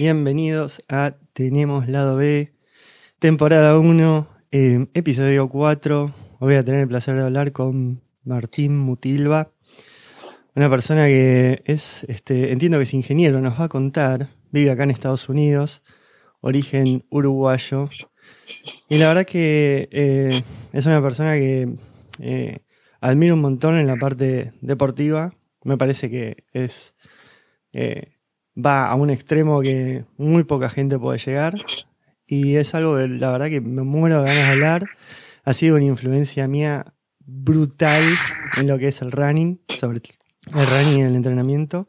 [0.00, 2.54] Bienvenidos a Tenemos Lado B,
[3.18, 6.04] temporada 1, eh, episodio 4.
[6.04, 9.52] Hoy voy a tener el placer de hablar con Martín Mutilva,
[10.60, 14.82] una persona que es, este, entiendo que es ingeniero, nos va a contar, vive acá
[14.82, 15.82] en Estados Unidos,
[16.42, 17.88] origen uruguayo.
[18.90, 20.42] Y la verdad que eh,
[20.74, 21.76] es una persona que
[22.18, 22.58] eh,
[23.00, 25.32] admiro un montón en la parte deportiva.
[25.64, 26.92] Me parece que es
[28.54, 31.54] va a un extremo que muy poca gente puede llegar.
[32.26, 34.84] Y es algo que la verdad que me muero de ganas de hablar.
[35.42, 38.04] Ha sido una influencia mía brutal
[38.58, 40.00] en lo que es el running, sobre
[40.54, 41.88] el running el entrenamiento.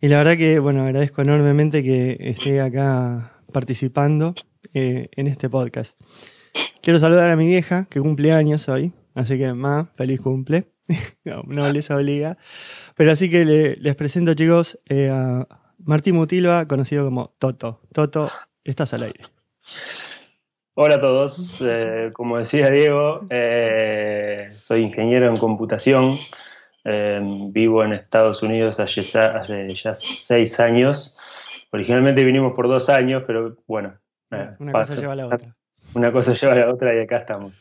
[0.00, 4.34] Y la verdad que, bueno, agradezco enormemente que esté acá participando
[4.74, 5.96] eh, en este podcast.
[6.80, 10.66] Quiero saludar a mi vieja, que cumple años hoy, así que más feliz cumple.
[11.24, 12.36] no, les obliga.
[12.96, 15.46] Pero así que les presento, chicos, eh, a,
[15.78, 17.80] Martín Mutilva, conocido como Toto.
[17.92, 18.30] Toto,
[18.64, 19.24] estás al aire.
[20.74, 26.16] Hola a todos, eh, como decía Diego, eh, soy ingeniero en computación,
[26.84, 31.16] eh, vivo en Estados Unidos hace, ya seis años.
[31.70, 33.94] Originalmente vinimos por dos años, pero bueno.
[34.58, 35.56] una cosa lleva a la otra.
[35.94, 37.52] Una cosa lleva a la otra y acá estamos.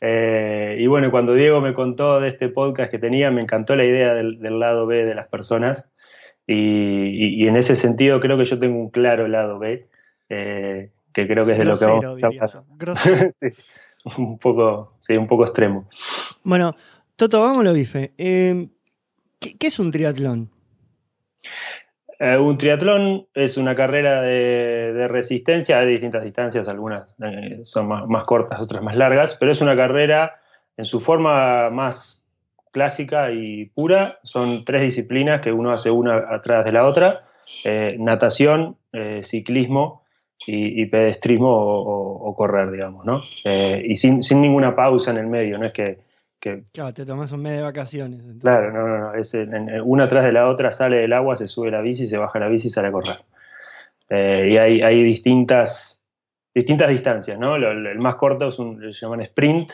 [0.00, 4.14] y bueno, cuando Diego me contó de este podcast que tenía, me encantó la idea
[4.14, 5.84] del lado B de las personas.
[6.50, 9.86] Y, en ese sentido creo que yo tengo un claro lado B,
[10.30, 12.64] eh, que creo que es de lo que vamos a
[14.16, 15.86] un poco, sí, un poco extremo.
[16.44, 16.74] Bueno,
[17.18, 18.12] Toto, vámonos, bife.
[18.16, 18.68] Eh,
[19.40, 20.50] ¿qué, es un triatlón?
[22.20, 27.16] Eh, un triatlón es una carrera de, resistencia, hay distintas distancias, algunas
[27.64, 30.36] son más, cortas, otras más largas, pero es una carrera
[30.76, 32.22] en su forma más
[32.70, 34.20] clásica y pura.
[34.22, 37.22] Son tres disciplinas que uno hace una atrás de la otra.
[37.64, 40.04] Eh, natación, eh, ciclismo
[40.46, 43.22] y, pedestrismo o, correr, digamos, ¿no?
[43.44, 46.07] Eh, y sin, ninguna pausa en el medio, no es que...
[46.38, 48.22] claro, te tomas un mes de vacaciones.
[48.40, 49.14] Claro, no, no, no.
[49.14, 49.32] Es
[49.84, 52.48] una atrás de la otra sale del agua, se sube la bici, se baja la
[52.48, 53.18] bici y sale a correr.
[54.10, 56.02] y hay, hay, distintas,
[56.54, 57.56] distintas distancias, ¿no?
[57.56, 59.72] el más corto es un, se llaman sprint,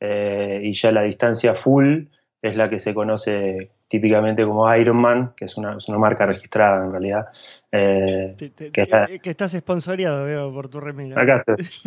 [0.00, 2.06] y ya la distancia full
[2.42, 7.26] es la que se conoce típicamente como Ironman, que es una, marca registrada en realidad.
[7.70, 8.34] Eh,
[8.72, 11.20] que, estás sponsoriado, veo, por tu remera.
[11.20, 11.44] Acá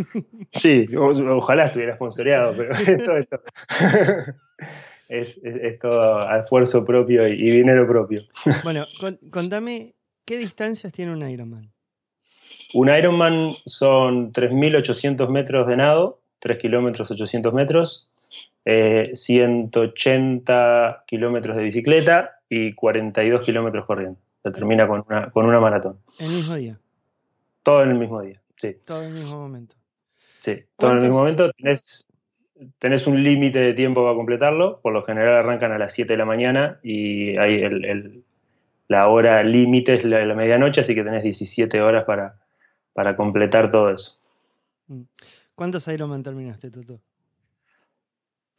[0.53, 3.39] Sí, ojalá estuviera sponsoriado, pero esto,
[5.09, 8.23] es, todo a esfuerzo propio y, dinero propio.
[8.63, 8.85] Bueno,
[9.31, 9.93] contame,
[10.25, 11.69] ¿qué distancias tiene un Ironman?
[12.73, 18.09] Un Ironman son 3.800 metros de nado, 3 kilómetros 800 metros,
[18.65, 24.19] 180 eh, kilómetros de bicicleta y 42 kilómetros corriendo.
[24.43, 25.99] Se termina con una, con una maratón.
[26.19, 26.79] ¿El mismo día?
[27.63, 28.77] Todo en el mismo día, sí.
[28.85, 29.75] Todo en el mismo momento.
[30.41, 31.51] Sí, todo en el mismo momento.
[31.53, 32.07] Tenés,
[32.79, 34.79] tenés un límite de tiempo para completarlo.
[34.81, 38.23] Por lo general arrancan a las 7 de la mañana y hay el,
[38.87, 42.39] la hora límite es la, la, medianoche, así que tenés 17 horas para,
[42.93, 44.19] para completar todo eso.
[44.87, 45.01] Mm.
[45.55, 46.99] ¿Cuántos Ironman terminaste, Toto?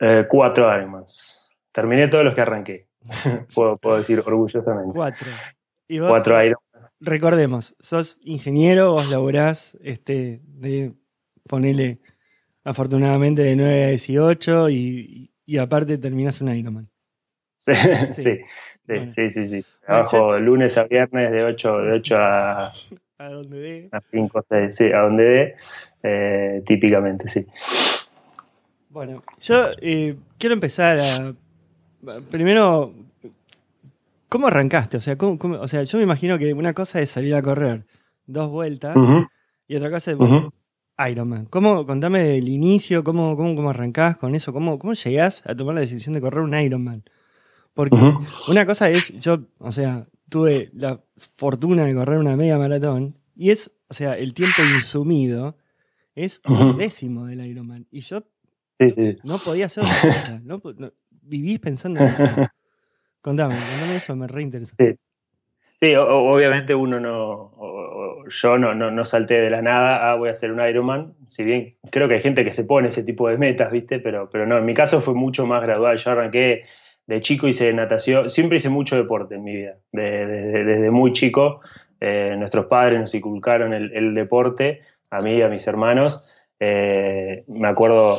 [0.01, 1.49] Eh, cuatro Ironmans.
[1.73, 2.89] Terminé todos los que arranqué.
[3.55, 4.93] puedo, decir orgullosamente.
[4.95, 5.29] Cuatro.
[5.89, 6.67] cuatro Ironmans.
[7.01, 10.95] Recordemos, sos ingeniero, vos laburás este, de
[11.47, 12.01] ponerle
[12.65, 16.89] afortunadamente de 9 a 18 y, y aparte terminás un Ironman.
[18.13, 22.73] Sí, sí, sí, sí, sí, Trabajo lunes a viernes de 8, de 8 a,
[23.19, 23.89] a donde dé.
[23.91, 25.55] A 5, 6, sí, a donde dé,
[26.05, 27.45] eh, típicamente, sí.
[28.97, 31.35] Bueno, yo eh, quiero empezar a.
[32.31, 32.95] Primero,
[34.31, 34.97] ¿cómo arrancaste?
[34.97, 37.85] O sea, o sea, yo me imagino que una cosa es salir a correr
[38.25, 38.97] dos vueltas
[39.69, 40.19] y otra cosa es
[41.11, 41.45] Ironman.
[41.45, 45.75] ¿Cómo, contame del inicio, cómo, cómo, cómo arrancás con eso, cómo, cómo llegás a tomar
[45.75, 47.05] la decisión de correr un Ironman.
[47.75, 47.99] Porque
[48.49, 51.03] una cosa es, yo, o sea, tuve la
[51.35, 55.55] fortuna de correr una media maratón y es, o sea, el tiempo insumido
[56.15, 57.87] es un décimo del Ironman.
[57.91, 58.23] Y yo
[59.25, 60.41] no podía hacer otra cosa.
[60.45, 60.61] No,
[61.23, 62.25] vivís pensando en eso.
[63.21, 64.77] Contame, contame eso, me reinteresa.
[64.79, 64.95] Sí,
[65.81, 68.25] sí obviamente uno no.
[68.29, 71.15] yo no, no, salté de la nada, ah, voy a hacer un Ironman.
[71.27, 73.99] Si bien creo que hay gente que se pone ese tipo de metas, ¿viste?
[73.99, 75.99] Pero, pero no, en mi caso fue mucho más gradual.
[75.99, 76.67] Yo arranqué
[77.07, 81.61] de chico hice natación, siempre hice mucho deporte en mi vida, desde muy chico.
[82.01, 86.25] Eh, nuestros padres nos inculcaron el, deporte, a mí y a mis hermanos.
[86.59, 88.19] Eh, me acuerdo,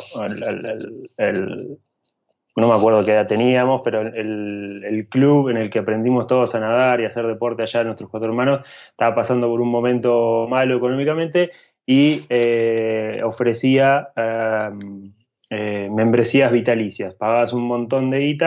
[2.58, 6.60] no me acuerdo qué edad teníamos, pero el, club en el que aprendimos todos a
[6.60, 10.76] nadar y a hacer deporte allá, nuestros cuatro hermanos, estaba pasando por un momento malo
[10.76, 11.52] económicamente
[11.86, 14.10] y eh, ofrecía
[15.50, 17.14] eh, membresías vitalicias.
[17.14, 18.38] Pagabas un montón de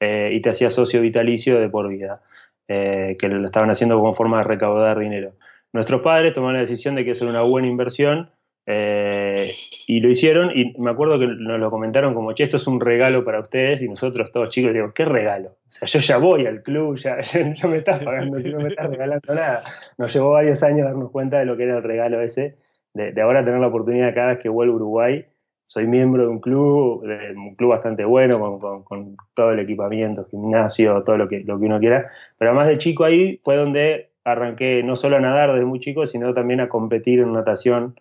[0.00, 2.22] eh, y te hacías socio vitalicio de por vida,
[2.66, 5.34] que lo estaban haciendo como forma de recaudar dinero.
[5.72, 8.30] Nuestros padres tomaron la decisión de que eso era una buena inversión
[8.66, 12.80] y lo hicieron y me acuerdo que nos lo comentaron como, che, esto es un
[12.80, 15.56] regalo para ustedes y nosotros todos chicos digo, ¿qué regalo?
[15.68, 17.16] O sea, yo ya voy al club, ya,
[17.62, 19.64] no me estás pagando, no me estás regalando nada.
[19.98, 22.56] Nos llevó varios años darnos cuenta de lo que era el regalo ese,
[22.94, 25.26] de, ahora tener la oportunidad cada vez que vuelvo a Uruguay
[25.66, 27.04] soy miembro de un club,
[27.36, 31.80] un club bastante bueno, con, todo el equipamiento, gimnasio, todo lo que, lo que uno
[31.80, 32.10] quiera.
[32.38, 36.06] Pero además de chico ahí fue donde arranqué no solo a nadar desde muy chico,
[36.06, 37.94] sino también a competir en natación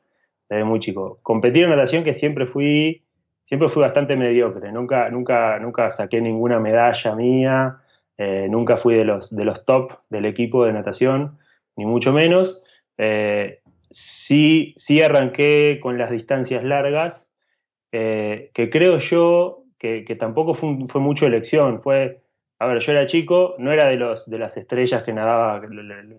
[0.54, 1.20] desde muy chico.
[1.24, 3.04] Competir en natación que siempre fui,
[3.46, 7.78] siempre fui bastante mediocre, nunca, nunca, nunca saqué ninguna medalla mía,
[8.18, 11.40] eh, nunca fui de los, de los top del equipo de natación,
[11.76, 12.62] ni mucho menos.
[12.98, 17.28] Eh, sí, sí arranqué con las distancias largas,
[17.92, 22.22] eh, que creo yo que, tampoco fue, mucho elección, fue,
[22.64, 25.62] a ver, yo era chico, no era de, los, de las estrellas que nadaba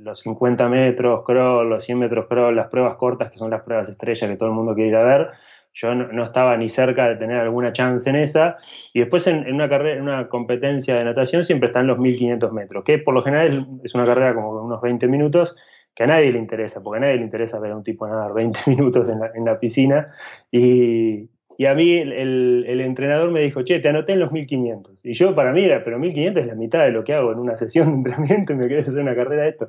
[0.01, 3.89] los 50 metros crawl, los 100 metros crawl, las pruebas cortas, que son las pruebas
[3.89, 5.31] estrellas que todo el mundo quiere ir a ver,
[5.73, 8.59] yo no, estaba ni cerca de tener alguna chance en esa,
[8.93, 12.85] y después en, una carrera, en una competencia de natación siempre están los 1500 metros,
[12.85, 15.57] que por lo general es una carrera como unos 20 minutos,
[15.95, 18.35] que a nadie le interesa, porque a nadie le interesa ver a un tipo nadar
[18.35, 20.07] 20 minutos en la, en la piscina,
[20.51, 24.99] y, y a mí el, entrenador me dijo, che, te anoté en los 1500.
[25.05, 27.39] Y yo para mí era, pero 1500 es la mitad de lo que hago en
[27.39, 29.69] una sesión de entrenamiento y me querés hacer una carrera de esto.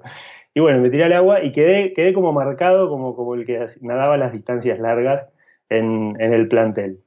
[0.53, 3.65] Y bueno, me tiré al agua y quedé, quedé como marcado como, como el que
[3.81, 5.27] nadaba las distancias largas
[5.69, 6.99] en, el plantel.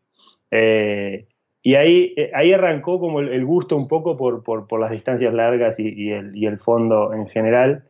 [0.51, 1.27] Eh,
[1.63, 6.13] y ahí, eh, ahí arrancó como el, gusto un poco por, las distancias largas y,
[6.13, 7.85] el, fondo en general.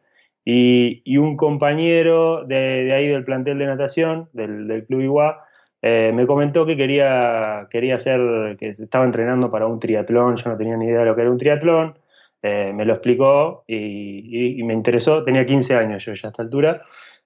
[0.45, 5.48] Y, un compañero de, ahí del plantel de natación, del, del Club Iguá,
[5.81, 10.57] eh, me comentó que quería, quería hacer, que estaba entrenando para un triatlón, yo no
[10.57, 11.95] tenía ni idea de lo que era un triatlón,
[12.43, 16.43] eh, me lo explicó y, y, me interesó, tenía 15 años yo ya a esta
[16.43, 16.83] altura,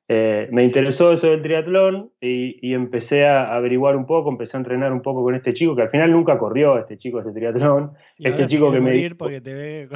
[0.09, 4.93] eh, me interesó eso del triatlón y, empecé a averiguar un poco, empecé a entrenar
[4.93, 7.93] un poco con este chico, que al final nunca corrió este chico ese triatlón.
[8.19, 9.17] este chico que me dijo...
[9.17, 9.89] porque te ve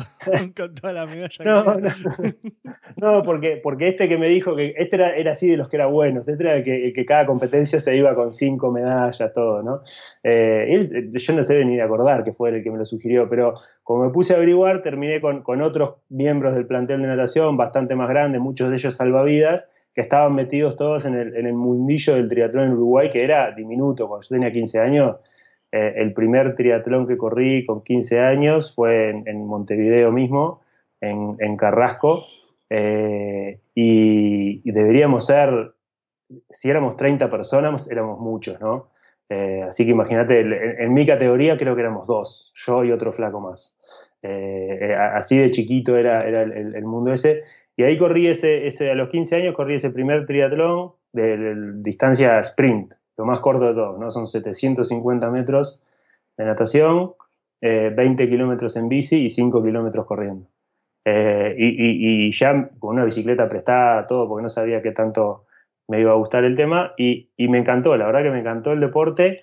[0.56, 1.44] con, toda la medalla.
[1.44, 1.76] No,
[2.96, 5.76] no, porque, porque este que me dijo que este era, era así de los que
[5.76, 9.62] era buenos, este era el que, que cada competencia se iba con cinco medallas, todo,
[9.62, 9.82] ¿no?
[10.22, 13.54] Eh, yo no sé ni de acordar que fue el que me lo sugirió, pero
[13.82, 17.96] como me puse a averiguar, terminé con, con otros miembros del plantel de natación bastante
[17.96, 22.64] más grandes, muchos de ellos salvavidas, que estaban metidos todos en el, mundillo del triatlón
[22.64, 24.06] en Uruguay, que era diminuto.
[24.06, 25.16] Cuando yo tenía 15 años,
[25.72, 30.60] eh, el primer triatlón que corrí con 15 años fue en, Montevideo mismo,
[31.00, 32.26] en, Carrasco,
[32.68, 35.72] eh, y, deberíamos ser,
[36.50, 38.90] si éramos 30 personas, éramos muchos, ¿no?
[39.30, 43.40] Eh, así que imagínate, en, mi categoría creo que éramos dos, yo y otro flaco
[43.40, 43.74] más.
[45.14, 47.44] así de chiquito era, era el, mundo ese.
[47.76, 52.40] Y ahí corrí ese, ese, a los 15 años corrí ese primer triatlón de, distancia
[52.40, 54.10] sprint, lo más corto de todo, ¿no?
[54.10, 55.82] Son 750 metros
[56.36, 57.12] de natación,
[57.60, 60.48] 20 eh, kilómetros en bici y 5 kilómetros corriendo.
[61.04, 65.44] Eh, y, ya con una bicicleta prestada, todo, porque no sabía qué tanto
[65.88, 68.80] me iba a gustar el tema, y, me encantó, la verdad que me encantó el
[68.80, 69.40] deporte.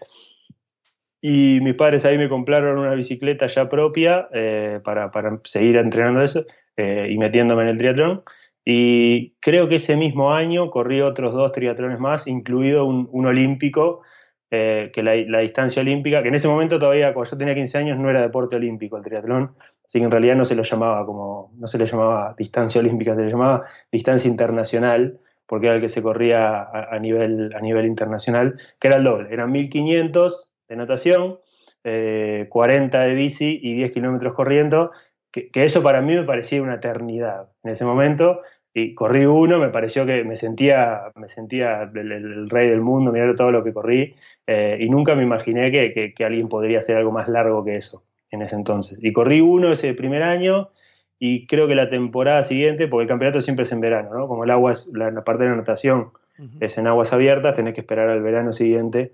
[1.22, 6.22] Y mis padres ahí me compraron una bicicleta ya propia eh, para, para, seguir entrenando
[6.22, 6.46] eso.
[6.75, 8.24] Eh, y metiéndome en el triatlón.
[8.65, 14.01] Y creo que ese mismo año corrí otros dos triatlones más, incluido un, olímpico,
[14.50, 18.00] eh, que la, distancia olímpica, que en ese momento todavía, cuando yo tenía 15 años,
[18.00, 21.51] no era deporte olímpico el triatlón, así que en realidad no se lo llamaba como,
[21.60, 25.89] no se le llamaba distancia olímpica, se le llamaba distancia internacional, porque era el que
[25.89, 31.39] se corría a, nivel, a nivel internacional, que era el doble, eran 1500 de natación,
[31.84, 34.92] 40 eh, de bici y 10 kilómetros corriendo,
[35.34, 38.42] que, eso para mí me parecía una eternidad en ese momento.
[38.75, 43.36] Y corrí uno, me pareció que me sentía, me sentía el, rey del mundo, mirar
[43.36, 44.16] todo lo que corrí,
[44.48, 48.04] eh, y nunca me imaginé que, que, alguien podría hacer algo más largo que eso
[48.32, 48.98] en ese entonces.
[49.02, 50.70] Y corrí uno ese primer año,
[51.20, 54.28] y creo que la temporada siguiente, porque el campeonato siempre es en verano, ¿no?
[54.28, 56.12] Como el agua es, la, parte de la natación
[56.60, 59.13] es en aguas abiertas, tenés que esperar al verano siguiente.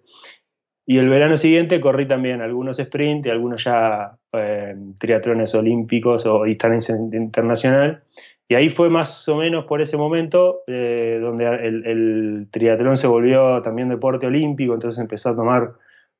[0.89, 6.45] Y el verano siguiente corrí también algunos sprint y algunos ya eh, triatlones olímpicos o
[6.45, 8.01] distancia internacional.
[8.47, 13.61] Y ahí fue más o menos por ese momento eh, donde el, triatlón se volvió
[13.61, 15.73] también deporte olímpico, entonces empezó a tomar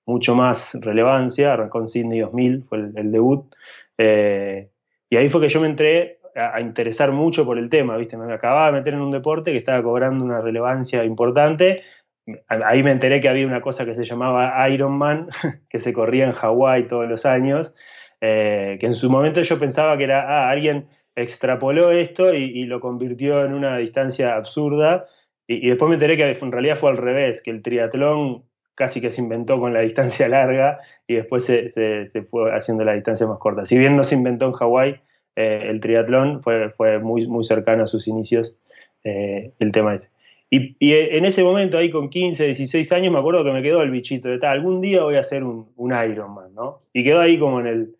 [0.06, 1.54] mucho más relevancia.
[1.54, 3.52] Arrancó en Sydney 2000, fue el, debut.
[3.98, 4.70] Eh,
[5.10, 8.18] y ahí fue que yo me entré a, interesar mucho por el tema, ¿viste?
[8.18, 11.82] Me acababa de meter en un deporte que estaba cobrando una relevancia importante.
[12.48, 15.30] Ahí me enteré que había una cosa que se llamaba Ironman,
[15.70, 17.74] que se corría en Hawái todos los años,
[18.22, 22.80] eh, que en su momento yo pensaba que era, ah, alguien extrapoló esto y, lo
[22.80, 25.08] convirtió en una distancia absurda.
[25.48, 28.44] Y, después me enteré que en realidad fue al revés, que el triatlón
[28.76, 31.72] casi que se inventó con la distancia larga y después se,
[32.30, 33.66] fue haciendo la distancia más corta.
[33.66, 35.02] Si bien no se inventó en Hawái,
[35.36, 38.58] eh, el triatlón fue, muy cercano a sus inicios
[39.04, 40.09] eh, el tema ese.
[40.52, 43.92] Y, en ese momento, ahí con 15, 16 años, me acuerdo que me quedó el
[43.92, 46.80] bichito de tal, algún día voy a hacer un, un Ironman, ¿no?
[46.92, 47.96] Y quedó ahí como en el,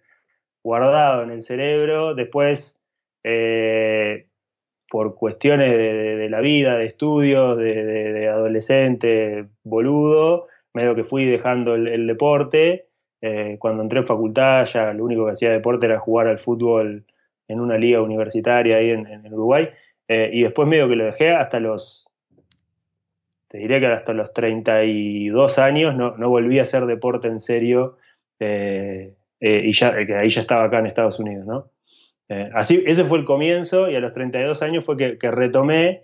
[0.64, 2.16] guardado en el cerebro.
[2.16, 2.78] Después
[3.24, 4.28] eh,
[4.90, 12.08] por cuestiones de, la vida, de estudios, de, adolescente boludo, medio que fui dejando el,
[12.08, 12.88] deporte.
[13.22, 17.06] Eh, cuando entré en facultad ya lo único que hacía deporte era jugar al fútbol
[17.50, 19.70] en una liga universitaria ahí en, Uruguay.
[20.08, 22.09] Eh, y después medio que lo dejé hasta los,
[23.50, 27.98] te diría que hasta los 32 años no, no volví a hacer deporte en serio.
[28.40, 31.72] y ya, que ahí ya estaba acá en Estados Unidos, ¿no?
[32.30, 36.04] Eh, así, ese fue el comienzo y a los 32 años fue que, retomé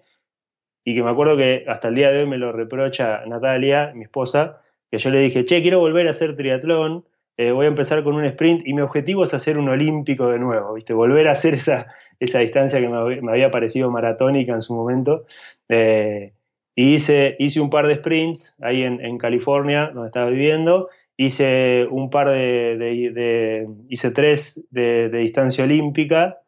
[0.84, 4.04] y que me acuerdo que hasta el día de hoy me lo reprocha Natalia, mi
[4.04, 7.06] esposa, que yo le dije, che, quiero volver a hacer triatlón,
[7.38, 10.40] eh, voy a empezar con un sprint y mi objetivo es hacer un olímpico de
[10.40, 10.94] nuevo, ¿viste?
[10.94, 11.88] Volver a hacer esa,
[12.20, 15.25] esa distancia que me, había parecido maratónica en su momento.
[15.70, 16.34] Eh,
[16.75, 21.88] y hice, hice un par de sprints ahí en, en California, donde estaba viviendo, hice
[21.89, 26.39] un par de, hice tres de, distancia olímpica,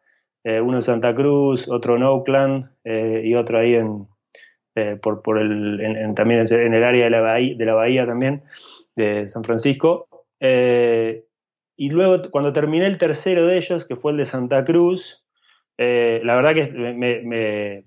[0.43, 4.07] eh, uno en Santa Cruz, otro en Oakland eh, y otro ahí en,
[4.75, 8.43] eh, por, por el, también en el área de la, bahía, de la bahía también,
[8.95, 10.07] de San Francisco.
[10.39, 15.23] y luego cuando terminé el tercero de ellos, que fue el de Santa Cruz,
[15.77, 17.83] la verdad que me,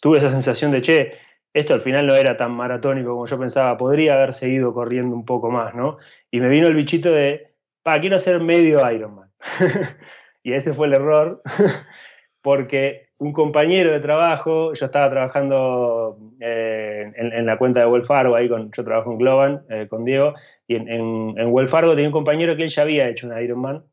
[0.00, 1.12] tuve esa sensación de, che,
[1.52, 5.24] esto al final no era tan maratónico como yo pensaba, podría haber seguido corriendo un
[5.24, 5.96] poco más, ¿no?
[6.30, 9.30] Y me vino el bichito de, pa, quiero hacer medio Ironman.
[10.42, 11.40] y ese fue el error,
[12.42, 18.34] porque un compañero de trabajo, yo estaba trabajando eh, en, la cuenta de Wells Fargo,
[18.34, 20.34] ahí con, yo trabajo en Globan eh, con Diego,
[20.68, 23.84] y en, Wells Fargo tenía un compañero que él ya había hecho un Ironman,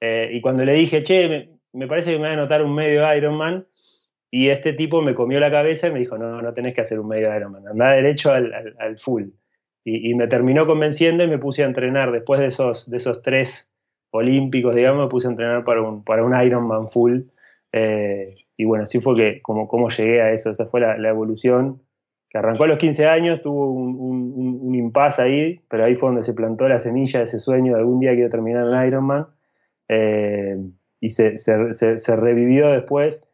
[0.00, 2.74] eh, y cuando le dije, che, me, me parece que me voy a anotar un
[2.74, 3.64] medio Ironman,
[4.34, 6.98] y este tipo me comió la cabeza y me dijo, no, no tenés que hacer
[6.98, 9.24] un medio Ironman, anda derecho al, al, full.
[9.84, 13.70] Y, me terminó convenciendo y me puse a entrenar, después de esos, de esos tres
[14.10, 17.24] olímpicos, digamos, me puse a entrenar para un, para un Ironman full.
[17.72, 21.82] Eh, y bueno, así fue que como, como llegué a eso, esa fue la, evolución,
[22.30, 26.08] que arrancó a los 15 años, tuvo un, un, un impasse ahí, pero ahí fue
[26.08, 29.26] donde se plantó la semilla de ese sueño de algún día quiero terminar un Ironman.
[29.88, 30.56] Eh,
[31.00, 33.26] y se, se, se revivió después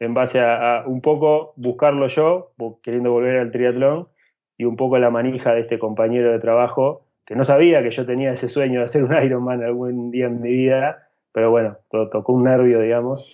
[0.00, 2.52] en base a, un poco buscarlo yo,
[2.82, 4.08] queriendo volver al triatlón,
[4.56, 8.06] y un poco la manija de este compañero de trabajo, que no sabía que yo
[8.06, 12.08] tenía ese sueño de hacer un Ironman algún día en mi vida, pero bueno, todo,
[12.10, 13.30] tocó un nervio, digamos.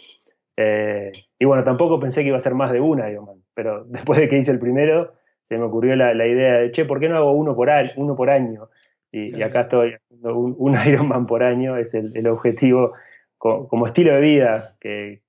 [0.56, 4.18] Eh, y bueno, tampoco pensé que iba a ser más de un Ironman, pero después
[4.18, 5.12] de que hice el primero,
[5.44, 8.30] se me ocurrió la, idea de, che, ¿por qué no hago uno por, uno por
[8.30, 8.68] año?
[9.12, 12.94] Y, acá estoy haciendo un, Ironman por año, es el, objetivo
[13.38, 15.23] como estilo de vida que,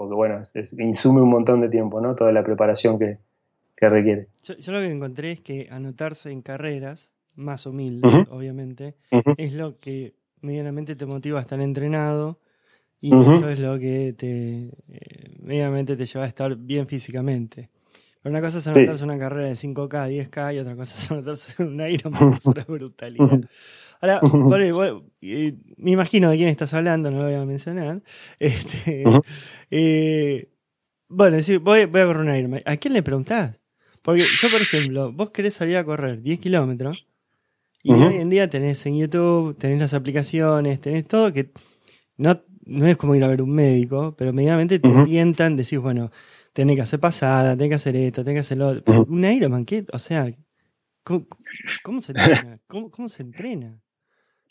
[0.00, 0.40] porque bueno,
[0.78, 2.14] insume un montón de tiempo, ¿no?
[2.14, 3.18] Toda la preparación que,
[3.76, 4.28] requiere.
[4.42, 8.94] Yo, lo que encontré es que anotarse en carreras, más humildes, obviamente,
[9.36, 12.38] es lo que medianamente te motiva a estar entrenado
[13.02, 17.68] y eso es lo que te eh, medianamente te lleva a estar bien físicamente.
[18.22, 21.62] Pero una cosa es anotarse una carrera de 5K, 10K y otra cosa es anotarse
[21.62, 23.40] un Ironman, es una brutalidad.
[24.00, 24.20] Ahora,
[25.20, 28.02] me imagino de quién estás hablando, no lo voy a mencionar.
[28.38, 29.04] Este,
[29.70, 30.48] eh,
[31.08, 32.62] bueno, sí, voy, voy, a correr un Ironman.
[32.64, 33.60] ¿A quién le preguntás?
[34.02, 37.06] Porque yo, por ejemplo, vos querés salir a correr 10 kilómetros
[37.82, 41.50] y hoy en día tenés en YouTube, tenés las aplicaciones, tenés todo que
[42.16, 46.10] no, no es como ir a ver un médico, pero medianamente te orientan, decís, bueno,
[46.52, 49.06] tenés que hacer pasada, tenés que hacer esto, tenés que hacer lo otro.
[49.08, 49.86] un Ironman, ¿qué?
[49.92, 50.30] O sea,
[51.02, 52.60] ¿cómo, se entrena?
[52.66, 53.80] ¿Cómo, se entrena?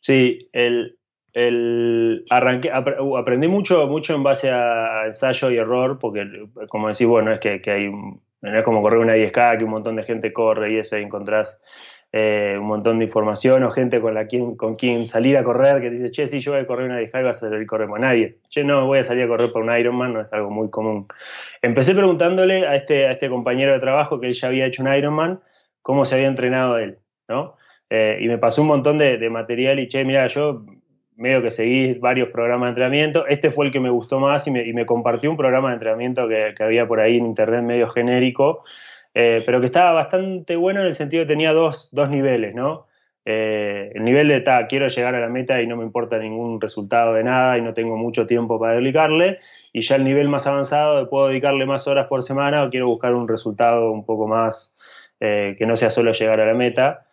[0.02, 0.98] Sí, el,
[1.34, 6.26] el arranqué, uh, aprendí mucho, mucho en base a ensayo y error, porque
[6.70, 9.72] como decís, bueno, es que, que hay, no es como correr una 10K, que un
[9.72, 11.60] montón de gente corre y eso y encontrás
[12.12, 15.80] eh, un montón de información o gente con, la quien, con quien salir a correr
[15.80, 18.02] que dice, che, si yo voy a correr una 10K vas a salir corremos a
[18.02, 18.40] nadie.
[18.50, 21.08] Che, no, voy a salir a correr por un Ironman, no es algo muy común.
[21.62, 24.92] Empecé preguntándole a este, a este compañero de trabajo que él ya había hecho un
[24.92, 25.40] Ironman,
[25.84, 27.58] cómo se había entrenado él, ¿no?
[27.90, 30.64] Eh, y me pasó un montón de, material y, che, mira, yo
[31.16, 34.52] medio que seguí varios programas de entrenamiento, este fue el que me gustó más y
[34.52, 38.64] me, compartió un programa de entrenamiento que, que había por ahí en internet medio genérico,
[39.14, 42.88] eh, pero que estaba bastante bueno en el sentido que tenía dos, dos niveles, ¿no?
[43.26, 46.62] Eh, el nivel de, ta, quiero llegar a la meta y no me importa ningún
[46.62, 49.40] resultado de nada y no tengo mucho tiempo para dedicarle,
[49.74, 52.88] y ya el nivel más avanzado de puedo dedicarle más horas por semana o quiero
[52.88, 54.74] buscar un resultado un poco más
[55.20, 57.06] que no sea solo llegar a la meta.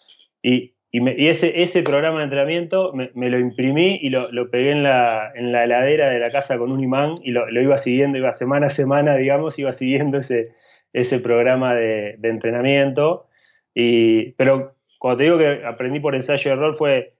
[0.47, 5.65] Y, ese, programa de entrenamiento me, lo imprimí y lo, pegué en la, en la,
[5.65, 9.17] heladera de la casa con un imán y lo, iba siguiendo, iba semana a semana,
[9.17, 13.27] digamos, iba siguiendo ese, programa de, entrenamiento.
[13.75, 17.15] Y, pero cuando te digo que aprendí por ensayo y error fue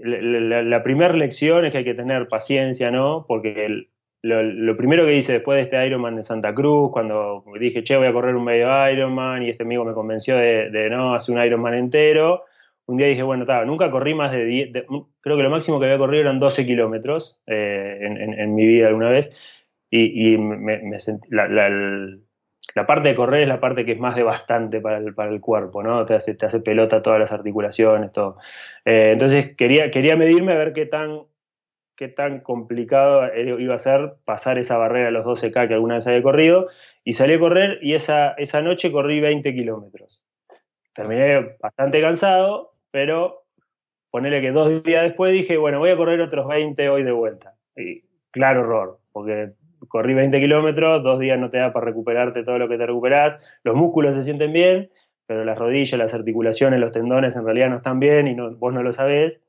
[0.00, 3.26] la, primera lección es que hay que tener paciencia, ¿no?
[3.28, 3.86] Porque
[4.22, 8.06] lo, primero que hice después de este Ironman de Santa Cruz, cuando dije, che, voy
[8.06, 11.74] a correr un medio Ironman, y este amigo me convenció de, no hacer un Ironman
[11.74, 12.44] entero,
[12.86, 14.72] un día dije, bueno, nunca corrí más de 10,
[15.20, 19.10] creo que lo máximo que había corrido eran 12 kilómetros eh, en, mi vida alguna
[19.10, 19.30] vez,
[19.90, 24.98] y, me, sentí, la, parte de correr es la parte que es más devastante para
[24.98, 26.06] el, para el cuerpo, ¿no?
[26.06, 28.38] Te hace, te hace pelota todas las articulaciones, todo.
[28.84, 31.22] Eh, entonces quería, quería medirme a ver qué tan,
[31.96, 36.06] qué tan complicado iba a ser pasar esa barrera de los 12K que alguna vez
[36.06, 36.68] había corrido,
[37.04, 40.22] y salí a correr y esa, esa noche corrí 20 kilómetros.
[40.94, 43.44] Terminé bastante cansado, pero
[44.10, 47.54] ponele que dos días después dije, bueno, voy a correr otros 20 hoy de vuelta.
[47.76, 49.52] Y claro error, porque
[49.88, 53.40] corrí 20 kilómetros, dos días no te da para recuperarte todo lo que te recuperás,
[53.64, 54.90] los músculos se sienten bien,
[55.26, 58.82] pero las rodillas, las articulaciones, los tendones en realidad no están bien y vos no
[58.82, 59.40] lo sabés.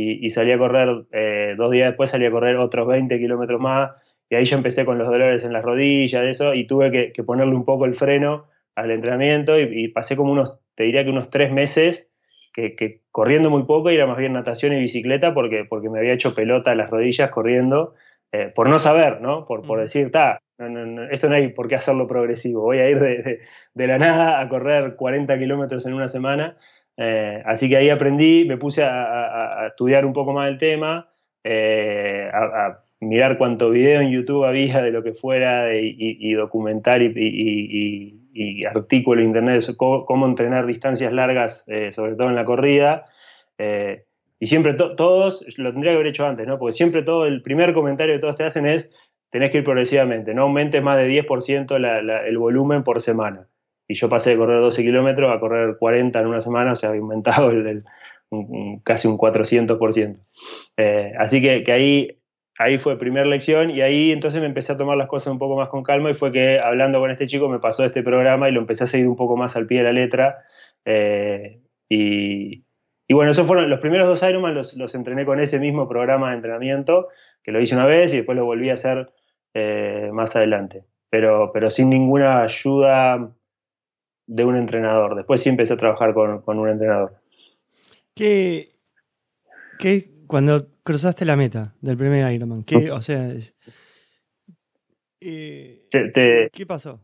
[0.00, 3.90] Y, salí a correr, eh, dos días después salí a correr otros 20 kilómetros más
[4.30, 7.54] y ahí yo empecé con los dolores en las rodillas, eso, y tuve que, ponerle
[7.54, 8.46] un poco el freno
[8.76, 12.08] al entrenamiento y, pasé como unos, te diría que unos tres meses
[12.52, 16.12] que, corriendo muy poco y era más bien natación y bicicleta porque, porque me había
[16.12, 17.94] hecho pelota las rodillas corriendo
[18.32, 19.46] eh, por no saber, ¿no?
[19.46, 20.40] Por, por decir, ta,
[21.10, 23.40] esto no hay por qué hacerlo progresivo, voy a ir de,
[23.74, 26.56] de, la nada a correr 40 kilómetros en una semana.
[27.00, 31.08] Eh, así que ahí aprendí, me puse a, estudiar un poco más el tema,
[31.44, 37.12] eh, a, mirar cuánto video en YouTube había de lo que fuera y, documentar y,
[38.34, 43.06] y, artículo en internet de cómo, entrenar distancias largas, sobre todo en la corrida.
[44.40, 46.58] Y siempre todos, lo tendría que haber hecho antes, ¿no?
[46.58, 48.90] Porque siempre todo, el primer comentario que todos te hacen es,
[49.30, 51.76] tenés que ir progresivamente, no aumentes más de 10%
[52.26, 53.46] el volumen por semana.
[53.88, 56.90] Y yo pasé de correr 12 kilómetros a correr 40 en una semana, o sea,
[56.90, 57.50] había aumentado
[58.84, 60.18] casi un 400%.
[60.76, 62.18] Eh, así que, ahí,
[62.58, 65.56] ahí fue primera lección y ahí entonces me empecé a tomar las cosas un poco
[65.56, 68.52] más con calma y fue que hablando con este chico me pasó este programa y
[68.52, 70.44] lo empecé a seguir un poco más al pie de la letra.
[70.84, 72.64] Eh, y,
[73.08, 76.28] y bueno, esos fueron los primeros dos Ironman, los, los, entrené con ese mismo programa
[76.28, 77.08] de entrenamiento,
[77.42, 79.10] que lo hice una vez y después lo volví a hacer
[79.54, 83.32] eh, más adelante, pero, pero sin ninguna ayuda
[84.28, 85.16] de un entrenador.
[85.16, 87.14] Después sí empecé a trabajar con, un entrenador.
[88.14, 88.68] ¿Qué,
[89.78, 92.62] ¿Qué, cuando cruzaste la meta del primer Ironman?
[92.62, 93.32] ¿Qué, o sea,
[95.20, 97.00] eh, ¿qué pasó?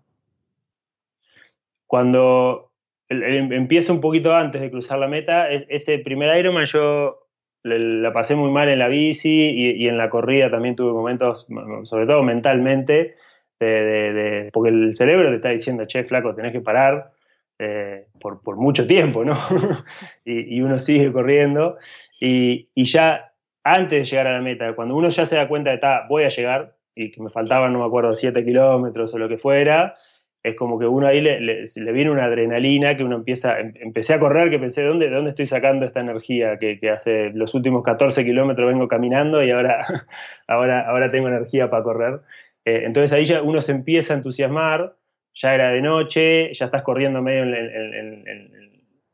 [1.86, 2.70] Cuando
[3.08, 5.50] empieza un poquito antes de cruzar la meta.
[5.50, 7.20] ese primer Ironman yo
[7.62, 11.46] la pasé muy mal en la bici y, en la corrida también tuve momentos,
[11.84, 13.14] sobre todo mentalmente,
[13.58, 17.13] de, porque el cerebro te está diciendo, che, flaco, tenés que parar
[17.58, 19.38] eh, por, por, mucho tiempo, ¿no?
[20.24, 21.76] y, uno sigue corriendo.
[22.20, 25.70] Y, y, ya antes de llegar a la meta, cuando uno ya se da cuenta
[25.70, 29.18] de, que voy a llegar, y que me faltaban, no me acuerdo, 7 kilómetros o
[29.18, 29.96] lo que fuera,
[30.44, 34.12] es como que uno ahí le, le, viene una adrenalina que uno empieza, em, empecé
[34.14, 36.58] a correr que pensé, ¿de dónde, dónde estoy sacando esta energía?
[36.58, 39.86] Que, que, hace los últimos 14 kilómetros vengo caminando y ahora,
[40.46, 42.20] ahora, ahora tengo energía para correr.
[42.66, 44.94] Eh, entonces ahí ya uno se empieza a entusiasmar,
[45.34, 48.24] ya era de noche, ya estás corriendo medio en,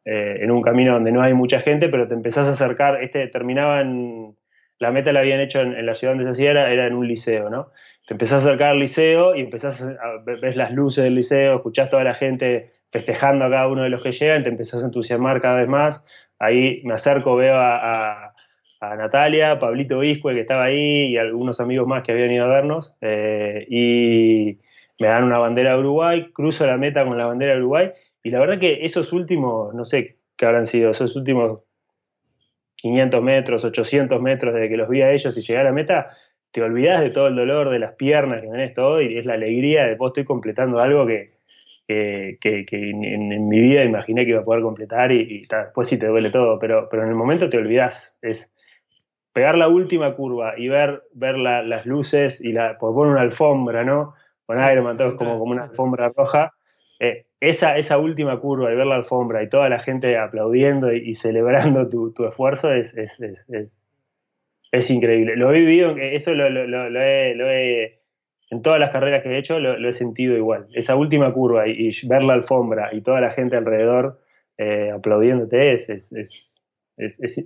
[0.05, 3.27] eh, en, un camino donde no hay mucha gente, pero te empezás a acercar, este
[3.29, 4.37] terminaba en,
[4.79, 7.07] la meta la habían hecho en, la ciudad donde se hacía, era, era en un
[7.07, 7.71] liceo, ¿no?
[8.11, 11.91] te empezás a acercar al liceo y empezás a ver las luces del liceo, escuchás
[11.91, 15.41] toda la gente festejando a cada uno de los que llegan, te empezás a entusiasmar
[15.41, 16.03] cada vez más.
[16.41, 18.35] Ahí me acerco, veo a,
[18.81, 22.97] Natalia, Pablito Viscue, que estaba ahí, y algunos amigos más que habían ido a vernos,
[23.01, 24.59] eh, y
[25.01, 27.91] me dan una bandera de Uruguay, cruzo la meta con la bandera de Uruguay,
[28.23, 31.61] y la verdad que esos últimos, no sé, que habrán sido esos últimos
[32.77, 36.11] 500 metros, 800 metros desde que los vi a ellos y llegué a la meta,
[36.51, 39.35] te olvidas de todo el dolor de las piernas que tenés todo y es la
[39.35, 41.33] alegría de vos estoy completando algo que,
[41.87, 46.31] que, en, mi vida imaginé que iba a poder completar y, después sí te duele
[46.31, 48.15] todo, pero, pero en el momento te olvidas.
[48.23, 48.51] Es
[49.33, 53.85] pegar la última curva y ver, ver las luces y la, por poner una alfombra,
[53.85, 54.15] ¿no?
[54.51, 56.53] Con Iron todo como, como una alfombra roja.
[56.99, 61.15] Eh, esa, esa última curva y ver la alfombra y toda la gente aplaudiendo y,
[61.15, 62.93] celebrando tu, esfuerzo es,
[64.73, 65.37] es, increíble.
[65.37, 68.01] Lo he vivido, eso lo, lo, he,
[68.51, 70.67] en todas las carreras que he hecho lo, he sentido igual.
[70.75, 74.19] Esa última curva y, ver la alfombra y toda la gente alrededor
[74.59, 76.13] eh, aplaudiéndote es,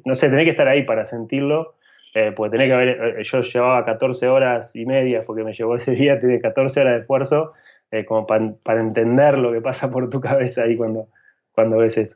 [0.07, 1.75] no sé, tenés que estar ahí para sentirlo.
[2.15, 5.77] Eh, porque tenés que haber, eh, yo llevaba 14 horas y media porque me llevó
[5.77, 7.53] ese día, tiene 14 horas de esfuerzo
[7.91, 11.09] eh, como para entender lo que pasa por tu cabeza ahí cuando,
[11.53, 12.15] cuando ves eso.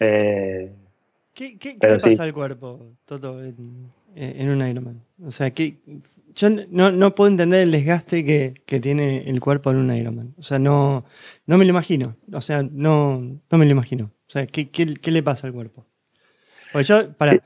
[0.00, 0.72] Eh,
[1.32, 5.02] ¿Qué, qué, le pasa al cuerpo, Toto, en, un Ironman?
[5.24, 5.76] O sea, que
[6.34, 10.34] yo no, no, puedo entender el desgaste que, que, tiene el cuerpo en un Ironman.
[10.36, 11.04] O sea, no,
[11.46, 12.16] no me lo imagino.
[12.32, 13.20] O sea, no,
[13.50, 14.10] no me lo imagino.
[14.26, 15.86] O sea, ¿qué, qué, qué le pasa al cuerpo?
[16.72, 17.40] Porque yo, para,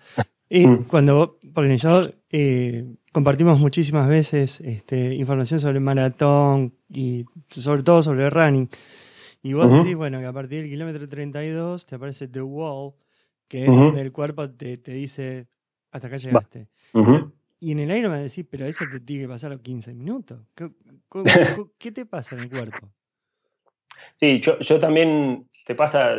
[0.48, 0.84] y mm.
[0.84, 8.02] cuando, porque yo eh, compartimos muchísimas veces este, información sobre el maratón y sobre todo
[8.02, 8.68] sobre el running.
[9.42, 12.94] Y vos decís, bueno, que a partir del kilómetro 32 te aparece The Wall,
[13.46, 15.46] que es donde el cuerpo te, dice,
[15.92, 16.68] hasta acá llegaste.
[17.60, 20.40] Y en el aire me decís, pero eso te tiene que pasar los 15 minutos.
[21.78, 22.92] ¿Qué, te pasa en el cuerpo?
[24.16, 26.14] Sí, yo, yo también te pasa,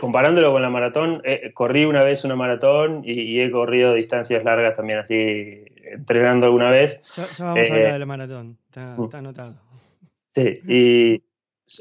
[0.00, 4.76] comparándolo con la maratón, eh, corrí una vez una maratón y, he corrido distancias largas
[4.76, 7.02] también así, entrenando alguna vez.
[7.14, 9.10] Ya, vamos a hablar eh, de la maratón, está, mm.
[9.12, 9.54] anotado.
[10.34, 11.22] Sí, y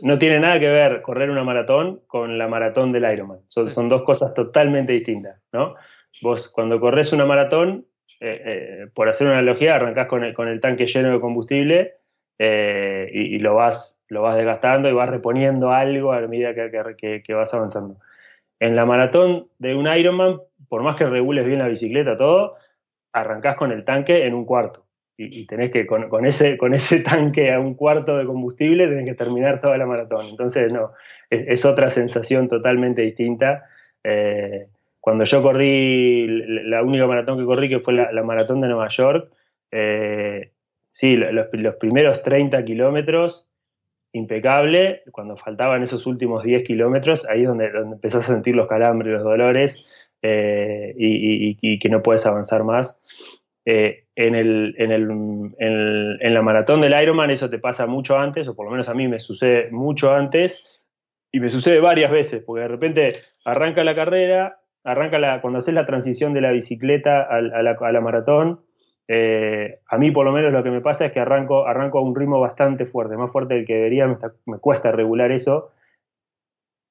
[0.06, 3.40] no tiene nada que ver correr una maratón con la maratón del Ironman.
[3.48, 5.76] Son, son dos cosas totalmente distintas, ¿no?
[6.22, 7.86] Vos cuando corres una maratón,
[8.20, 11.94] eh, por hacer una analogía, arrancás con el, con el tanque lleno de combustible
[12.38, 17.54] y, y, lo vas lo vas desgastando y vas reponiendo algo a medida que, vas
[17.54, 17.98] avanzando.
[18.60, 20.40] En la maratón de un Ironman,
[20.70, 22.56] por más que regules bien la bicicleta, todo,
[23.12, 24.86] arrancás con el tanque en un cuarto.
[25.16, 29.14] Y, tenés que, con, ese, con ese tanque a un cuarto de combustible, tenés que
[29.14, 30.26] terminar toda la maratón.
[30.28, 30.92] Entonces, no,
[31.30, 33.66] es, otra sensación totalmente distinta.
[34.04, 34.68] Eh,
[35.00, 39.30] cuando yo corrí, la única maratón que corrí, que fue la, maratón de Nueva York,
[39.72, 40.52] eh,
[40.92, 43.48] sí, los, los, primeros 30 kilómetros
[44.14, 45.02] impecable.
[45.12, 49.24] Cuando faltaban esos últimos 10 kilómetros, ahí es donde, empezás a sentir los calambres, los
[49.24, 49.86] dolores
[50.22, 52.98] eh, y, que no puedes avanzar más.
[53.66, 58.48] Eh, en, el, en, el, en, la maratón del Ironman eso te pasa mucho antes,
[58.48, 60.64] o por lo menos a mí me sucede mucho antes,
[61.32, 65.74] y me sucede varias veces, porque de repente arranca la carrera, arranca la, cuando haces
[65.74, 68.60] la transición de la bicicleta a la maratón,
[69.08, 72.02] eh, a mí por lo menos lo que me pasa es que arranco, arranco a
[72.02, 75.72] un ritmo bastante fuerte, más fuerte del que debería, me, cuesta regular eso.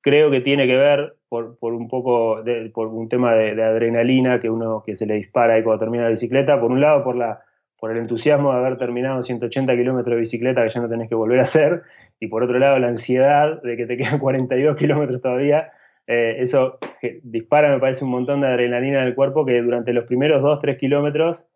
[0.03, 2.43] Creo que tiene que ver por, un poco,
[2.75, 6.11] por un tema de, adrenalina que uno que se le dispara ahí cuando termina la
[6.11, 6.61] bicicleta.
[6.61, 7.43] Por un lado, por, la,
[7.79, 11.15] por el entusiasmo de haber terminado 180 kilómetros de bicicleta que ya no tenés que
[11.15, 11.83] volver a hacer.
[12.19, 15.71] Y por otro lado, la ansiedad de que te quedan 42 kilómetros todavía.
[16.09, 16.79] Eh, eso
[17.23, 20.79] dispara, me parece, un montón de adrenalina en el cuerpo que durante los primeros 2-3
[20.79, 21.47] kilómetros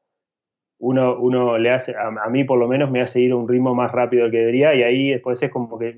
[0.78, 3.74] uno, uno le hace, a, mí por lo menos me hace ir a un ritmo
[3.74, 5.92] más rápido del que debería y ahí después es como que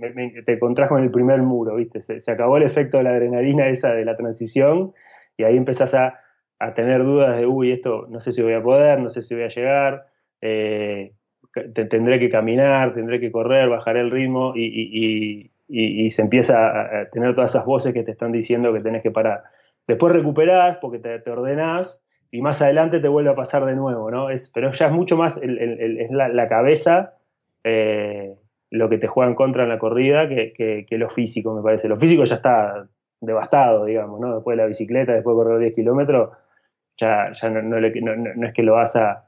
[0.46, 2.00] te encontrás con el primer muro, ¿viste?
[2.00, 4.92] Se, acabó el efecto de la adrenalina esa de la transición
[5.36, 6.20] y ahí empezás a,
[6.74, 9.44] tener dudas de, uy, esto no sé si voy a poder, no sé si voy
[9.44, 10.06] a llegar,
[10.40, 11.12] eh,
[11.88, 15.50] tendré que caminar, tendré que correr, bajar el ritmo y,
[16.10, 19.44] se empieza a tener todas esas voces que te están diciendo que tenés que parar.
[19.86, 24.10] Después recuperás porque te, te ordenás y más adelante te vuelve a pasar de nuevo,
[24.10, 24.30] ¿no?
[24.30, 27.14] Es, pero ya es mucho más es la, cabeza
[27.64, 28.34] eh,
[28.70, 31.88] lo que te juega en contra en la corrida que, lo físico, me parece.
[31.88, 32.86] Lo físico ya está
[33.20, 34.34] devastado, digamos, ¿no?
[34.34, 36.30] Después de la bicicleta, después de correr 10 kilómetros,
[36.98, 39.24] ya, ya no, no, es que lo vas a,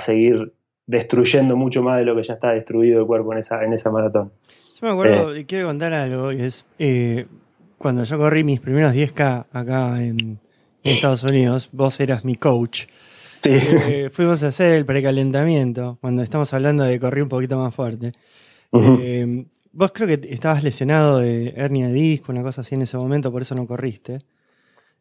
[0.00, 0.52] seguir
[0.86, 3.90] destruyendo mucho más de lo que ya está destruido el cuerpo en esa, en esa
[3.90, 4.32] maratón.
[4.80, 5.40] Yo me acuerdo, eh.
[5.40, 7.26] y quiero contar algo, y es eh,
[7.78, 10.38] cuando yo corrí mis primeros 10K acá en,
[10.84, 12.84] en Estados Unidos, vos eras mi coach.
[13.44, 18.12] Eh, fuimos a hacer el precalentamiento, cuando estamos hablando de correr un poquito más fuerte.
[18.72, 22.96] Eh, vos creo que estabas lesionado de hernia de disco, una cosa así en ese
[22.96, 24.20] momento, por eso no corriste.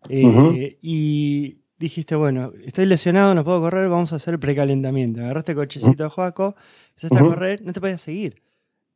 [0.10, 5.22] Eh, y dijiste, bueno, estoy lesionado, no puedo correr, vamos a hacer el precalentamiento.
[5.22, 6.56] Agarraste el cochecito de Joaco,
[6.89, 8.41] empezaste a correr, no te podías seguir.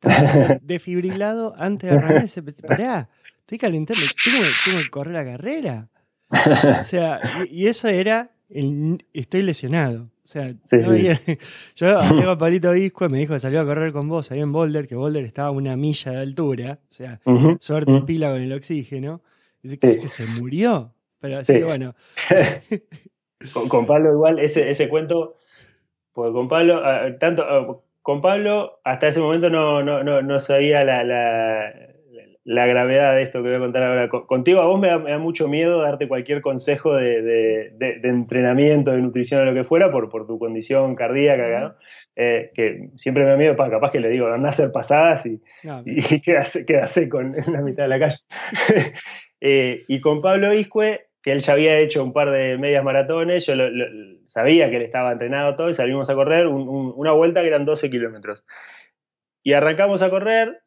[0.00, 2.42] estaba desfibrilado antes de arrancar ese.
[2.42, 3.08] Pará,
[3.40, 5.88] estoy calentando, tengo, tengo que correr la carrera.
[6.78, 10.04] O sea, y, y eso era el, estoy lesionado.
[10.24, 11.08] O sea, Sí, no sí.
[11.08, 11.20] había-
[11.76, 14.50] yo hablé con Palito Visco me dijo que salió a correr con vos ahí en
[14.52, 16.78] Boulder, que Boulder estaba a una milla de altura.
[16.90, 17.20] O sea,
[17.60, 19.22] suerte en pila con el oxígeno.
[19.62, 20.00] Dice que, Sí.
[20.00, 20.92] que se murió.
[21.20, 21.58] Pero así Sí.
[21.60, 21.94] que bueno.
[23.52, 25.36] Con, con Pablo igual, ese, ese cuento,
[26.12, 30.40] porque con Pablo, ah, tanto, ah, con Pablo hasta ese momento no, no, no, no
[30.40, 31.72] sabía la, la,
[32.48, 34.08] la gravedad de esto que voy a contar ahora.
[34.08, 37.70] Con- contigo a vos me da, me da mucho miedo darte cualquier consejo de, de-
[37.76, 41.74] de- de entrenamiento, de nutrición o lo que fuera, por, por tu condición cardíaca, ¿no?
[42.14, 45.26] Eh, que siempre me da miedo, pa, capaz que le digo, anda a hacer pasadas
[45.26, 46.00] y, No, y
[46.86, 48.18] seco en, en la mitad de la calle.
[49.40, 53.44] Eh, y con Pablo Iscue, que él ya había hecho un par de medias maratones,
[53.46, 53.86] yo lo- lo-
[54.28, 57.48] sabía que él estaba entrenado todo y salimos a correr un- un- una vuelta que
[57.48, 58.44] eran 12 kilómetros.
[59.42, 60.60] Y arrancamos a correr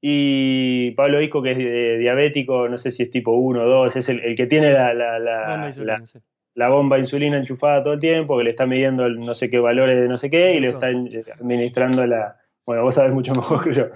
[0.00, 3.96] y Pablo Isco, que es eh, diabético, no sé si es tipo 1 o 2,
[3.96, 6.18] es el, el que tiene la, la- la- bomba de insulina, sí.
[6.54, 9.50] la bomba de insulina enchufada todo el tiempo, que le está midiendo el no sé
[9.50, 11.34] qué valores de no sé qué y le está Glucosa.
[11.34, 12.36] administrando la.
[12.66, 13.86] Bueno, vos sabés mucho mejor que yo.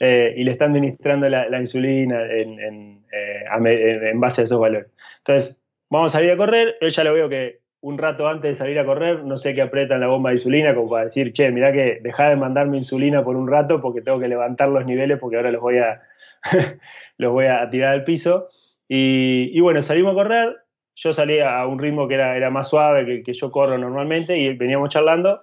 [0.00, 4.40] Eh, y le está administrando la, insulina en, en, eh, a me- en- en base
[4.40, 4.88] a esos valores.
[5.18, 6.76] Entonces, vamos a salir a correr.
[6.80, 9.62] Yo ya lo veo que un rato antes de salir a correr, no sé qué
[9.62, 13.24] apretan la bomba de insulina, como para decir, che, mirá que dejá de mandarme insulina
[13.24, 16.00] por un rato porque tengo que levantar los niveles porque ahora los voy a,
[17.18, 18.48] los voy a tirar al piso.
[18.88, 20.56] Y, bueno, salimos a correr,
[20.94, 24.38] yo salí a un ritmo que era, era más suave que que yo corro normalmente
[24.38, 25.42] y veníamos charlando.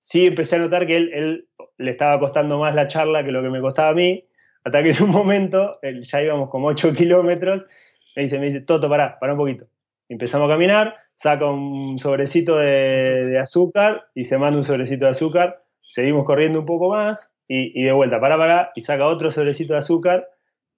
[0.00, 3.50] Sí empecé a notar que él, le estaba costando más la charla que lo que
[3.50, 4.24] me costaba a mí,
[4.64, 7.64] hasta que en un momento, ya íbamos como 8 kilómetros,
[8.16, 9.66] me dice, me dice, Toto, pará, pará un poquito.
[10.08, 15.12] Empezamos a caminar, saca un sobrecito de, de azúcar y se manda un sobrecito de
[15.12, 19.30] azúcar, seguimos corriendo un poco más y, y de vuelta, pará, pará, y saca otro
[19.30, 20.26] sobrecito de azúcar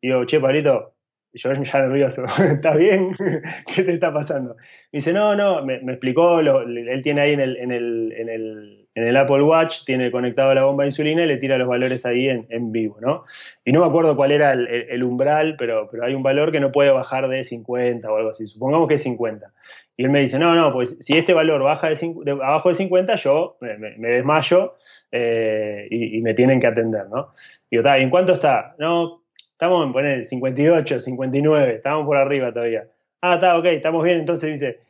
[0.01, 0.94] y digo, che, Pablito,
[1.33, 3.14] yo ya nervioso, ¿estás bien?
[3.74, 4.55] ¿Qué te está pasando?
[4.92, 8.12] Me dice, no, no, me, me explicó, lo- él tiene ahí en el, en, el,
[8.16, 11.56] en, el, en el Apple Watch, tiene conectado la bomba de insulina y le tira
[11.56, 13.24] los valores ahí en, vivo, ¿no?
[13.64, 16.72] Y no me acuerdo cuál era el, umbral, pero, pero hay un valor que no
[16.72, 19.52] puede bajar de 50 o algo así, supongamos que es 50.
[19.96, 23.14] Y él me dice, no, no, pues si este valor baja de, abajo de 50,
[23.16, 24.74] yo me, desmayo
[25.12, 27.34] eh, y, me tienen que atender, ¿no?
[27.70, 28.74] Digo, "Ta, ¿y en cuánto está?
[28.78, 32.88] No, estamos en poner 58, 59, estamos por arriba todavía.
[33.20, 34.18] Ah, está, ok, estamos bien.
[34.18, 34.80] Entonces dice,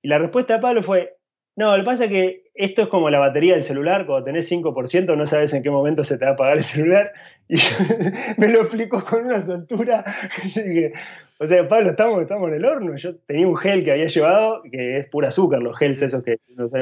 [0.00, 1.17] y la respuesta de Pablo fue,
[1.58, 4.48] no, lo que pasa es que esto es como la batería del celular, cuando tenés
[4.48, 7.12] 5% no sabes en qué momento se te va a apagar el celular.
[7.50, 7.76] Y yo-
[8.36, 10.04] me lo explicó con una soltura.
[10.54, 10.92] Dije,
[11.38, 12.94] o sea, Pablo, estamos, estamos en el horno.
[12.98, 16.36] Yo tenía un gel que había llevado, que es pura azúcar, los gels esos que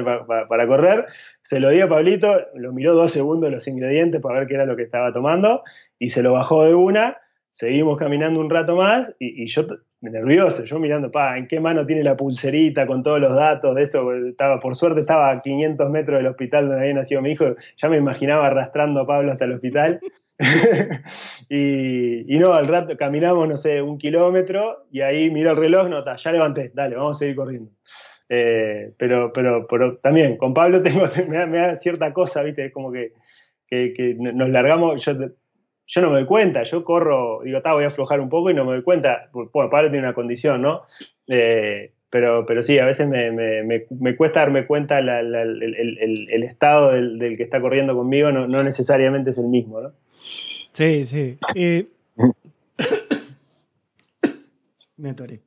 [0.05, 1.07] pa- pa- para correr.
[1.43, 4.67] Se lo di a Pablito, lo miró dos segundos los ingredientes para ver qué era
[4.67, 5.63] lo que estaba tomando
[6.01, 7.19] y se lo bajó de una.
[7.53, 9.67] Seguimos caminando un rato más y, y yo
[10.01, 13.83] nervioso, yo mirando, pa, ¿en qué mano tiene la pulserita con todos los datos de
[13.83, 14.13] eso?
[14.15, 17.89] Estaba, por suerte estaba a 500 metros del hospital donde había nacido mi hijo, ya
[17.89, 20.01] me imaginaba arrastrando a Pablo hasta el hospital.
[21.49, 25.89] y, y no, al rato caminamos, no sé, un kilómetro y ahí miró el reloj,
[25.89, 27.71] no, ta, ya levanté, dale, vamos a seguir corriendo.
[28.29, 32.67] Eh, pero, pero, pero también, con Pablo tengo, me da, cierta cosa, ¿viste?
[32.67, 33.13] Es como que,
[33.69, 35.05] que, nos largamos,
[35.87, 38.65] yo no me doy cuenta, yo corro, digo, voy a aflojar un poco y no
[38.65, 40.83] me doy cuenta, bueno, Pablo tiene una condición, ¿no?
[41.29, 45.43] Eh, pero, pero sí, a veces me, me, me, me cuesta darme cuenta la, la,
[45.43, 49.81] el, el, estado del, del, que está corriendo conmigo, no, no necesariamente es el mismo,
[49.81, 49.93] ¿no?
[50.73, 51.39] Sí, sí.
[51.55, 51.87] Eh,
[54.97, 55.41] me atoré.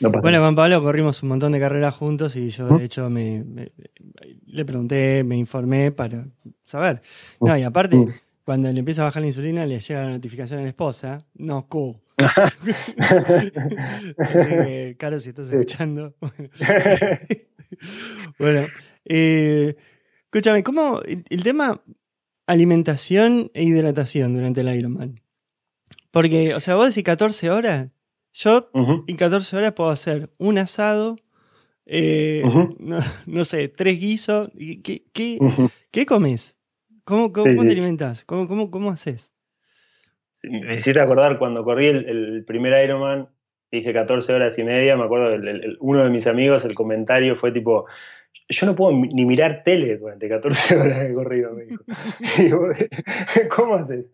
[0.00, 3.44] No bueno, Juan Pablo corrimos un montón de carreras juntos y yo de hecho me,
[3.44, 3.70] me,
[4.46, 6.24] le pregunté, me informé para
[6.64, 7.02] saber.
[7.40, 7.96] No, y aparte,
[8.44, 11.66] cuando le empieza a bajar la insulina, le llega la notificación a la esposa, no,
[11.68, 11.96] cool.
[12.18, 12.72] Así
[14.48, 16.14] que, Caro, si estás escuchando.
[18.38, 18.66] bueno,
[19.04, 19.76] eh,
[20.24, 21.82] escúchame, ¿cómo el, el, tema
[22.46, 25.20] alimentación e hidratación durante el Ironman?
[26.10, 27.88] Porque, o sea, vos decís 14 horas.
[28.34, 29.04] Yo uh -huh.
[29.06, 31.18] en 14 horas puedo hacer un asado,
[31.86, 32.76] eh, uh -huh.
[32.78, 34.50] no, no, sé, tres guisos.
[34.82, 35.70] ¿Qué, qué, uh -huh.
[35.90, 36.56] ¿qué comes?
[37.04, 38.24] ¿Cómo, cómo, sí, ¿cómo te alimentas?
[38.24, 39.32] ¿Cómo, cómo, cómo haces?
[40.42, 43.28] me hiciste acordar cuando corrí el, el, primer Ironman,
[43.70, 47.36] hice 14 horas y media, me acuerdo, el, el, uno de mis amigos, el comentario
[47.36, 47.86] fue tipo,
[48.48, 51.84] yo no puedo ni mirar tele durante 14 horas de corrido, me dijo.
[53.56, 54.06] ¿Cómo haces?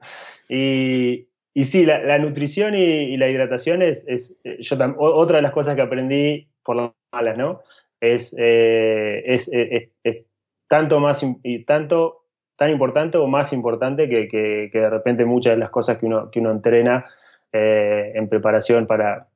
[0.49, 5.43] Y, y sí, la, la nutrición y, y, la hidratación es, es yo otra de
[5.43, 7.61] las cosas que aprendí por las malas, ¿no?
[8.01, 9.51] Es, eh, es,
[10.05, 10.25] es
[10.69, 12.28] tanto más y tanto
[12.59, 16.29] tan importante o más importante que, que, de repente muchas de las cosas que uno,
[16.29, 17.07] que uno entrena
[17.53, 19.29] eh, en preparación para,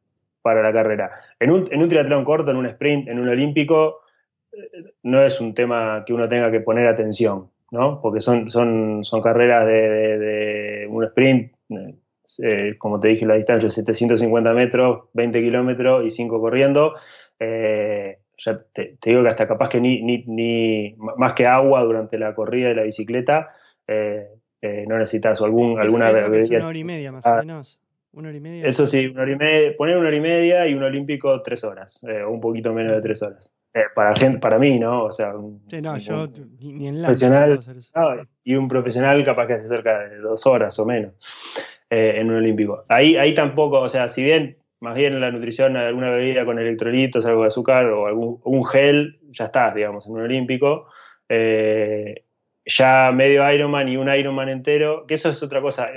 [0.43, 1.13] para la carrera.
[1.39, 4.01] En un, en un triatlón corto, en un sprint, en un olímpico,
[4.53, 8.01] eh, no es un tema que uno tenga que poner atención, ¿no?
[8.03, 11.53] Porque son, son, son carreras de, un sprint,
[12.43, 16.95] eh, como te dije, la distancia es 750 metros, 20 kilómetros y 5 corriendo.
[18.44, 22.35] Ya te, digo que hasta capaz que ni, ni, ni, más que agua durante la
[22.35, 23.50] corrida de la bicicleta,
[23.88, 26.11] no necesitas algún, alguna...
[26.11, 27.78] Es una hora y media más o menos.
[28.12, 28.66] Una hora y media.
[28.66, 31.64] Eso sí, una hora y media, poner una hora y media y un olímpico tres
[31.64, 33.50] horas, o un poquito menos de tres horas.
[33.74, 35.05] Eh, para gente, para mí, ¿no?
[35.05, 36.28] O sea, un, no, yo
[36.61, 37.59] ni en profesional
[38.44, 41.14] y un profesional capaz que hace cerca de dos horas o menos
[41.88, 42.85] eh, en un olímpico.
[42.88, 46.59] Ahí, ahí tampoco, o sea, si bien más bien en la nutrición alguna bebida con
[46.59, 50.88] electrolitos, algo de azúcar o algún un gel, ya estás, digamos, en un olímpico.
[51.29, 52.25] Eh,
[52.66, 55.88] ya medio Ironman y un Ironman entero, que eso es otra cosa.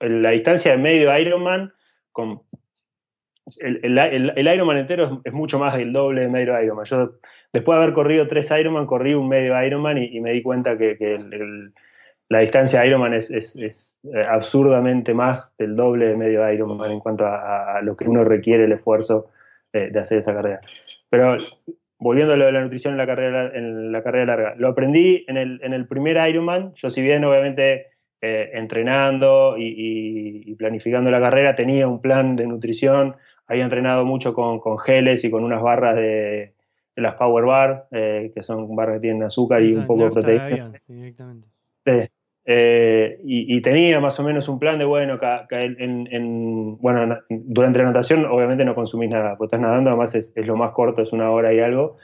[0.00, 1.74] La distancia de medio Ironman
[2.12, 2.40] con
[3.58, 6.86] el, el, Ironman entero es, mucho más el doble de medio Ironman.
[6.86, 7.12] Yo,
[7.52, 10.96] después de haber corrido tres Ironman, corrí un medio Ironman y, me di cuenta que,
[12.28, 17.24] la distancia Ironman es, es, eh, absurdamente más del doble de medio Ironman en cuanto
[17.26, 19.30] a, lo que uno requiere el esfuerzo
[19.72, 20.60] de, hacer esa carrera.
[21.08, 21.36] Pero
[21.98, 25.24] volviendo a lo de la nutrición en la carrera, en la carrera larga, lo aprendí
[25.28, 26.72] en el, en el primer Ironman.
[26.74, 27.88] Yo, si bien obviamente
[28.20, 33.16] eh, entrenando y, planificando la carrera, tenía un plan de nutrición
[33.48, 36.54] había entrenado mucho con, geles y con unas barras de,
[36.96, 40.72] las Power Bar, eh, que son barras que tienen azúcar y un poco de proteína.
[42.48, 45.18] Eh, y, tenía más o menos un plan de, bueno,
[45.50, 50.56] en, bueno durante la natación obviamente no consumís nada, porque estás nadando, además es, lo
[50.56, 51.96] más corto, es una hora y algo.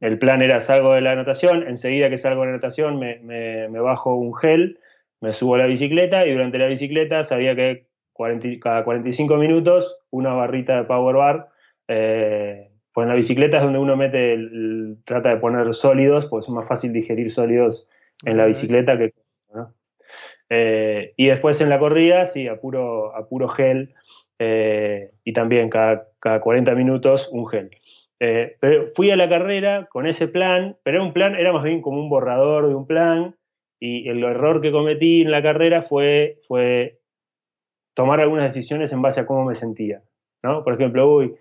[0.00, 3.80] El plan era salgo de la natación, enseguida que salgo de la natación me, me
[3.80, 4.78] bajo un gel,
[5.20, 7.90] me subo a la bicicleta y durante la bicicleta sabía que
[8.60, 11.48] cada 45 minutos una barrita de Power Bar.
[11.88, 14.36] Eh, pues en la bicicleta es donde uno mete,
[15.04, 17.88] trata de poner sólidos, pues es más fácil digerir sólidos
[18.24, 19.12] en la bicicleta que...
[20.50, 23.94] Eh, y después en la corrida, sí, a puro, a puro gel
[24.38, 27.70] eh, y también cada, cada, 40 minutos un gel.
[28.18, 31.80] pero fui a la carrera con ese plan, pero era un plan, era más bien
[31.80, 33.36] como un borrador de un plan,
[33.80, 37.00] y el error que cometí en la carrera fue, fue
[37.94, 40.02] tomar algunas decisiones en base a cómo me sentía,
[40.42, 40.62] ¿no?
[40.62, 41.34] Por ejemplo, uy,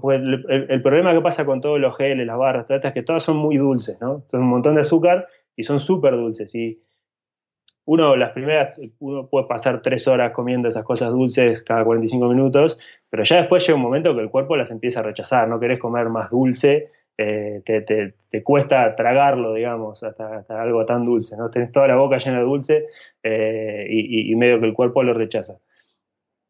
[0.00, 3.36] pues el, problema que pasa con todos los geles, las barras, es que todas son
[3.36, 4.24] muy dulces, ¿no?
[4.28, 6.52] Son un montón de azúcar y son súper dulces.
[6.54, 6.80] Y
[7.86, 12.78] uno, las primeras, uno puede pasar tres horas comiendo esas cosas dulces cada 45 minutos,
[13.08, 15.78] pero ya después llega un momento que el cuerpo las empieza a rechazar, no querés
[15.78, 21.50] comer más dulce, eh, te, cuesta tragarlo, digamos, hasta, algo tan dulce, ¿no?
[21.50, 22.86] Tenés toda la boca llena de dulce
[23.22, 25.54] eh, y medio que el cuerpo lo rechaza.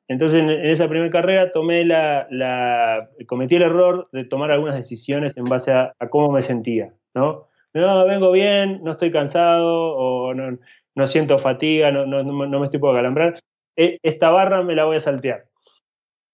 [0.08, 5.44] Entonces, en, esa primera carrera tomé la, cometí el error de tomar algunas decisiones en
[5.44, 7.48] base a, cómo me sentía, ¿no?
[7.74, 10.58] No, vengo bien, no estoy cansado, o no,
[11.06, 13.40] siento fatiga, no, no, me estoy por calambrar.
[13.76, 15.44] E, esta barra me la voy a saltear,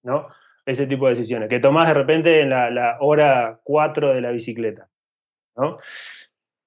[0.03, 0.29] ¿no?
[0.65, 4.89] Ese tipo de decisiones, que tomás de repente en la, hora 4 de la bicicleta,
[5.57, 5.79] ¿no?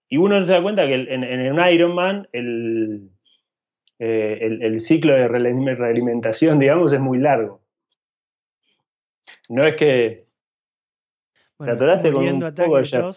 [0.10, 3.10] Y uno se da cuenta que en, en un Ironman, el,
[3.97, 7.62] eh, el, ciclo de realimentación, digamos, es muy largo.
[9.47, 10.17] No es que
[11.58, 13.13] bueno, te atoraste con un poco de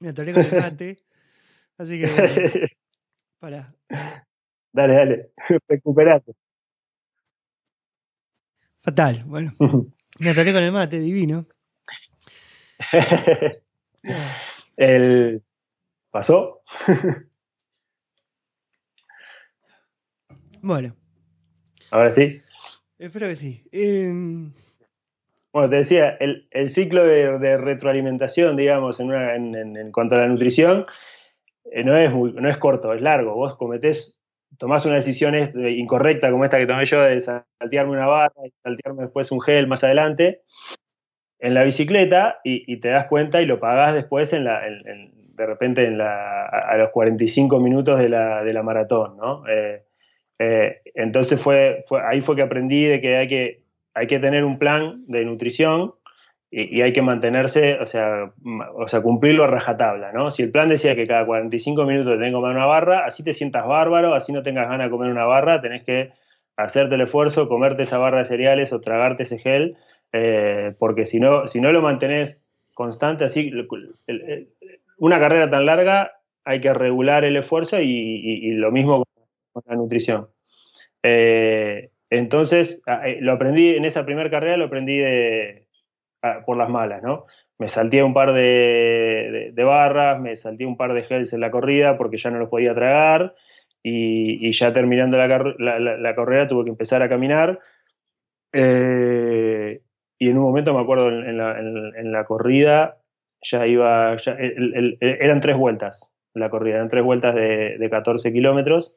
[0.00, 0.98] Me atoré con el mate.
[1.78, 2.66] Así que bueno,
[3.38, 3.75] para.
[3.88, 5.30] Dale, dale,
[5.68, 6.32] recuperate.
[8.78, 9.54] Fatal, bueno.
[10.18, 11.46] Me atoré con el mate, divino.
[14.76, 15.42] el...
[16.10, 16.62] ¿Pasó?
[20.62, 20.96] Bueno.
[21.90, 22.40] Ahora sí.
[22.98, 23.62] Espero que sí.
[23.72, 24.52] Em,
[25.52, 30.86] bueno, te decía, el, ciclo de, retroalimentación, digamos, en, cuanto a la nutrición,
[31.72, 33.34] eh, no, es no es corto, es largo.
[33.34, 34.18] Vos cometés,
[34.58, 39.04] tomás una decisión incorrecta como esta que tomé yo de saltearme una barra y saltearme
[39.04, 40.42] después un gel más adelante
[41.38, 45.84] en la bicicleta y, te das cuenta y lo pagás después en la, de repente
[45.84, 49.46] en la, a, los 45 minutos de la, de la maratón, ¿no?
[49.46, 49.82] Eh,
[50.38, 53.62] eh, entonces fue, ahí fue que aprendí de que hay, que
[53.94, 55.94] hay que tener un plan de nutrición
[56.50, 58.32] y, hay que mantenerse, o sea,
[58.74, 60.30] o sea, cumplirlo a rajatabla, ¿no?
[60.30, 63.34] Si el plan decía que cada 45 minutos tenés que comer una barra, así te
[63.34, 66.12] sientas bárbaro, así no tengas ganas de comer una barra, tenés que
[66.56, 69.76] hacerte el esfuerzo, comerte esa barra de cereales o tragarte ese gel,
[70.12, 72.40] eh, porque si no, si no lo mantenés
[72.74, 73.52] constante, así,
[74.98, 76.12] una carrera tan larga
[76.44, 79.04] hay que regular el esfuerzo y, lo mismo
[79.52, 80.28] con la nutrición.
[81.02, 85.65] Eh, entonces, eh, lo aprendí en esa primera carrera, lo aprendí de,
[86.44, 87.26] por las malas, ¿no?
[87.58, 91.96] Me salté un par de, barras, me salté un par de gels en la corrida
[91.96, 93.34] porque ya no los podía tragar
[93.82, 97.60] y, ya terminando la, carrera tuve que empezar a caminar.
[98.52, 99.80] Eh,
[100.18, 102.98] y en un momento me acuerdo en, la, corrida
[103.42, 104.16] ya iba,
[105.00, 108.96] eran tres vueltas la corrida, eran tres vueltas de, de 14 kilómetros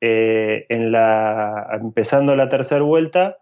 [0.00, 3.38] eh, en la, empezando la tercera vuelta,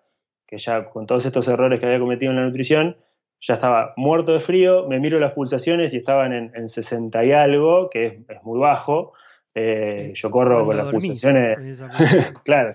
[0.47, 2.97] que ya con todos estos errores que había cometido en la nutrición,
[3.41, 7.91] ya estaba muerto de frío, me miro las pulsaciones y estaban en, 60 y algo,
[7.91, 9.13] que es, muy bajo.
[9.55, 11.83] Eh, yo corro con las pulsaciones.
[12.45, 12.75] claro,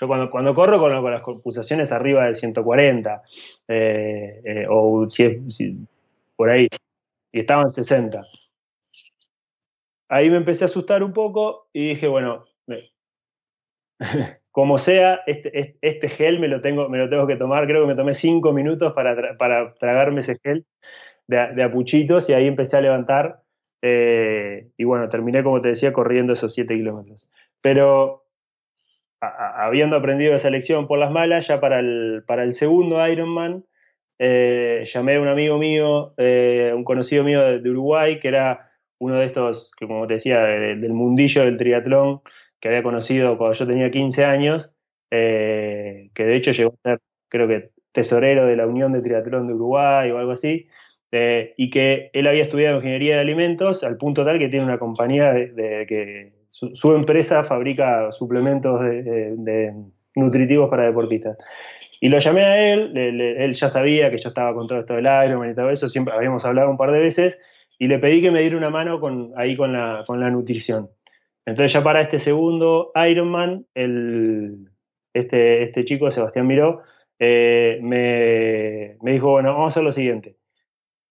[0.00, 3.22] yo cuando, cuando corro con, con, las pulsaciones arriba del 140,
[3.68, 5.86] eh, o si
[6.36, 6.68] por ahí,
[7.32, 8.22] y estaban 60.
[10.08, 12.46] Ahí me empecé a asustar un poco y dije, bueno,
[14.58, 17.64] como sea, este, este, gel me lo, tengo, me lo tengo que tomar.
[17.68, 20.66] Creo que me tomé cinco minutos para, para tragarme ese gel
[21.28, 23.42] de, apuchitos y ahí empecé a levantar.
[23.82, 27.28] Eh, y bueno, terminé, como te decía, corriendo esos siete kilómetros.
[27.60, 28.24] Pero
[29.20, 33.64] habiendo aprendido esa lección por las malas, ya para el, para el segundo Ironman,
[34.18, 39.20] eh, llamé a un amigo mío, eh, un conocido mío de, Uruguay, que era uno
[39.20, 42.22] de estos, que como te decía, del mundillo del triatlón,
[42.60, 44.72] que había conocido cuando yo tenía 15 años,
[45.10, 49.48] eh, que de hecho llegó a ser, creo que, tesorero de la Unión de Triatlón
[49.48, 50.68] de Uruguay o algo así,
[51.10, 54.78] eh, y que él había estudiado ingeniería de alimentos al punto tal que tiene una
[54.78, 59.72] compañía de, que su, empresa fabrica suplementos de,
[60.14, 61.38] nutritivos para deportistas.
[62.00, 65.06] Y lo llamé a él, él ya sabía que yo estaba con todo esto del
[65.06, 67.38] Ironman y todo eso, siempre habíamos hablado un par de veces,
[67.78, 70.90] y le pedí que me diera una mano con, ahí con la, con la nutrición.
[71.48, 74.68] Entonces ya para este segundo Ironman, el,
[75.14, 76.82] este, este chico, Sebastián Miró,
[77.18, 80.36] eh, me, dijo, bueno, vamos a hacer lo siguiente.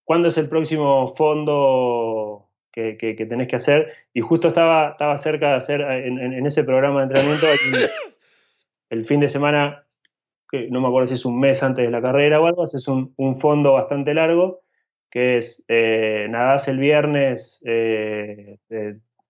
[0.04, 2.94] ¿Cuándo es el próximo fondo que,
[3.28, 3.92] tenés que hacer?
[4.14, 7.46] Y justo estaba, cerca de hacer, en, ese programa de entrenamiento,
[8.90, 9.86] el, fin de semana,
[10.52, 12.86] que no me acuerdo si es un mes antes de la carrera o algo, es
[12.86, 14.60] un, fondo bastante largo,
[15.10, 18.58] que es eh, nadás el viernes eh,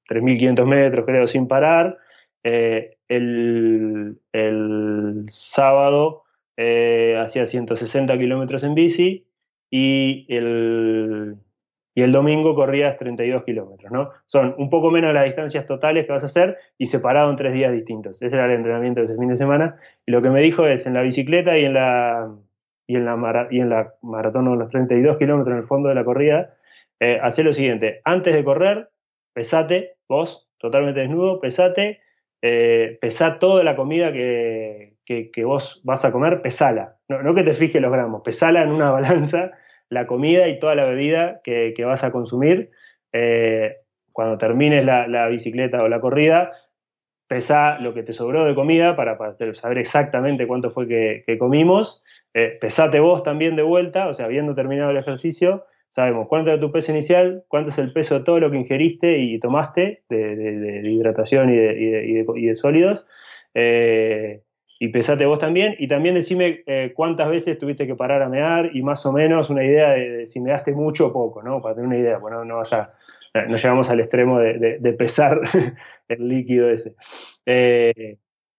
[0.09, 1.99] 3.500 metros, creo, sin parar.
[2.45, 4.17] Eh, el,
[5.29, 6.23] sábado
[6.57, 9.27] eh, hacía 160 kilómetros en bici
[9.71, 11.37] y el,
[11.99, 14.11] y el domingo corrías 32 kilómetros, ¿no?
[14.27, 17.53] Son un poco menos las distancias totales que vas a hacer y separado en tres
[17.53, 18.23] días distintos.
[18.23, 19.77] Ese era el entrenamiento de ese fin de semana.
[20.07, 22.35] Y lo que me dijo es, en la bicicleta y en la,
[22.87, 26.05] y en la, y en la maratón, los 32 kilómetros en el fondo de la
[26.05, 26.55] corrida,
[27.01, 28.91] eh, lo siguiente, antes de correr,
[29.33, 32.01] pesate, vos, totalmente desnudo, pesate,
[32.43, 34.95] eh, pesá toda la comida que,
[35.45, 36.97] vos vas a comer, pesala.
[37.09, 39.53] No, que te fijes los gramos, pesala en una balanza
[39.89, 42.71] la comida y toda la bebida que, vas a consumir.
[43.13, 43.77] Eh,
[44.13, 46.53] cuando termines la, bicicleta o la corrida,
[47.27, 49.17] pesá lo que te sobró de comida para,
[49.55, 52.03] saber exactamente cuánto fue que, comimos.
[52.35, 55.65] Eh, pesate vos también de vuelta, o sea, habiendo terminado el ejercicio,
[55.99, 59.19] sabemos cuánto es tu peso inicial, cuánto es el peso de todo lo que ingeriste
[59.19, 63.05] y tomaste de, hidratación y de, sólidos.
[63.53, 64.43] Eh,
[64.79, 65.75] y pesate vos también.
[65.77, 69.51] Y también decime eh, cuántas veces tuviste que parar a mear y más o menos
[69.51, 71.61] una idea de, si me si mucho o poco, ¿no?
[71.61, 72.93] Para tener una idea, bueno, no, vaya,
[73.35, 75.41] eh, no llegamos al extremo de, pesar
[76.09, 76.95] el líquido ese.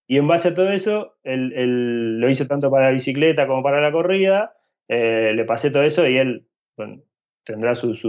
[0.08, 3.94] y en base a todo eso, lo hice tanto para la bicicleta como para la
[3.94, 4.58] corrida.
[4.90, 6.46] le pasé todo eso y él,
[7.50, 8.00] tendrá sus,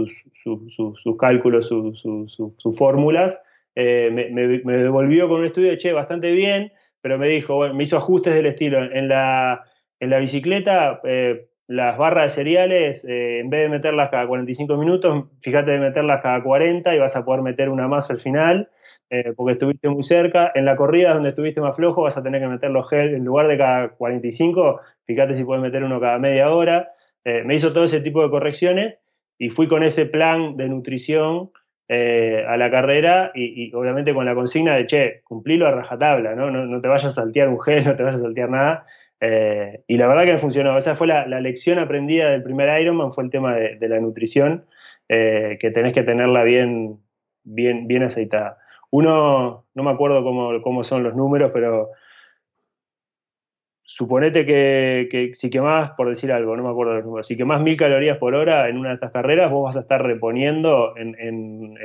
[1.19, 3.41] cálculos, sus fórmulas.
[3.75, 6.71] Eh, me, devolvió con un estudio, che, bastante bien,
[7.01, 8.83] pero me dijo, bueno, me hizo ajustes del estilo.
[8.83, 9.63] En la,
[9.99, 15.71] bicicleta, eh, las barras de cereales, eh, en vez de meterlas cada 45 minutos, fíjate
[15.71, 18.69] de meterlas cada 40 y vas a poder meter una más al final,
[19.35, 20.51] porque estuviste muy cerca.
[20.53, 23.25] En la corrida donde estuviste más flojo, vas a tener que meter los gel en
[23.25, 26.91] lugar de cada 45, fíjate si puedes meter uno cada media hora.
[27.25, 28.99] me hizo todo ese tipo de correcciones
[29.37, 31.51] y fui con ese plan de nutrición
[31.93, 36.49] eh, a la carrera y, obviamente con la consigna de, che, cumplilo a rajatabla, ¿no?
[36.49, 38.85] No, te vayas a saltear un gel, no te vayas a saltear nada.
[39.19, 40.77] Eh, y la verdad que me funcionó.
[40.77, 44.63] Esa fue la, lección aprendida del primer Ironman, fue el tema de, la nutrición,
[45.09, 46.97] eh, que tenés que tenerla bien,
[47.43, 48.57] bien, bien aceitada.
[48.89, 51.89] Uno, no me acuerdo cómo, cómo son los números, pero
[53.93, 57.75] suponete que, si quemás, por decir algo, no me acuerdo los números, si quemás mil
[57.75, 61.77] calorías por hora en una de estas carreras, vos vas a estar reponiendo en,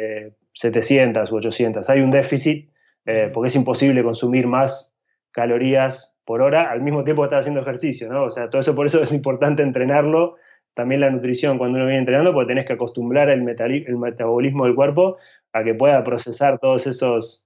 [0.55, 1.91] 700 u 800.
[1.91, 2.71] Hay un déficit
[3.05, 4.95] eh, porque es imposible consumir más
[5.31, 8.25] calorías por hora al mismo tiempo que estás haciendo ejercicio, ¿no?
[8.25, 10.37] O sea, todo eso por eso es importante entrenarlo.
[10.75, 14.75] También la nutrición cuando uno viene entrenando, porque tenés que acostumbrar el, el metabolismo del
[14.75, 15.19] cuerpo
[15.53, 17.45] a que pueda procesar todos esos,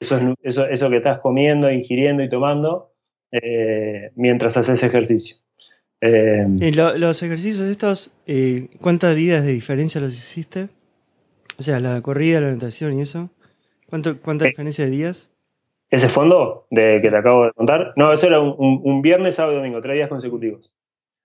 [0.00, 2.89] eso, eso, que estás comiendo, ingiriendo y tomando
[3.32, 5.36] eh, mientras haces ejercicio.
[6.00, 10.68] Eh, los ejercicios estos, eh, ¿cuántas días de diferencia los hiciste?
[11.58, 13.30] O sea, la corrida, la natación y eso.
[13.86, 15.30] ¿Cuánto, ¿Cuánta diferencia de días?
[15.90, 17.92] ¿Ese fondo de que te acabo de contar?
[17.96, 20.72] No, eso era un, viernes, sábado y domingo, tres días consecutivos.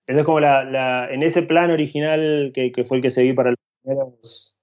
[0.08, 3.60] Eso es como la, en ese plan original que, fue el que seguí para los
[3.82, 4.56] primeros,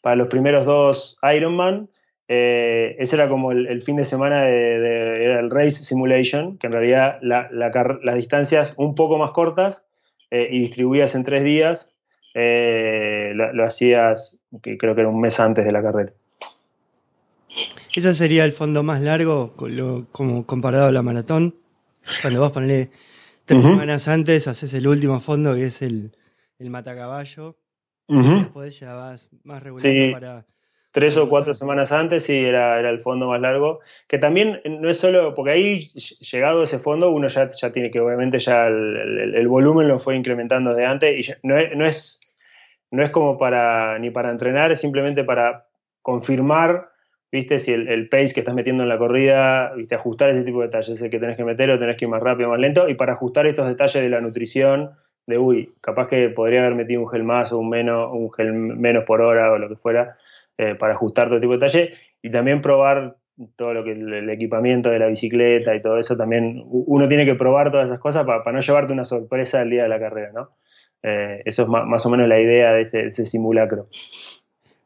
[0.00, 1.88] para los primeros dos Ironman,
[2.30, 6.74] eh, ese era como el, fin de semana de, era el Race Simulation, que en
[6.74, 9.82] realidad las distancias un poco más cortas
[10.30, 11.90] eh, y distribuidas en tres días,
[12.34, 16.12] eh, lo, hacías, que creo que era un mes antes de la carrera.
[17.94, 19.54] ¿Ese sería el fondo más largo
[20.12, 21.54] como comparado a la maratón?
[22.20, 22.90] Cuando vos ponele
[23.46, 26.12] tres semanas antes, haces el último fondo que es el,
[26.58, 27.56] el matacaballo.
[28.06, 30.46] y después ya vas más regular para
[30.90, 34.88] tres o cuatro semanas antes sí era, era el fondo más largo, que también no
[34.90, 35.88] es solo, porque ahí
[36.20, 40.16] llegado a ese fondo uno ya, ya tiene que obviamente ya el, volumen lo fue
[40.16, 42.20] incrementando de antes y no, es, no, es,
[42.90, 45.66] no es como para ni para entrenar, es simplemente para
[46.02, 46.88] confirmar,
[47.30, 50.68] viste, si el, pace que estás metiendo en la corrida, viste, ajustar ese tipo de
[50.68, 52.94] detalles, el que tenés que meter o tenés que ir más rápido, más lento, y
[52.94, 54.92] para ajustar estos detalles de la nutrición,
[55.26, 58.54] de uy, capaz que podría haber metido un gel más o un menos, un gel
[58.54, 60.16] menos por hora o lo que fuera
[60.60, 63.16] eh, para ajustar todo tipo de detalle y también probar
[63.54, 67.36] todo lo que el, equipamiento de la bicicleta y todo eso también uno tiene que
[67.36, 70.50] probar todas esas cosas para, no llevarte una sorpresa el día de la carrera, ¿no?
[71.04, 73.88] Eh, eso es más, o menos la idea de ese, simulacro.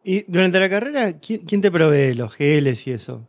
[0.04, 3.26] Y durante la carrera, ¿quién, te provee los geles y eso?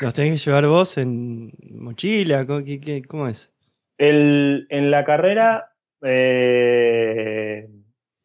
[0.00, 2.46] ¿Los tenés que llevar vos en mochila?
[2.46, 3.52] ¿Cómo, es?
[3.98, 7.68] en la carrera, eh,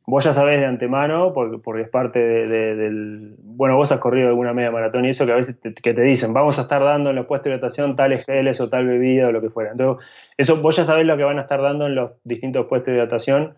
[0.07, 3.35] vos ya sabés de antemano, porque, porque es parte del...
[3.39, 6.01] Bueno, vos has corrido alguna media maratón y eso que a veces te, que te
[6.01, 9.27] dicen, vamos a estar dando en los puestos de hidratación tales geles o tal bebida
[9.27, 9.71] o lo que fuera.
[9.71, 10.05] Entonces,
[10.37, 12.97] eso vos ya sabés lo que van a estar dando en los distintos puestos de
[12.99, 13.57] hidratación,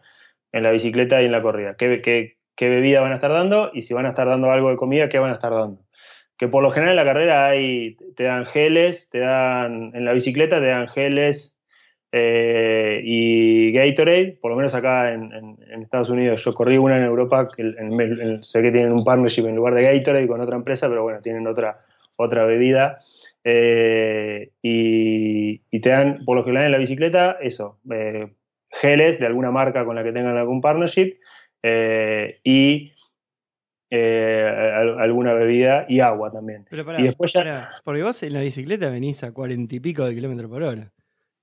[0.51, 1.75] en la bicicleta y en la corrida.
[1.75, 4.69] Qué, qué, qué bebida van a estar dando y si van a estar dando algo
[4.69, 5.81] de comida, qué van a estar dando.
[6.37, 10.13] Que por lo general en la carrera hay, te dan geles, te dan, en la
[10.13, 11.56] bicicleta te dan geles,
[12.19, 17.47] eh, y Gatorade, por lo menos acá en, Estados Unidos, yo corrí una en Europa,
[17.55, 17.63] que
[18.41, 21.45] sé que tienen un partnership en lugar de Gatorade con otra empresa, pero bueno, tienen
[21.45, 22.99] otra, otra bebida.
[23.43, 28.33] Eh, y, te dan, por lo que en la bicicleta, eso, eh,
[28.81, 31.17] geles de alguna marca con la que tengan algún partnership
[32.43, 32.91] y
[33.91, 36.65] alguna bebida y agua también.
[36.97, 37.69] y después ya...
[37.85, 40.91] porque vos en la bicicleta venís a cuarenta y pico de kilómetros por hora.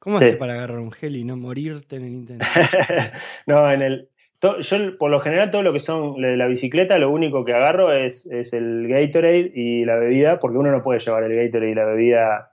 [0.04, 2.44] ¿Cómo haces para agarrar un gel y no morirte en el intento?
[3.46, 4.08] no, en el.
[4.42, 7.90] yo, por lo general, todo lo que son de la bicicleta, lo único que agarro
[7.90, 11.86] es, el Gatorade y la bebida, porque uno no puede llevar el Gatorade y la
[11.86, 12.50] bebida,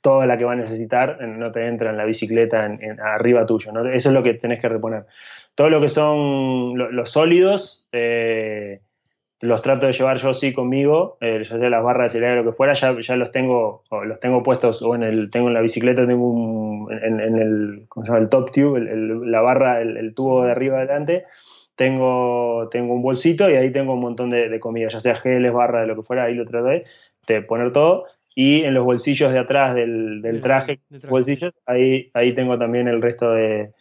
[0.00, 3.72] toda la que va a necesitar, no te entra en la bicicleta en, arriba tuyo.
[3.72, 3.84] ¿no?
[3.88, 5.04] Eso es lo que tenés que reponer.
[5.56, 7.88] Todo lo que son los sólidos.
[7.90, 8.78] Eh,
[9.42, 12.42] los trato de llevar yo sí conmigo, eh, ya sea las barras de cereal o
[12.44, 15.54] lo que fuera, ya, ya los tengo los tengo puestos o en el tengo en
[15.54, 18.22] la bicicleta tengo un, en, el ¿cómo se llama?
[18.22, 21.24] el top tube, la barra, el, tubo de arriba adelante,
[21.74, 25.82] tengo tengo un bolsito y ahí tengo un montón de, comida, ya sea geles, barras,
[25.82, 28.04] de lo que fuera, ahí lo trato de, poner todo
[28.36, 30.78] y en los bolsillos de atrás del, traje,
[31.08, 33.72] bolsillos, ahí ahí tengo también el resto de,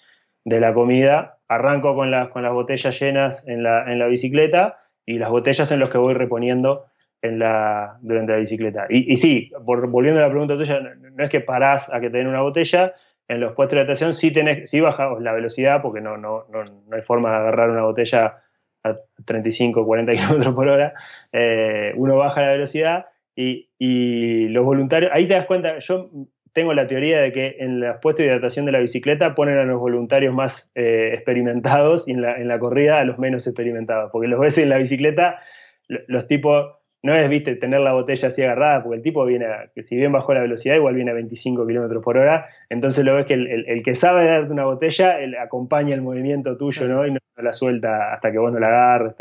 [0.44, 1.38] de la comida.
[1.48, 5.72] Arranco con las con las botellas llenas en la en la bicicleta y las botellas
[5.72, 6.86] en los que voy reponiendo
[7.22, 8.88] en la, durante la bicicleta.
[8.90, 12.18] Y, y sí, volviendo a la pregunta tuya, no, es que parás a que te
[12.18, 12.94] den una botella,
[13.28, 16.64] en los puestos de natación sí, tenés, sí bajamos la velocidad, porque no, no, no,
[16.64, 18.42] no hay forma de agarrar una botella
[18.84, 20.94] a 35, 40 kilómetros por hora,
[21.32, 26.10] eh, uno baja la velocidad y, y, los voluntarios, ahí te das cuenta, yo
[26.54, 29.64] tengo la teoría de que en los puestos de hidratación de la bicicleta ponen a
[29.64, 34.12] los voluntarios más eh, experimentados y en la, en la, corrida a los menos experimentados,
[34.12, 35.40] porque los ves en la bicicleta,
[35.88, 39.84] los tipos, no es, viste, tener la botella así agarrada, porque el tipo viene, que
[39.84, 43.26] si bien bajó la velocidad, igual viene a 25 kilómetros por hora, entonces lo ves
[43.26, 47.08] que el, que sabe darte una botella, él acompaña el movimiento tuyo, ¿no?
[47.08, 49.16] Y no la suelta hasta que vos no la agarres,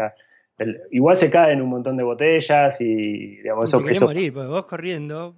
[0.90, 3.80] igual se caen un montón de botellas y, digamos, eso...
[3.80, 5.34] morir, porque vos corriendo,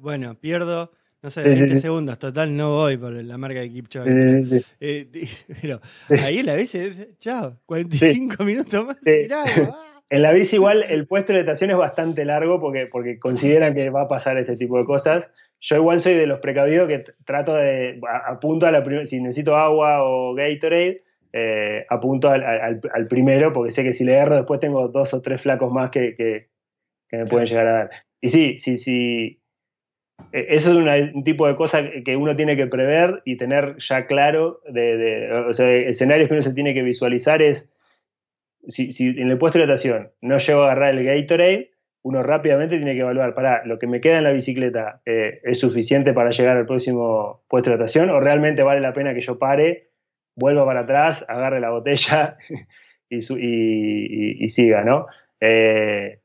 [0.00, 0.90] bueno, pierdo
[1.22, 4.64] no sé, 20 segundos, total, no voy por la marca de Kipchoge.
[4.80, 5.06] Eh,
[5.62, 5.80] pero
[6.20, 8.96] ahí la bici, chao, 45 minutos más
[10.10, 13.88] En la bici igual el puesto de estación es bastante largo porque, porque consideran que
[13.88, 15.26] va a pasar este tipo de cosas.
[15.60, 19.56] Yo igual soy de los precavidos que trato de, apunto a la primera, si necesito
[19.56, 20.98] agua o Gatorade,
[21.32, 25.22] eh, apunto al, al, primero porque sé que si le erro después tengo dos o
[25.22, 26.48] tres flacos más que, que,
[27.08, 27.90] que me pueden llegar a dar.
[28.22, 29.42] Y sí, sí, sí,
[30.32, 34.06] e, eso es un tipo de cosa que uno tiene que prever y tener ya
[34.06, 34.60] claro,
[35.48, 37.68] o sea, escenarios que uno se tiene que visualizar es,
[38.68, 41.72] si, en el puesto de natación no llego a agarrar el Gatorade,
[42.04, 45.58] uno rápidamente tiene que evaluar, para, lo que me queda en la bicicleta eh, es
[45.58, 49.38] suficiente para llegar al próximo puesto de natación o realmente vale la pena que yo
[49.38, 49.90] pare,
[50.36, 52.36] vuelva para atrás, agarre la botella
[53.08, 55.06] y, siga, ¿no?
[55.40, 56.21] Eh,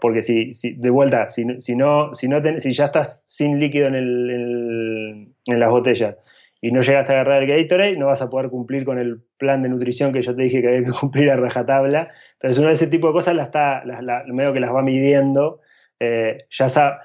[0.00, 3.94] porque si, de vuelta, si, si no, si, no si ya estás sin líquido en,
[3.94, 6.16] el, en, las botellas
[6.60, 9.62] y no llegaste a agarrar el Gatorade, no vas a poder cumplir con el plan
[9.62, 12.10] de nutrición que yo te dije que había que cumplir a rajatabla.
[12.32, 15.60] Entonces, uno de ese tipo de cosas la está, la, medio que las va midiendo.
[16.00, 16.96] Eh, ya sabe,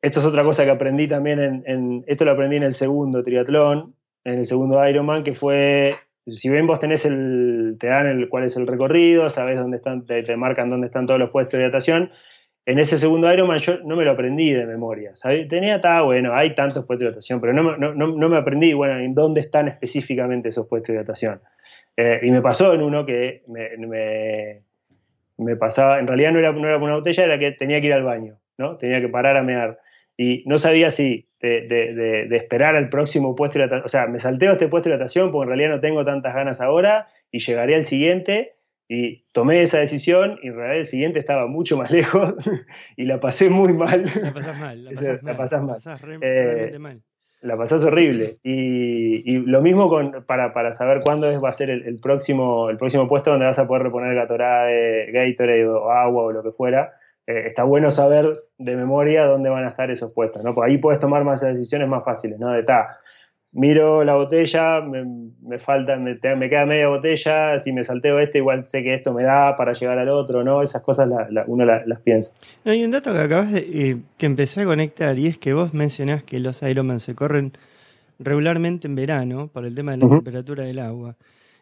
[0.00, 3.94] esto es otra cosa que aprendí también en, esto lo aprendí en el segundo triatlón,
[4.24, 5.96] en el segundo Ironman, que fue
[6.26, 10.04] si bien vos tenés el, te dan el, cuál es el recorrido, sabés dónde están,
[10.06, 12.10] te, marcan dónde están todos los puestos de hidratación,
[12.64, 15.12] en ese segundo Ironman yo no me lo aprendí de memoria,
[15.48, 18.98] Tenía, está bueno, hay tantos puestos de hidratación, pero no, no, no, me aprendí, bueno,
[18.98, 21.40] en dónde están específicamente esos puestos de hidratación.
[21.96, 24.62] Eh, y me pasó en uno que me,
[25.38, 27.92] me, pasaba, en realidad no era, no era una botella, era que tenía que ir
[27.92, 28.76] al baño, ¿no?
[28.76, 29.78] Tenía que parar a mear.
[30.16, 33.86] Y no sabía si de, esperar al próximo puesto de hidratación.
[33.86, 36.60] O sea, me salteo este puesto de hidratación porque en realidad no tengo tantas ganas
[36.60, 38.54] ahora y llegaré al siguiente
[38.88, 42.34] y tomé esa decisión y en realidad el siguiente estaba mucho más lejos
[42.96, 44.04] y la pasé muy mal.
[44.04, 46.20] La pasás mal, la pasás, mal, la pasás mal.
[46.20, 47.02] La eh, mal.
[47.42, 48.38] La pasás horrible.
[48.42, 53.08] Y, lo mismo con, para, para, saber cuándo va a ser el, próximo, el próximo
[53.08, 56.94] puesto donde vas a poder reponer Gatorade, Gatorade o agua o lo que fuera.
[57.26, 60.54] Eh, está bueno saber de memoria dónde van a estar esos puestos, ¿no?
[60.54, 62.50] Porque ahí puedes tomar más decisiones más fáciles, ¿no?
[62.50, 63.00] De ta,
[63.56, 68.82] miro la botella, me, falta, me, queda media botella, si me salteo este, igual sé
[68.82, 70.62] que esto me da para llegar al otro, ¿no?
[70.62, 71.08] Esas cosas
[71.46, 72.32] uno las piensa.
[72.64, 75.54] No, hay un dato que acabas de, eh, que empecé a conectar y es que
[75.54, 77.52] vos mencionás que los Ironman se corren
[78.18, 81.16] regularmente en verano por el tema de la temperatura del agua.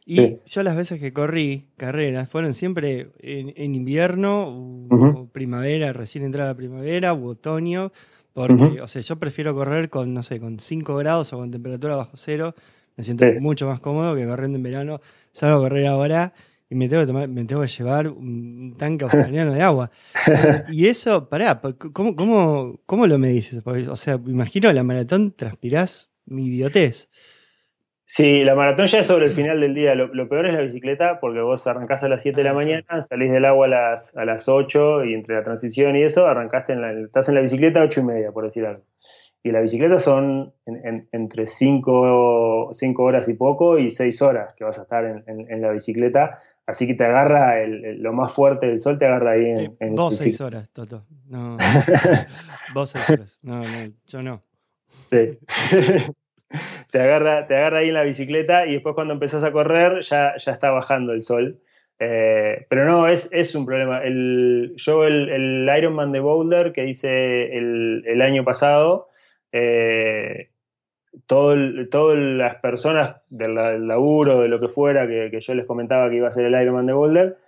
[0.07, 6.55] Y yo las veces que corrí carreras fueron siempre en, invierno o, primavera, recién entrada
[6.55, 7.91] primavera u otoño,
[8.35, 11.97] porque, o sea, yo prefiero correr con, no sé, con 5 grados o con temperatura
[11.97, 12.55] bajo cero,
[12.97, 15.01] me siento mucho más cómodo que corriendo en verano.
[15.33, 16.33] Salgo a correr ahora
[16.71, 19.91] y me tengo que, tomar, me tengo que llevar un tanque australiano de agua.
[20.71, 21.61] y eso, pará,
[21.93, 23.63] ¿cómo, cómo, cómo lo me dices?
[23.65, 27.09] o sea, imagino la maratón transpirás mi idiotez.
[28.17, 29.97] Sí, la maratón ya es sobre el final del día.
[29.97, 33.03] Lo, peor es la bicicleta porque vos arrancás a las 7 de la ah, mañana,
[33.03, 36.75] salís del agua a las, a las 8 y entre la transición y eso, arrancaste
[36.75, 38.85] en la, estás en la bicicleta a 8 y media, por decir algo.
[39.43, 40.55] Y la bicicleta son
[41.11, 46.39] entre 5, horas y poco y 6 horas que vas a estar en, la bicicleta.
[46.67, 49.77] Así que te agarra lo más fuerte del sol, te agarra ahí en.
[49.81, 51.05] Eh, vos 6 horas, Toto.
[51.27, 51.57] No.
[52.75, 53.39] vos 6 horas.
[53.43, 54.41] No, no, yo no.
[55.11, 55.37] Sí.
[56.95, 60.37] te, agarra, te agarra ahí en la bicicleta y después cuando empezás a correr ya,
[60.37, 61.59] ya está bajando el sol.
[61.99, 64.03] Eh, pero no, es, es, un problema.
[64.77, 69.09] Yo el, el, Ironman de Boulder que hice el, año pasado,
[69.51, 70.51] eh,
[71.27, 71.59] todas
[72.17, 73.57] las personas del,
[73.89, 76.63] laburo, de lo que fuera, que, que, yo les comentaba que iba a ser el
[76.63, 77.39] Ironman de Boulder,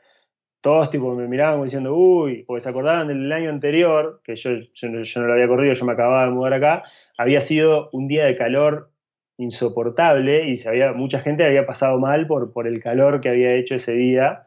[0.61, 4.89] todos tipo me miraban diciendo, uy, porque se acordaban del año anterior, que yo, yo,
[4.89, 6.83] no lo había corrido, yo me acababa de mudar acá,
[7.17, 8.91] había sido un día de calor
[9.39, 13.55] insoportable y se había, mucha gente había pasado mal por, por el calor que había
[13.55, 14.45] hecho ese día.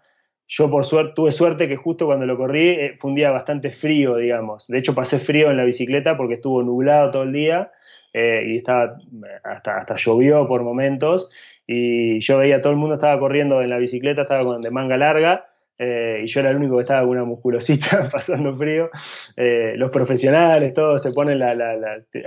[0.47, 3.71] Yo por suerte tuve suerte que justo cuando lo corrí eh, fue un día bastante
[3.71, 4.67] frío, digamos.
[4.67, 7.71] De hecho pasé frío en la bicicleta porque estuvo nublado todo el día
[8.13, 8.97] eh, y estaba
[9.43, 11.29] hasta, hasta llovió por momentos
[11.67, 14.97] y yo veía todo el mundo estaba corriendo en la bicicleta, estaba con, de manga
[14.97, 15.48] larga
[15.81, 18.89] eh, y yo era el único que estaba con una musculosita pasando frío.
[19.37, 21.51] Eh, los profesionales, todos se ponen la.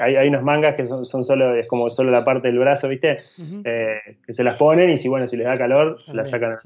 [0.01, 2.89] hay, hay, unas mangas que son, son, solo, es como solo la parte del brazo,
[2.89, 3.19] ¿viste?
[3.65, 6.57] Eh, que se las ponen y si, bueno, si les da calor, las sacan.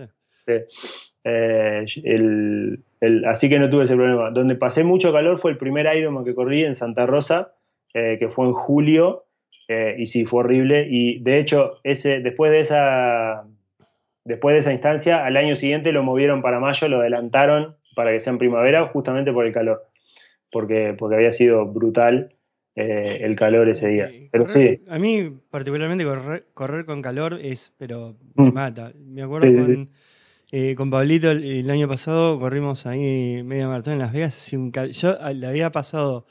[3.27, 4.31] así que no tuve ese problema.
[4.31, 7.53] Donde pasé mucho calor fue el primer Ironman que corrí en Santa Rosa,
[7.93, 9.25] que fue en julio,
[9.69, 10.87] y sí, fue horrible.
[10.89, 13.45] Y de hecho, ese, después de esa
[14.27, 18.21] Después de esa instancia, al año siguiente lo movieron para mayo, lo adelantaron para que
[18.21, 19.87] sea en primavera, justamente por el calor,
[20.51, 22.33] porque, porque había sido brutal.
[22.75, 24.11] eh, el calor ese día.
[24.31, 24.83] Pero sí.
[24.89, 26.05] A mí, particularmente,
[26.53, 28.53] correr, con calor es, pero me mm.
[28.53, 28.93] mata.
[28.99, 29.91] Me acuerdo con,
[30.53, 34.53] eh, con Pablito el, año pasado, corrimos ahí media maratón en Las Vegas.
[34.53, 36.27] un Yo ah, la había pasado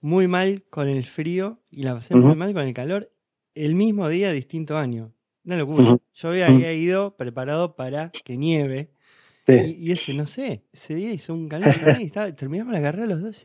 [0.00, 3.10] muy mal con el frío y la pasé muy mal con el calor
[3.54, 5.12] el mismo día, distinto año.
[5.48, 5.96] Una locura.
[6.12, 8.90] Yo había, ido preparado para que nieve.
[9.46, 13.44] Y, ese, no sé, ese día hizo un calor y terminamos la carrera los dos.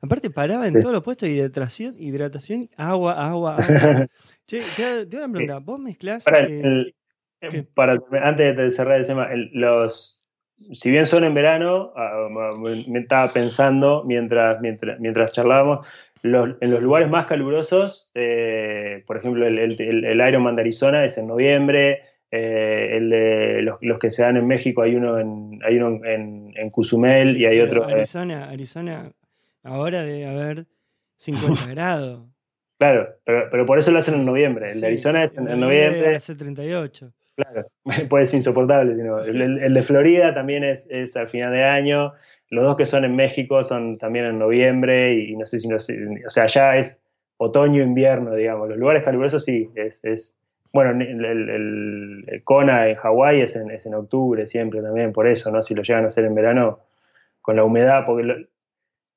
[0.00, 4.06] Aparte paraba en todos los puestos, hidratación, hidratación, agua, agua, agua.
[4.46, 6.24] che, te, te una pregunta, ¿vos mezclás?
[6.28, 6.94] Eh,
[7.40, 10.24] eh, para, antes de cerrar el tema, los,
[10.72, 12.54] si bien son en verano, ah,
[12.86, 15.84] me estaba pensando mientras, mientras, mientras charlábamos,
[16.22, 21.18] en los lugares más calurosos, eh, por ejemplo, el, el, el, Ironman de Arizona es
[21.18, 26.04] en noviembre, el de los, que se dan en México hay uno en, hay uno
[26.04, 27.84] en, en Cozumel y hay otro.
[27.84, 29.10] Arizona, Arizona
[29.62, 30.66] ahora debe haber
[31.16, 32.28] 50 grados.
[32.78, 34.70] Claro, pero, pero, por eso lo hacen en noviembre.
[34.70, 36.14] El de Arizona es en, noviembre.
[36.14, 37.12] Hace 38.
[37.34, 37.66] Claro,
[38.08, 38.92] pues es insoportable.
[38.92, 42.12] El, de Florida también es, es, al final de año.
[42.50, 45.76] Los dos que son en México son también en noviembre y, no sé si no
[45.76, 47.00] o sea, ya es
[47.36, 48.68] otoño, invierno, digamos.
[48.68, 50.34] Los lugares calurosos sí, es, es
[50.72, 51.24] bueno, el,
[52.26, 55.62] el, Kona en Hawái es en, es en octubre siempre también, por eso, ¿no?
[55.62, 56.80] Si lo llegan a hacer en verano,
[57.40, 58.46] con la humedad, porque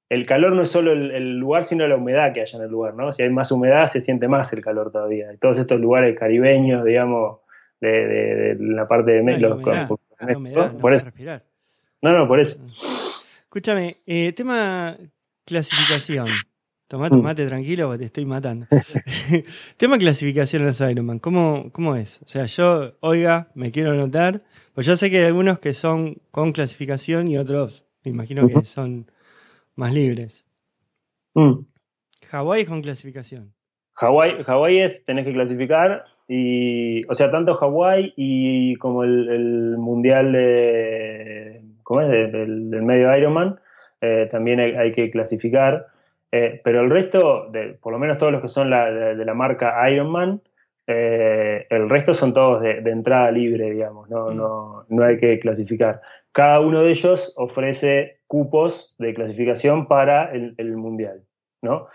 [0.09, 2.93] el calor no es solo el, lugar, sino la humedad que haya en el lugar,
[2.93, 3.11] ¿no?
[3.11, 5.34] Si hay más humedad, se siente más el calor todavía.
[5.34, 7.39] Y todos estos lugares caribeños, digamos,
[7.82, 9.59] de, la parte de México.
[10.19, 11.07] No, por eso.
[12.01, 12.57] No, no, por eso.
[13.51, 14.95] Escúchame, eh, tema
[15.45, 16.27] clasificación.
[16.87, 18.65] Tomate, tomate tranquilo te estoy matando.
[19.77, 22.21] tema clasificación en los Ironman, ¿cómo, ¿cómo es?
[22.21, 24.41] O sea, yo, oiga, me quiero anotar,
[24.73, 28.63] pues yo sé que hay algunos que son con clasificación y otros, me imagino que
[28.63, 29.11] son
[29.75, 30.45] más libres.
[31.33, 31.65] Mm.
[32.29, 33.53] Hawái con clasificación.
[33.95, 41.70] Hawái, es, tenés que clasificar, y, o sea, tanto Hawái y como el, mundial de,
[41.84, 42.09] ¿cómo es?
[42.09, 43.59] del, medio Ironman,
[44.01, 45.88] eh, también hay, que clasificar.
[46.32, 49.89] Eh, pero el resto, de, por lo menos todos los que son de, la marca
[49.89, 50.41] Ironman,
[50.88, 54.38] eh, el resto son todos de, entrada libre, digamos, no, mm.
[54.38, 56.01] no, no hay que clasificar.
[56.32, 61.23] Cada uno de ellos ofrece cupos de clasificación para el, mundial,
[61.61, 61.88] ¿no?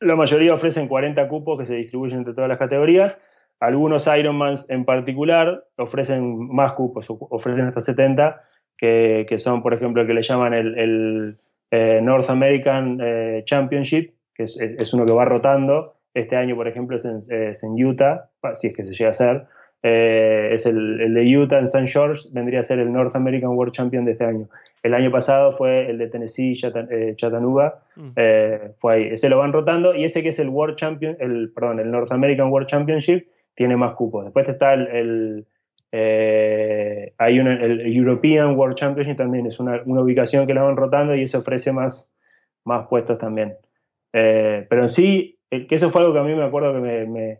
[0.00, 3.16] La mayoría ofrecen 40 cupos que se distribuyen entre todas las categorías.
[3.60, 8.40] Algunos Ironmans en particular ofrecen más cupos, ofrecen hasta 70,
[8.76, 11.36] que, son, por ejemplo, el que le llaman el,
[11.70, 15.94] eh, North American eh, Championship, que es, uno que va rotando.
[16.14, 19.46] Este año, por ejemplo, es en Utah, si es que se llega a hacer.
[19.82, 21.86] Eh, es el, de Utah en St.
[21.86, 24.48] George, vendría a ser el North American World Champion de este año.
[24.82, 26.54] El año pasado fue el de Tennessee,
[26.90, 28.10] eh, Chattanooga, mm.
[28.78, 29.04] fue ahí.
[29.08, 32.12] Ese lo van rotando y ese que es el World Champion, el, perdón, el North
[32.12, 33.26] American World Championship,
[33.58, 34.24] tiene más cupos.
[34.24, 35.46] Después está el,
[35.92, 41.40] hay el European World Championship también, es una, ubicación que la van rotando y eso
[41.40, 42.10] ofrece más,
[42.64, 43.56] más puestos también.
[44.12, 47.38] pero en sí, que eso fue algo que a mí me acuerdo que me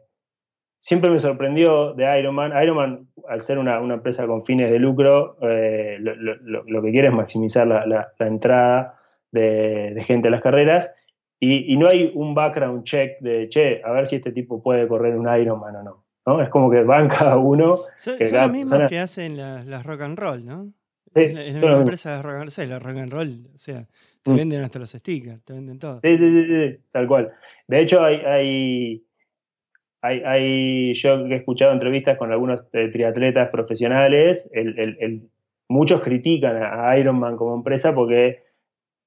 [0.81, 2.53] siempre me sorprendió de Ironman.
[2.63, 7.67] Ironman, al ser una, empresa con fines de lucro, eh, lo, que quiere es maximizar
[7.67, 8.99] la, entrada
[9.31, 10.93] de, gente a las carreras.
[11.41, 15.17] Y, no hay un background check de, che, a ver si este tipo puede correr
[15.17, 16.05] un Ironman o no.
[16.29, 16.43] ¿No?
[16.43, 17.81] Es como que van cada uno.
[17.97, 20.73] Son, los mismos que hacen las, rock and roll, ¿no?
[21.15, 23.87] Sí, es la, empresa de rock and, roll, la rock and roll, o sea,
[24.23, 24.37] te mm.
[24.37, 26.01] venden hasta los stickers, te venden todo.
[26.03, 27.33] Sí, sí, sí, tal cual.
[27.67, 29.03] De hecho, hay
[30.01, 34.51] hay, yo he escuchado entrevistas con algunos eh, triatletas profesionales,
[35.69, 38.45] muchos critican a, Ironman como empresa porque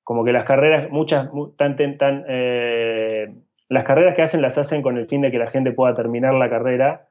[0.04, 3.34] como que las carreras, muchas, tan, tan, eh,
[3.70, 6.34] las carreras que hacen las hacen con el fin de que la gente pueda terminar
[6.34, 7.08] la carrera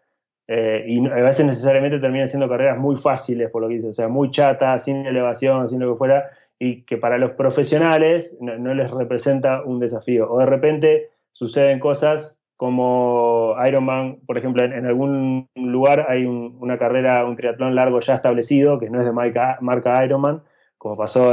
[0.53, 3.92] eh, y a veces necesariamente terminan siendo carreras muy fáciles, por lo que dice, o
[3.92, 6.24] sea, muy chatas, sin elevación, sin lo que fuera,
[6.59, 10.28] y que para los profesionales no les representa un desafío.
[10.28, 17.24] O de repente suceden cosas como Ironman, por ejemplo, en, algún lugar hay una carrera,
[17.26, 20.42] un triatlón largo ya establecido, que no es de marca, marca Ironman,
[20.78, 21.30] como pasó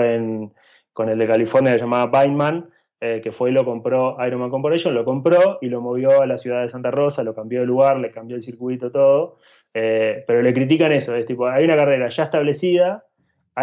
[0.93, 2.69] con el de California llamaba Bainman,
[2.99, 6.37] eh, que fue y lo compró Ironman Corporation, lo compró y lo movió a la
[6.37, 9.37] ciudad de Santa Rosa, lo cambió de lugar, le cambió el circuito, todo,
[9.73, 13.05] eh, pero le critican eso, es tipo, hay una carrera ya establecida,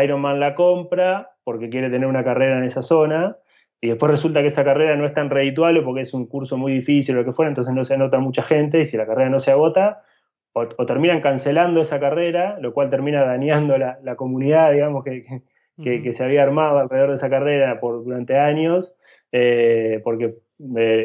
[0.01, 3.37] Ironman la compra porque quiere tener una carrera en esa zona,
[3.81, 6.73] y después resulta que esa carrera no es tan redituable porque es un curso muy
[6.73, 9.29] difícil o lo que fuera, entonces no se anota mucha gente y si la carrera
[9.29, 10.03] no se agota,
[10.55, 15.43] o, terminan cancelando esa carrera, lo cual termina dañando la, comunidad, digamos, que,
[15.83, 18.95] que, se había armado alrededor de esa carrera por, durante años.
[20.05, 20.37] Porque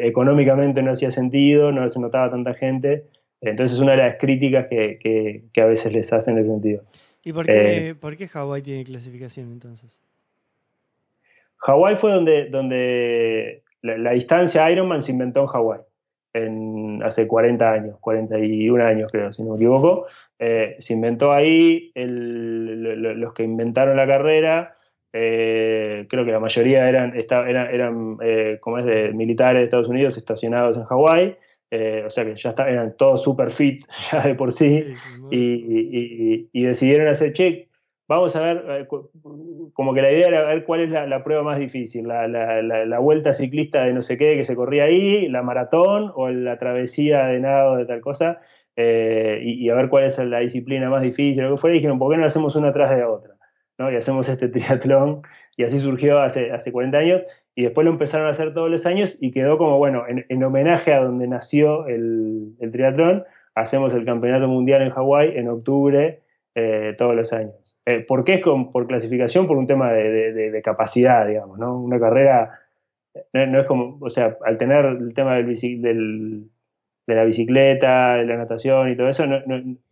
[0.02, 3.04] económicamente no hacía sentido, no se notaba tanta gente.
[3.40, 6.82] Entonces es una de las críticas que, a veces les hacen en ese sentido.
[7.24, 10.00] ¿Y por qué, por qué Hawái tiene clasificación entonces?
[11.58, 15.80] Hawái fue donde, donde la, distancia Ironman se inventó en Hawái,
[17.04, 20.06] hace 40 años, 41 años creo, si no me equivoco.
[20.38, 24.76] Eh, se inventó ahí, los que inventaron la carrera,
[25.12, 29.88] eh, creo que la mayoría eran, eran, eran eh, como es de militares de Estados
[29.88, 31.36] Unidos estacionados en Hawái.
[32.06, 34.94] o sea que ya eran todos super fit ya de por sí,
[35.30, 37.70] y, y, decidieron hacer, che,
[38.10, 38.88] vamos a ver, eh,
[39.72, 43.84] como que la idea era ver cuál es la, prueba más difícil, la, vuelta ciclista
[43.84, 47.76] de no sé qué que se corría ahí, la maratón o la travesía de nado
[47.76, 48.40] de tal cosa,
[48.74, 52.00] eh, y, a ver cuál es la disciplina más difícil, lo que fuera, y dijeron,
[52.00, 53.34] ¿por qué no hacemos una atrás de otra?
[53.88, 55.22] Y hacemos este triatlón,
[55.56, 57.22] y así surgió hace, hace 40 años,
[57.54, 60.92] y después lo empezaron a hacer todos los años, y quedó como, bueno, en, homenaje
[60.92, 63.24] a donde nació el, triatlón,
[63.54, 66.20] hacemos el Campeonato Mundial en Hawái en octubre
[66.56, 67.54] eh, todos los años.
[67.86, 69.46] Eh, ¿Por qué es por clasificación?
[69.46, 71.80] Por un tema de, capacidad, digamos, ¿no?
[71.80, 72.60] Una carrera
[73.32, 76.50] no, es como, o sea, al tener el tema del,
[77.06, 79.24] de la bicicleta, de la natación y todo eso,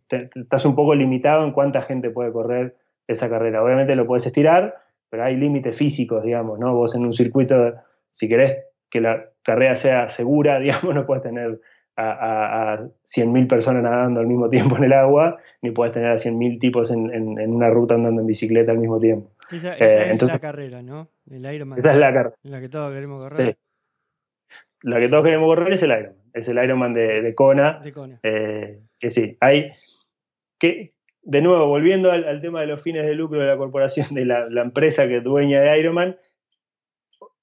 [0.09, 2.75] estás un poco limitado en cuánta gente puede correr
[3.09, 3.63] esa carrera.
[3.63, 4.75] Obviamente lo puedes estirar,
[5.09, 6.75] pero hay límites físicos, digamos, ¿no?
[6.75, 7.73] Vos en un circuito,
[8.13, 11.59] si querés que la carrera sea segura, digamos, no puedes tener
[11.95, 16.17] a, a 100.000 personas nadando al mismo tiempo en el agua, ni puedes tener a
[16.17, 19.31] 100.000 tipos en, en, una ruta andando en bicicleta al mismo tiempo.
[19.51, 21.09] Esa, eh, es la carrera, ¿no?
[21.29, 21.79] El Ironman.
[21.79, 22.35] Esa es la carrera.
[22.43, 23.47] La que todos queremos correr.
[23.47, 24.57] Sí.
[24.83, 26.15] La que todos queremos correr es el Ironman.
[26.33, 27.79] Es el Ironman de, de Kona.
[27.83, 28.19] De Kona.
[28.23, 29.71] Eh, que sí, hay...
[31.29, 34.47] de nuevo, volviendo al, tema de los fines de lucro de la corporación, de la,
[34.61, 36.17] empresa que es dueña de Ironman,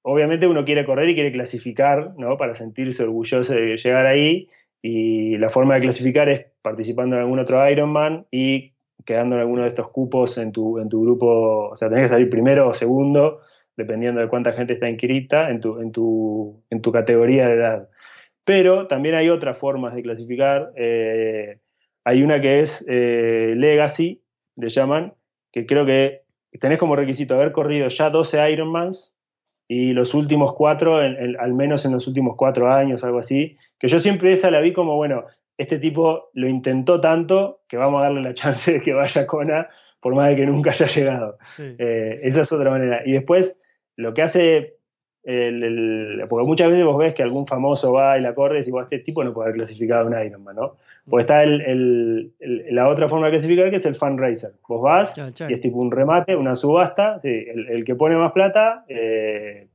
[0.02, 2.36] obviamente uno quiere correr y quiere clasificar, ¿no?
[2.36, 4.48] Para sentirse orgulloso de llegar ahí.
[4.82, 8.72] Y la forma de clasificar es participando en algún otro Ironman y
[9.04, 11.68] quedando en alguno de estos cupos en tu, en tu grupo.
[11.68, 13.40] O sea, tenés que salir primero o segundo,
[13.76, 17.88] dependiendo de cuánta gente está inscrita en tu, en tu, en tu categoría de edad.
[18.44, 20.72] Pero también hay otras formas de clasificar.
[20.74, 21.58] Eh,
[22.06, 24.22] hay una que es eh, Legacy,
[24.54, 25.14] le llaman,
[25.50, 26.22] que creo que
[26.60, 29.12] tenés como requisito haber corrido ya 12 Ironmans
[29.66, 33.98] y los últimos cuatro, al menos en los últimos cuatro años, algo así, que yo
[33.98, 35.24] siempre esa la vi como, bueno,
[35.58, 39.26] este tipo lo intentó tanto que vamos a darle la chance de que vaya a
[39.26, 39.68] Kona,
[40.00, 41.38] por más de que nunca haya llegado.
[41.58, 43.02] Eh, esa es otra manera.
[43.04, 43.58] Y después,
[43.96, 44.76] lo que hace,
[45.24, 48.74] el, porque muchas veces vos ves que algún famoso va y la corre y decís,
[48.80, 50.76] este tipo no puede haber clasificado un Ironman, ¿no?
[51.08, 54.52] Pues está el, la otra forma de clasificar que es el fundraiser.
[54.68, 57.20] Vos vas y es tipo un remate, una subasta.
[57.22, 59.68] el, que pone más plata, eh,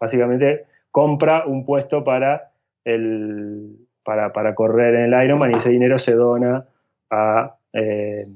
[0.00, 2.50] básicamente compra un puesto para,
[2.84, 6.64] el, para, para, correr en el Ironman y ese dinero se dona
[7.10, 8.26] a eh,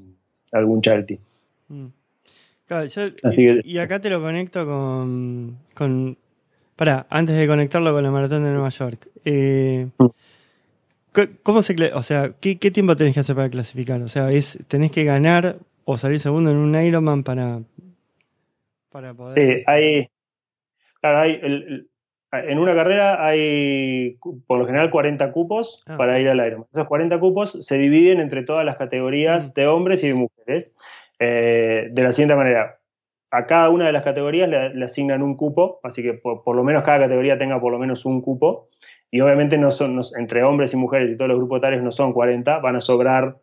[0.53, 1.19] algún charity.
[1.67, 1.87] Mm.
[3.63, 6.17] y, acá te lo conecto con, con.
[6.77, 9.09] Para, antes de conectarlo con la maratón de Nueva York.
[9.25, 10.05] Eh, mm.
[11.43, 14.01] ¿Cómo se, o sea, ¿qué, tiempo tenés que hacer para clasificar?
[14.01, 17.61] O sea, es, tenés que ganar o salir segundo en un Ironman para,
[18.91, 19.33] para poder.
[19.33, 20.09] Sí, hay.
[21.01, 21.39] Claro, hay
[22.31, 25.97] en una carrera hay por lo general 40 cupos ah.
[25.97, 26.67] para ir al Ironman.
[26.71, 29.53] Esos 40 cupos se dividen entre todas las categorías mm.
[29.53, 30.73] de hombres y de mujeres
[31.19, 32.77] eh, de la siguiente manera.
[33.31, 36.83] A cada una de las categorías le, asignan un cupo, así que por, lo menos
[36.83, 38.69] cada categoría tenga por lo menos un cupo
[39.11, 42.13] y obviamente no son, entre hombres y mujeres y todos los grupos tales no son
[42.13, 43.37] 40, van a sobrar,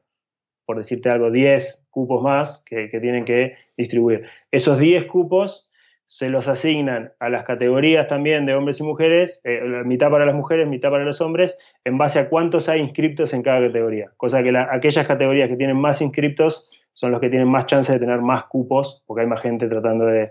[0.64, 4.26] por decirte algo, 10 cupos más que, tienen que distribuir.
[4.50, 5.68] Esos 10 cupos
[6.06, 10.36] se los asignan a las categorías también de hombres y mujeres, eh, mitad para las
[10.36, 14.12] mujeres, mitad para los hombres, en base a cuántos hay inscriptos en cada categoría.
[14.16, 17.98] Cosa que aquellas categorías que tienen más inscriptos son los que tienen más chance de
[17.98, 20.30] tener más cupos, porque hay más gente tratando de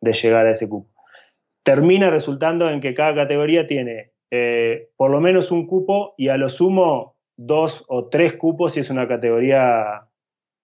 [0.00, 0.88] llegar a ese cupo.
[1.62, 6.36] Termina resultando en que cada categoría tiene eh, por lo menos un cupo y a
[6.36, 10.02] lo sumo dos o tres cupos si es una categoría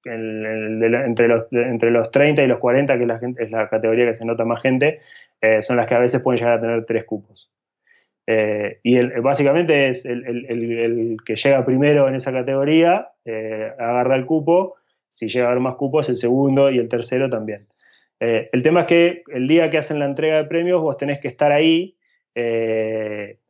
[0.04, 4.44] entre, los, entre los 30 y los 40, que es la, categoría que se nota
[4.44, 5.00] más gente,
[5.40, 7.50] eh, son las que a veces pueden llegar a tener tres cupos.
[8.28, 13.08] Eh, y básicamente es el, que llega primero en esa categoría,
[13.78, 14.76] agarra el cupo,
[15.10, 17.66] si llega a haber más cupos, el segundo y el tercero también.
[18.20, 21.28] el tema es que el día que hacen la entrega de premios, vos tenés que
[21.28, 21.96] estar ahí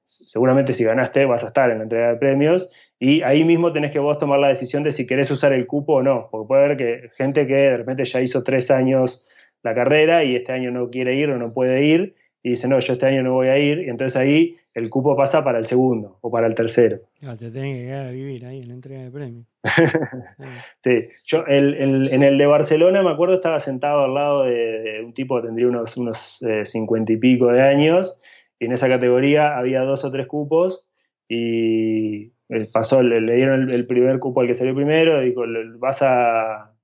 [0.06, 3.92] seguramente si ganaste vas a estar en la entrega de premios y ahí mismo tenés
[3.92, 6.64] que vos tomar la decisión de si querés usar el cupo o no, porque puede
[6.64, 9.26] haber que gente que de repente ya hizo tres años
[9.62, 12.14] la carrera y este año no quiere ir o no puede ir
[12.46, 15.16] y dice, no, yo este año no voy a ir, y entonces ahí el cupo
[15.16, 17.00] pasa para el segundo o para el tercero.
[17.24, 19.46] Ah, te tenés que quedar a vivir ahí en la entrega de premios.
[20.84, 25.40] sí, yo en el de Barcelona me acuerdo estaba sentado al lado de, un tipo
[25.40, 28.16] que tendría unos, unos eh, cincuenta y pico de años,
[28.58, 30.86] y en esa categoría había dos o tres cupos,
[31.28, 35.44] y eh, pasó, le, dieron el, primer cupo al que salió primero, dijo,
[35.78, 36.74] vas a,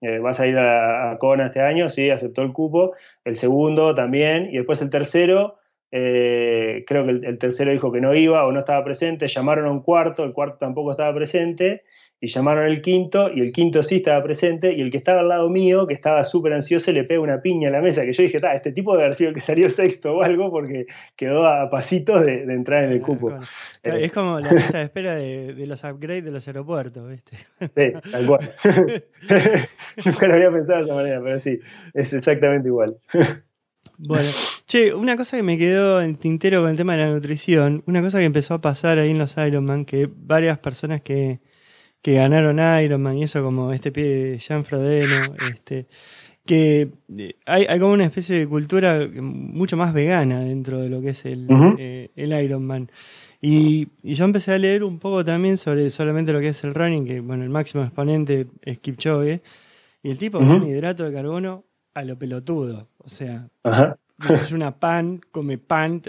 [0.00, 2.94] eh, vas a ir a, a, Kona este año, sí, aceptó el cupo,
[3.24, 5.58] el segundo también, y después el tercero,
[5.96, 9.70] eh, creo que el, tercero dijo que no iba o no estaba presente, llamaron a
[9.70, 11.84] un cuarto, el cuarto tampoco estaba presente,
[12.20, 15.28] y llamaron al quinto, y el quinto sí estaba presente, y el que estaba al
[15.28, 18.22] lado mío, que estaba súper ansioso, le pega una piña a la mesa, que yo
[18.22, 20.86] dije, este tipo debe haber sido el que salió sexto o algo, porque
[21.16, 23.30] quedó a pasitos de, entrar en el cupo.
[23.82, 27.36] Eh, es como la lista de espera de, los upgrades de los aeropuertos, ¿viste?
[27.60, 28.40] Sí, tal cual.
[30.04, 31.58] Nunca lo había pensado de esa manera, pero sí,
[31.92, 32.96] es exactamente igual.
[33.98, 34.30] Bueno,
[34.66, 38.02] che, una cosa que me quedó en tintero con el tema de la nutrición, una
[38.02, 41.40] cosa que empezó a pasar ahí en los Ironman, que varias personas que,
[42.04, 45.86] que ganaron Ironman y eso, como este pie Jean Frodeno, este,
[46.44, 51.00] que eh, hay, hay, como una especie de cultura mucho más vegana dentro de lo
[51.00, 51.48] que es el,
[51.78, 52.90] eh, el Ironman.
[53.40, 56.74] Y, y, yo empecé a leer un poco también sobre solamente lo que es el
[56.74, 59.40] running, que bueno, el máximo exponente es Kipchoge,
[60.02, 62.90] y el tipo come hidrato de carbono a lo pelotudo.
[62.98, 63.48] O sea,
[64.28, 66.02] es una pan, come pan.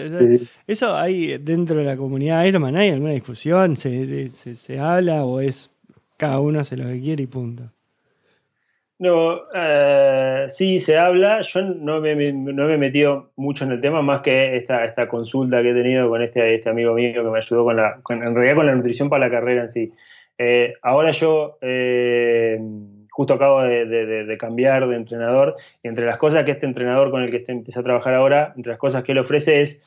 [0.66, 2.76] ¿Eso hay dentro de la comunidad Ironman?
[2.76, 3.76] ¿Hay alguna discusión?
[3.76, 5.70] ¿Se, se, habla o es
[6.16, 7.64] cada uno hace lo que quiere y punto?
[8.98, 11.42] No, eh, sí se habla.
[11.42, 15.08] Yo no me, no me he metido mucho en el tema, más que esta, esta
[15.08, 18.34] consulta que he tenido con este, este amigo mío que me ayudó con la, en
[18.34, 19.92] realidad con la nutrición para la carrera en sí.
[20.38, 22.58] Eh, ahora yo eh,
[23.10, 27.30] justo acabo de, cambiar de entrenador, y entre las cosas que este entrenador con el
[27.30, 29.82] que este, empecé a trabajar ahora, entre las cosas que él ofrece es,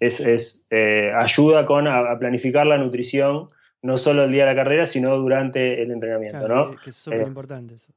[0.00, 3.48] es, eh, ayuda con a, planificar la nutrición,
[3.82, 7.26] no solo el día de la carrera, sino durante el entrenamiento, claro, Que es súper
[7.26, 7.92] importante eso.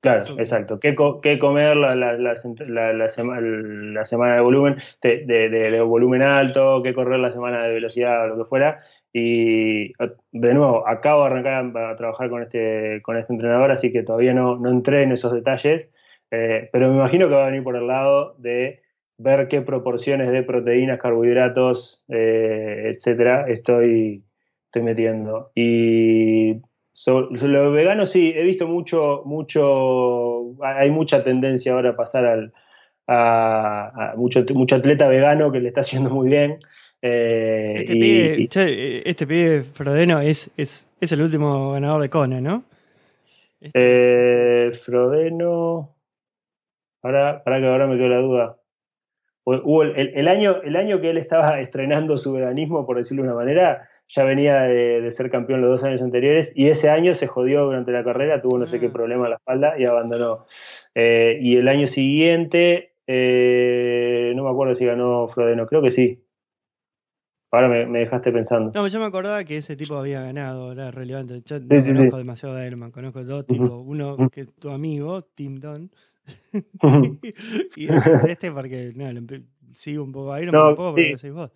[0.00, 0.78] Claro, exacto.
[0.78, 6.82] ¿Qué, comer la, la, semana de volumen, de, de, volumen alto?
[6.84, 8.84] ¿Qué correr la semana de velocidad o lo que fuera?
[9.12, 9.92] Y
[10.32, 14.34] de nuevo, acabo de arrancar a, trabajar con este, con este entrenador, así que todavía
[14.34, 15.90] no, no entré en esos detalles,
[16.30, 18.82] eh, pero me imagino que va a venir por el lado de
[19.18, 24.24] ver qué proporciones de proteínas, carbohidratos, eh, etcétera, estoy,
[24.68, 25.50] estoy metiendo.
[25.54, 26.60] Y
[26.92, 32.52] sobre, lo vegano, sí, he visto mucho, mucho, hay mucha tendencia ahora a pasar al,
[33.06, 36.58] a, mucho, mucho atleta vegano que le está haciendo muy bien.
[37.00, 42.40] Eh, este, pibe, eh, este pibe Frodeno es, es, es, el último ganador de Kona,
[42.40, 42.64] ¿no?
[43.60, 43.72] Este...
[43.74, 45.94] Eh, Frodeno.
[47.02, 48.56] Ahora, para que ahora me quedó la duda.
[49.44, 53.38] Hubo el, año, el año que él estaba estrenando su veganismo, por decirlo de una
[53.38, 57.64] manera, ya venía de, ser campeón los dos años anteriores y ese año se jodió
[57.64, 58.92] durante la carrera, tuvo no sé qué ah.
[58.92, 60.46] problema en la espalda y abandonó.
[60.94, 66.24] y el año siguiente, no me acuerdo si ganó Frodeno, creo que sí,
[67.50, 68.72] Ahora me, dejaste pensando.
[68.74, 71.40] No, yo me acordaba que ese tipo había ganado, era relevante.
[71.46, 73.70] Yo no conozco demasiado de Ironman, conozco dos tipos.
[73.86, 75.90] Uno que es tu amigo, Tim Don,
[77.76, 79.06] y después este porque no,
[79.72, 81.50] sigo un poco a Ironman, un poco porque sois vos.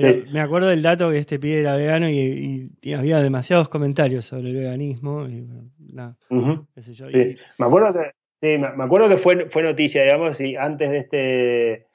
[0.00, 4.50] Pero me acuerdo del dato que este pibe era vegano y, había demasiados comentarios sobre
[4.50, 5.26] el veganismo.
[5.26, 5.46] Y,
[5.94, 7.06] nada, yo.
[7.06, 8.10] Me acuerdo que,
[8.42, 11.86] sí, me acuerdo que fue, fue noticia, digamos, y antes de este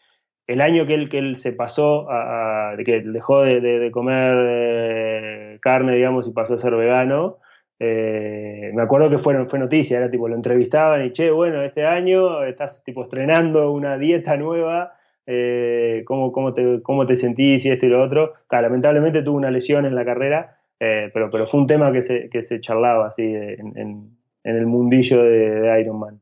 [0.47, 5.95] el año que él, que él se pasó a, que dejó de, comer eh, carne,
[5.95, 7.37] digamos, y pasó a ser vegano,
[7.79, 11.85] eh, me acuerdo que fue, fue noticia, era tipo, lo entrevistaban y, che, bueno, este
[11.85, 14.93] año estás tipo estrenando una dieta nueva,
[15.25, 18.33] eh, ¿cómo, te, ¿cómo te sentís y esto y lo otro?
[18.49, 22.43] lamentablemente tuvo una lesión en la carrera, pero, pero fue un tema que se, que
[22.43, 26.21] se charlaba así en, el mundillo de, Iron Man.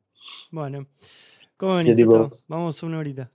[0.52, 0.86] Bueno,
[1.58, 1.96] ¿cómo venís?
[2.48, 3.30] Vamos una horita.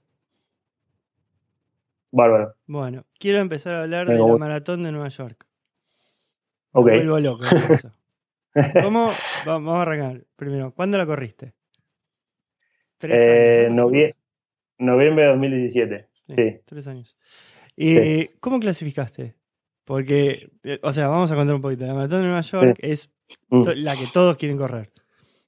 [2.14, 2.54] Bárbaro.
[2.66, 5.46] Bueno, quiero empezar a hablar de la maratón de Nueva York.
[6.70, 6.86] Ok.
[6.86, 7.92] Me vuelvo loco eso.
[8.82, 9.10] ¿Cómo?
[9.44, 10.24] Vamos a arrancar.
[10.36, 11.54] Primero, ¿cuándo la corriste?
[12.98, 14.14] Tres eh, años.
[14.78, 16.08] Noviembre de 2017.
[16.28, 17.16] Sí, Tres años.
[17.76, 19.34] ¿Y cómo clasificaste?
[19.84, 21.86] Porque, eh, o sea, vamos a contar un poquito.
[21.86, 23.10] La maratón de Nueva York es
[23.50, 23.62] mm.
[23.76, 24.90] la que todos quieren correr.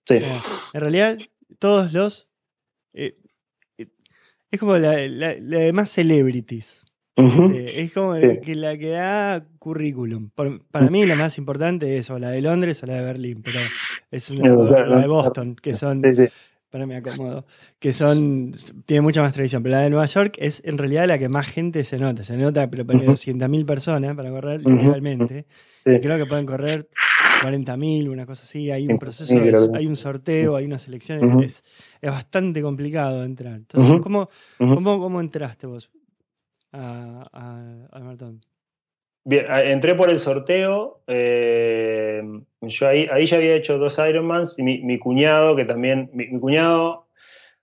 [0.07, 0.16] Sí.
[0.16, 1.18] en realidad,
[1.59, 2.29] todos los
[2.95, 3.16] eh,
[4.51, 6.83] es como la, de más celebrities.
[7.16, 10.31] Este, es como que la que da currículum.
[10.35, 13.59] para mí la más importante es o la de Londres o la de Berlín, pero
[14.11, 14.55] es una,
[14.87, 16.03] la de Boston, que son
[16.77, 17.47] Ahora me acomodo.
[17.79, 18.53] Que son,
[18.85, 19.62] tiene mucha más tradición.
[19.62, 22.22] Pero la de Nueva York es en realidad la que más gente se nota.
[22.22, 25.47] Se nota, pero pone 200.000 personas para correr, literalmente.
[25.87, 26.87] Y creo que pueden correr
[27.43, 28.70] 40.000, una cosa así.
[28.70, 29.35] Hay un proceso,
[29.74, 31.41] hay un sorteo, hay una selección.
[31.43, 31.64] es,
[32.03, 33.55] es, bastante complicado entrar.
[33.55, 35.91] Entonces, ¿cómo, cómo, cómo entraste vos
[36.72, 38.43] al maratón?
[39.29, 41.01] Bien, entré por el sorteo.
[41.09, 42.22] Eh,
[42.61, 47.09] yo ahí, ahí ya había hecho dos Ironmans y mi, cuñado, que también, mi, cuñado,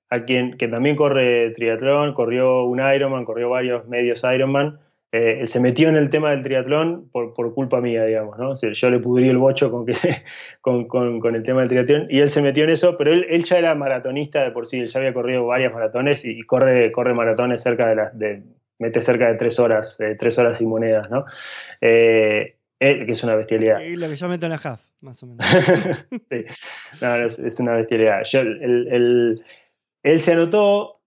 [0.09, 4.79] a quien que también corre triatlón, corrió un Ironman, corrió varios medios Ironman,
[5.13, 8.55] eh, se metió en el tema del triatlón por, por culpa mía, digamos, ¿no?
[8.59, 9.71] yo le pudrí el bocho
[10.61, 13.25] con, con, con, el tema del triatlón y él se metió en eso, pero él,
[13.29, 16.91] él ya era maratonista de por sí, él ya había corrido varias maratones y, corre,
[16.91, 18.43] corre maratones cerca de las de
[18.79, 21.25] mete cerca de tres horas, tres horas y monedas, ¿no?
[21.81, 23.79] Eh, que es una bestialidad.
[23.79, 25.45] Y lo que yo meto en la half, más o menos.
[26.29, 26.45] sí,
[27.01, 28.23] no, es, una bestialidad.
[28.31, 31.01] él se anotó,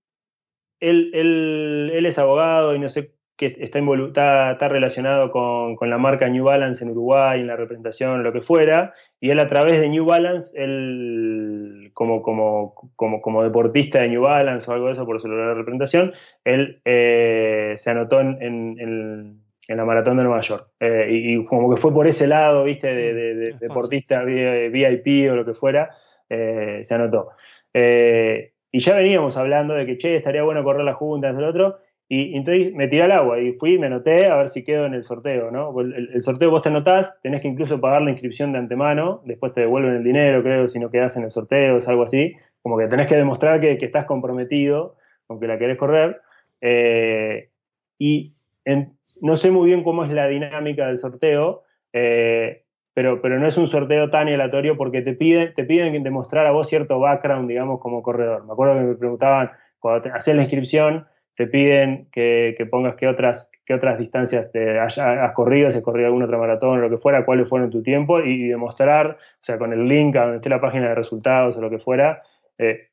[0.81, 6.45] él, él, es abogado y no sé que está, está, relacionado con, la marca New
[6.45, 10.07] Balance en Uruguay, en la representación, lo que fuera, y él a través de New
[10.07, 15.17] Balance, él como, como, como, como deportista de New Balance o algo de eso, por
[15.17, 16.15] eso la representación,
[16.45, 20.69] él eh, se anotó en, en, la maratón de Nueva York.
[20.81, 25.55] Eh, y, como que fue por ese lado, viste, de, deportista VIP o lo que
[25.55, 25.91] fuera,
[26.31, 27.31] eh, se anotó.
[27.75, 32.37] y ya veníamos hablando de que, che, estaría bueno correr la junta, el otro, y,
[32.37, 35.03] entonces me tiré al agua y fui, me anoté a ver si quedo en el
[35.03, 35.79] sorteo, ¿no?
[35.81, 39.63] El, sorteo vos te anotás, tenés que incluso pagar la inscripción de antemano, después te
[39.63, 42.37] devuelven el dinero, creo, si no quedás en el sorteo, es algo así.
[42.63, 44.97] Como que tenés que demostrar que, estás comprometido
[45.27, 46.21] con que la querés correr.
[46.61, 47.51] Eh,
[47.99, 48.35] y
[49.21, 53.57] no sé muy bien cómo es la dinámica del sorteo, eh, pero, pero no es
[53.59, 57.81] un sorteo tan aleatorio porque te piden, te piden demostrar a vos cierto background, digamos,
[57.81, 58.45] como corredor.
[58.47, 59.51] Me acuerdo que me preguntaban,
[59.81, 61.07] cuando hacías la inscripción,
[61.37, 64.99] te piden que, pongas qué otras, qué otras distancias te has,
[65.35, 68.21] corrido, si has corrido alguna otra maratón o lo que fuera, cuáles fueron tu tiempo
[68.21, 71.61] y, demostrar, o sea, con el link a donde esté la página de resultados o
[71.61, 72.23] lo que fuera,
[72.59, 72.89] eh,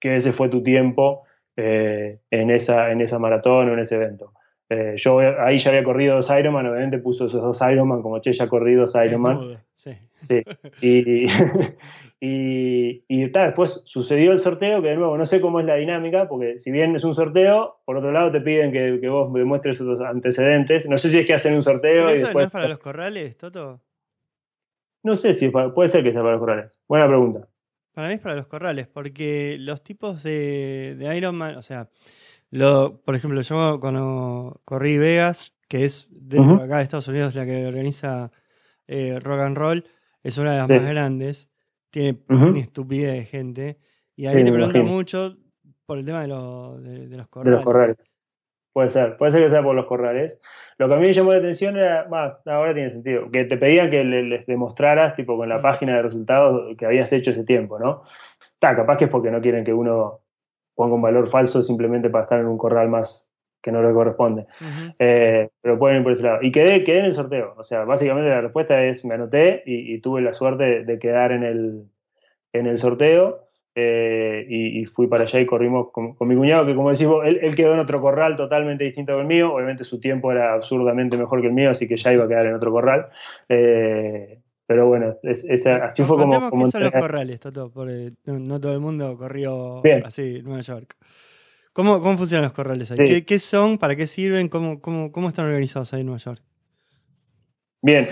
[0.00, 1.24] que ese fue tu tiempo
[1.56, 4.32] eh, en, esa, en esa maratón o en ese evento.
[4.68, 8.32] Eh, yo ahí ya había corrido dos Ironman, obviamente puso esos dos Ironman, como che,
[8.32, 9.58] ya corrí dos Ironman.
[9.74, 9.90] Sí.
[10.80, 11.26] Y,
[12.18, 16.28] y, y después sucedió el sorteo, que de nuevo no sé cómo es la dinámica,
[16.28, 19.76] porque si bien es un sorteo, por otro lado te piden que, que vos demuestres
[19.76, 20.88] esos antecedentes.
[20.88, 22.10] No sé si es que hacen un sorteo.
[22.10, 22.34] y después...
[22.34, 23.82] no es para los corrales, Toto?
[25.02, 26.72] No sé si puede ser que sea para los corrales.
[26.88, 27.48] Buena pregunta.
[27.92, 31.88] Para mí es para los corrales, porque los tipos de, de Ironman, o sea,
[32.50, 37.34] lo, por ejemplo, yo cuando corrí Vegas, que es dentro de acá de Estados Unidos
[37.34, 38.30] la que organiza
[38.86, 39.84] eh, Rock and Roll,
[40.26, 41.48] es una de las más grandes,
[41.90, 43.78] tiene una estupidez de gente,
[44.16, 45.36] y ahí te preguntan mucho
[45.86, 47.44] por el tema de, los corrales.
[47.44, 47.96] De los corrales.
[48.72, 50.40] Puede ser, puede ser que sea por los corrales.
[50.78, 52.08] Lo que a mí me llamó la atención era,
[52.46, 56.76] ahora tiene sentido, que te pedían que les demostraras, tipo, con la página de resultados
[56.76, 58.02] que habías hecho ese tiempo, ¿no?
[58.52, 60.22] Está, capaz que es porque no quieren que uno
[60.74, 63.30] ponga un valor falso simplemente para estar en un corral más
[63.62, 64.46] que no le corresponde.
[64.98, 66.38] Eh, pero pueden ir por ese lado.
[66.42, 67.54] Y quedé, quedé en el sorteo.
[67.56, 71.42] O sea, básicamente la respuesta es, me anoté y, tuve la suerte de, quedar en
[71.42, 71.84] el,
[72.52, 73.48] en el sorteo.
[73.74, 77.54] Eh, y, fui para allá y corrimos con, mi cuñado, que como decís él, él,
[77.54, 79.52] quedó en otro corral totalmente distinto del mío.
[79.52, 82.46] Obviamente su tiempo era absurdamente mejor que el mío, así que ya iba a quedar
[82.46, 83.08] en otro corral.
[83.48, 85.16] Eh, pero bueno,
[85.82, 86.50] así fue como...
[86.50, 87.70] ¿Qué son los corrales, Toto?
[87.72, 90.96] Porque no, todo el mundo corrió así en Nueva York.
[91.76, 93.20] ¿Cómo, ¿Cómo, funcionan los corrales ahí?
[93.22, 93.76] ¿Qué, son?
[93.76, 94.48] ¿Para qué sirven?
[94.48, 96.40] ¿Cómo, cómo, cómo están organizados ahí en Nueva York?
[97.82, 98.08] Bien,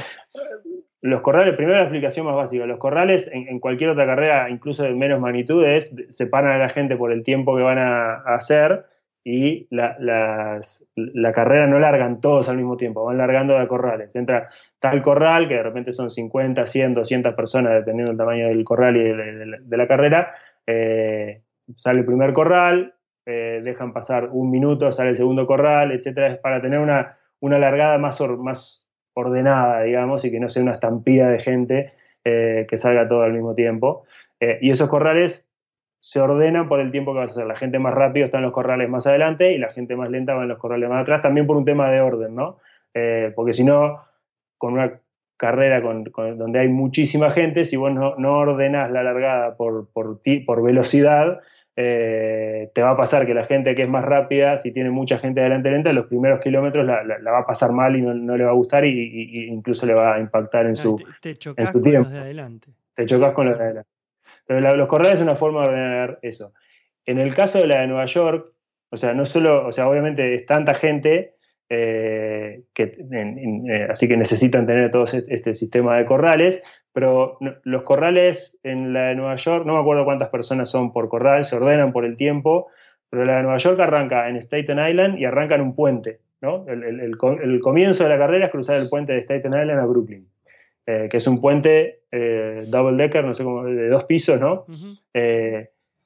[1.00, 2.66] los corrales, primero la explicación más básica.
[2.66, 6.94] Los corrales en, cualquier otra carrera, incluso de menos magnitud, es separan a la gente
[6.96, 8.84] por el tiempo que van a, hacer
[9.24, 14.14] y la, la, carrera no largan todos al mismo tiempo, van largando de corrales.
[14.14, 18.62] Entra tal corral, que de repente son 50, 100, 200 personas, dependiendo del tamaño del
[18.62, 20.34] corral y de, la carrera.
[20.66, 21.40] Eh,
[21.76, 22.93] sale el primer corral,
[23.26, 27.58] eh, dejan pasar un minuto, sale el segundo corral, etcétera, es para tener una, una
[27.58, 31.94] largada más, más ordenada, digamos, y que no sea una estampida de gente
[32.24, 34.04] eh, que salga todo al mismo tiempo.
[34.40, 35.48] Eh, y esos corrales
[36.00, 37.46] se ordenan por el tiempo que vas a hacer.
[37.46, 40.34] La gente más rápido está en los corrales más adelante y la gente más lenta
[40.34, 42.58] va en los corrales más atrás, también por un tema de orden, ¿no?
[43.34, 44.04] porque si no,
[44.56, 45.00] con una
[45.36, 46.04] carrera con,
[46.38, 51.40] donde hay muchísima gente, si vos no, no ordenás la largada por, por, por velocidad,
[51.76, 55.18] eh, te va a pasar que la gente que es más rápida, si tiene mucha
[55.18, 58.50] gente delante lenta, los primeros kilómetros la, va a pasar mal y no, le va
[58.50, 62.18] a gustar y, incluso le va a impactar en su, te, chocas con los de
[62.18, 62.68] adelante.
[62.94, 63.90] Te chocas con los de adelante.
[64.46, 66.52] Pero los corrales es una forma de ordenar eso.
[67.06, 68.52] En el caso de la de Nueva York,
[68.90, 71.34] o sea, no solo, o sea, obviamente es tanta gente
[71.68, 76.62] eh, que, eh, así que necesitan tener todo este sistema de corrales,
[76.94, 81.08] pero los corrales en la de Nueva York, no me acuerdo cuántas personas son por
[81.08, 82.68] corral, se ordenan por el tiempo,
[83.10, 86.20] pero la de Nueva York arranca en Staten Island y arranca en un puente.
[86.40, 86.64] ¿no?
[86.68, 87.18] El,
[87.60, 90.28] comienzo de la carrera es cruzar el puente de Staten Island a Brooklyn,
[90.86, 94.64] eh, que es un puente double decker, no sé cómo, de dos pisos, ¿no?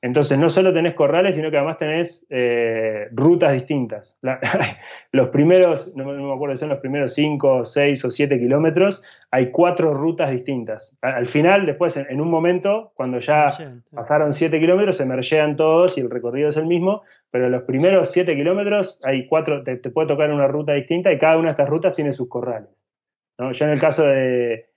[0.01, 4.17] Entonces, no solo tenés corrales, sino que además tenés eh, rutas distintas.
[5.13, 9.03] los primeros, no, me acuerdo si son los primeros 5, 6 o 7 kilómetros,
[9.33, 10.97] hay cuatro rutas distintas.
[11.03, 13.49] Al final, después, en, un momento, cuando ya
[13.93, 17.03] pasaron 7 kilómetros, se mergean todos y el recorrido es el mismo,
[17.33, 21.37] pero los primeros 7 kilómetros hay cuatro, te, puede tocar una ruta distinta y cada
[21.37, 22.71] una de estas rutas tiene sus corrales.
[23.37, 23.51] ¿no?
[23.51, 24.68] Yo en el caso de,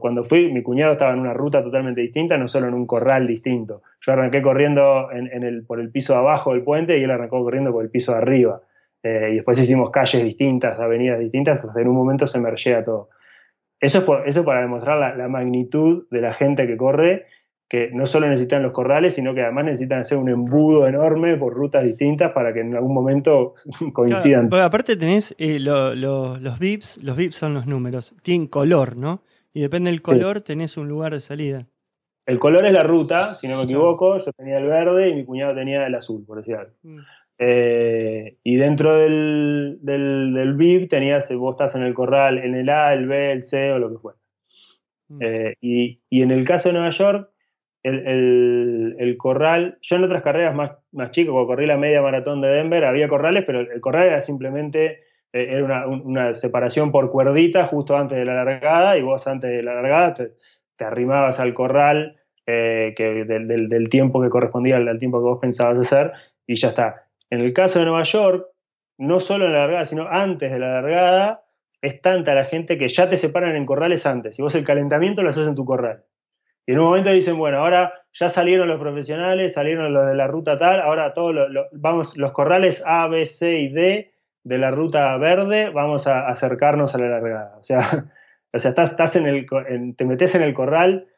[0.00, 3.26] cuando fui, mi cuñado estaba en una ruta totalmente distinta, no solo en un corral
[3.26, 3.82] distinto.
[4.00, 5.08] Yo arranqué corriendo
[5.66, 8.18] por el piso de abajo del puente y él arrancó corriendo por el piso de
[8.18, 8.60] arriba.
[9.02, 13.10] Eh, y después hicimos calles distintas, avenidas distintas, hasta en un momento se mergea todo.
[13.80, 17.26] Eso es eso para demostrar la, magnitud de la gente que corre,
[17.68, 21.52] que no solo necesitan los corrales, sino que además necesitan hacer un embudo enorme por
[21.54, 23.54] rutas distintas para que en algún momento
[23.92, 24.52] coincidan.
[24.54, 29.22] aparte tenés eh, los VIPs, los VIPs son los números, tienen color, ¿no?
[29.52, 31.66] Y depende del color tenés un lugar de salida.
[32.26, 35.24] El color es la ruta, si no me equivoco, yo tenía el verde y mi
[35.24, 36.72] cuñado tenía el azul, por decir algo.
[36.82, 36.98] Mm.
[37.38, 42.92] Eh, y dentro del, del, VIP tenías, vos estás en el corral, en el A,
[42.94, 44.18] el B, el C o lo que fuera.
[45.08, 45.18] Mm.
[45.20, 47.30] Eh, y, en el caso de Nueva York,
[47.86, 52.48] el, corral, yo en otras carreras más, más chicas, cuando corrí la media maratón de
[52.48, 55.00] Denver, había corrales, pero el corral era simplemente
[55.32, 59.62] eh, era una, separación por cuerdita justo antes de la largada y vos antes de
[59.62, 62.16] la largada te arrimabas al corral
[62.48, 66.12] eh, que del, tiempo que correspondía al, tiempo que vos pensabas hacer
[66.46, 67.08] y ya está.
[67.28, 68.46] En el caso de Nueva York,
[68.98, 71.42] no solo en la largada, sino antes de la largada,
[71.82, 75.22] es tanta la gente que ya te separan en corrales antes y vos el calentamiento
[75.22, 76.04] lo haces en tu corral.
[76.66, 80.26] Y en un momento dicen, bueno, ahora ya salieron los profesionales, salieron los de la
[80.26, 84.12] ruta tal, ahora todos los, vamos, los corrales A, B, C y D
[84.42, 87.56] de la ruta verde, vamos a acercarnos a la largada.
[87.60, 88.06] O sea,
[88.56, 89.46] O sea, estás, estás en el,
[89.96, 91.08] te metes en el corral,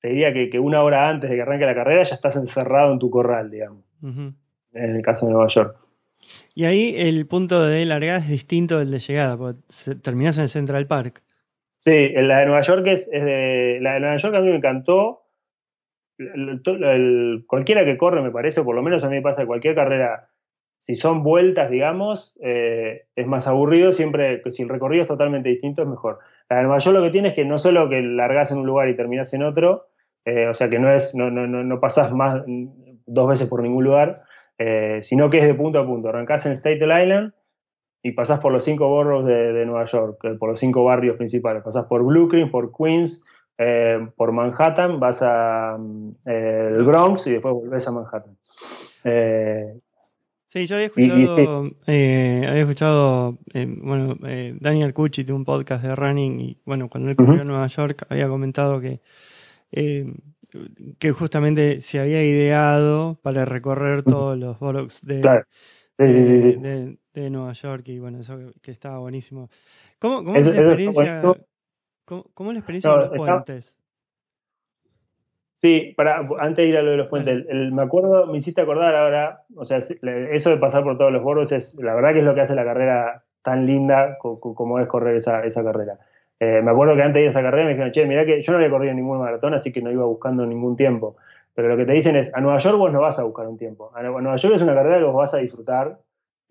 [0.00, 2.98] te diría que, una hora antes de que arranque la carrera ya estás encerrado en
[2.98, 3.84] tu corral, digamos.
[4.02, 4.36] En
[4.72, 5.76] el caso de Nueva York.
[6.54, 9.60] Y ahí el punto de largada es distinto del de llegada, porque
[10.02, 11.22] terminás en el Central Park.
[11.84, 13.78] Sí, la de Nueva York es, de.
[13.80, 15.22] La de Nueva York a mí me encantó.
[17.46, 20.28] cualquiera que corre, me parece, o por lo menos a mí me pasa cualquier carrera
[20.82, 25.82] si son vueltas, digamos, eh, es más aburrido, siempre, si el recorrido es totalmente distinto,
[25.82, 26.18] es mejor.
[26.50, 28.66] La de Nueva York lo que tiene es que no solo que largas en un
[28.66, 29.86] lugar y terminas en otro,
[30.24, 32.42] eh, o sea que no es, no, no, no, pasas más
[33.06, 34.22] dos veces por ningún lugar,
[34.58, 36.08] eh, sino que es de punto a punto.
[36.08, 37.32] Arrancás en Staten Island
[38.02, 41.62] y pasás por los cinco borros de, Nueva York, por los cinco barrios principales.
[41.62, 43.22] Pasás por Brooklyn, por Queens,
[44.16, 45.78] por Manhattan, vas a
[46.24, 48.36] el Bronx y después volvés a Manhattan.
[50.52, 55.82] Sí, yo había escuchado, eh, había escuchado eh, bueno, eh, Daniel Cucci de un podcast
[55.82, 59.00] de running y bueno, cuando él corrió a Nueva York había comentado que,
[60.98, 65.22] que justamente se había ideado para recorrer todos los bollocks de,
[65.96, 69.48] de, Nueva York y bueno, eso que, estaba buenísimo.
[69.98, 71.22] ¿Cómo, cómo es la experiencia,
[72.04, 73.76] ¿cómo, es la experiencia de los puentes?
[75.56, 78.96] Sí, para, antes de ir a lo de los puentes, me acuerdo, me hiciste acordar
[78.96, 82.24] ahora, o sea, eso de pasar por todos los bordos es, la verdad que es
[82.24, 85.98] lo que hace la carrera tan linda como es correr esa, esa carrera.
[86.40, 88.42] Eh, me acuerdo que antes de ir a esa carrera me dijeron, che, mira que
[88.42, 91.14] yo no había corrido ningún maratón, así que no iba buscando ningún tiempo.
[91.54, 93.56] Pero lo que te dicen es, a Nueva York vos no vas a buscar un
[93.56, 93.92] tiempo.
[93.94, 95.98] A Nueva York es una carrera que vos vas a disfrutar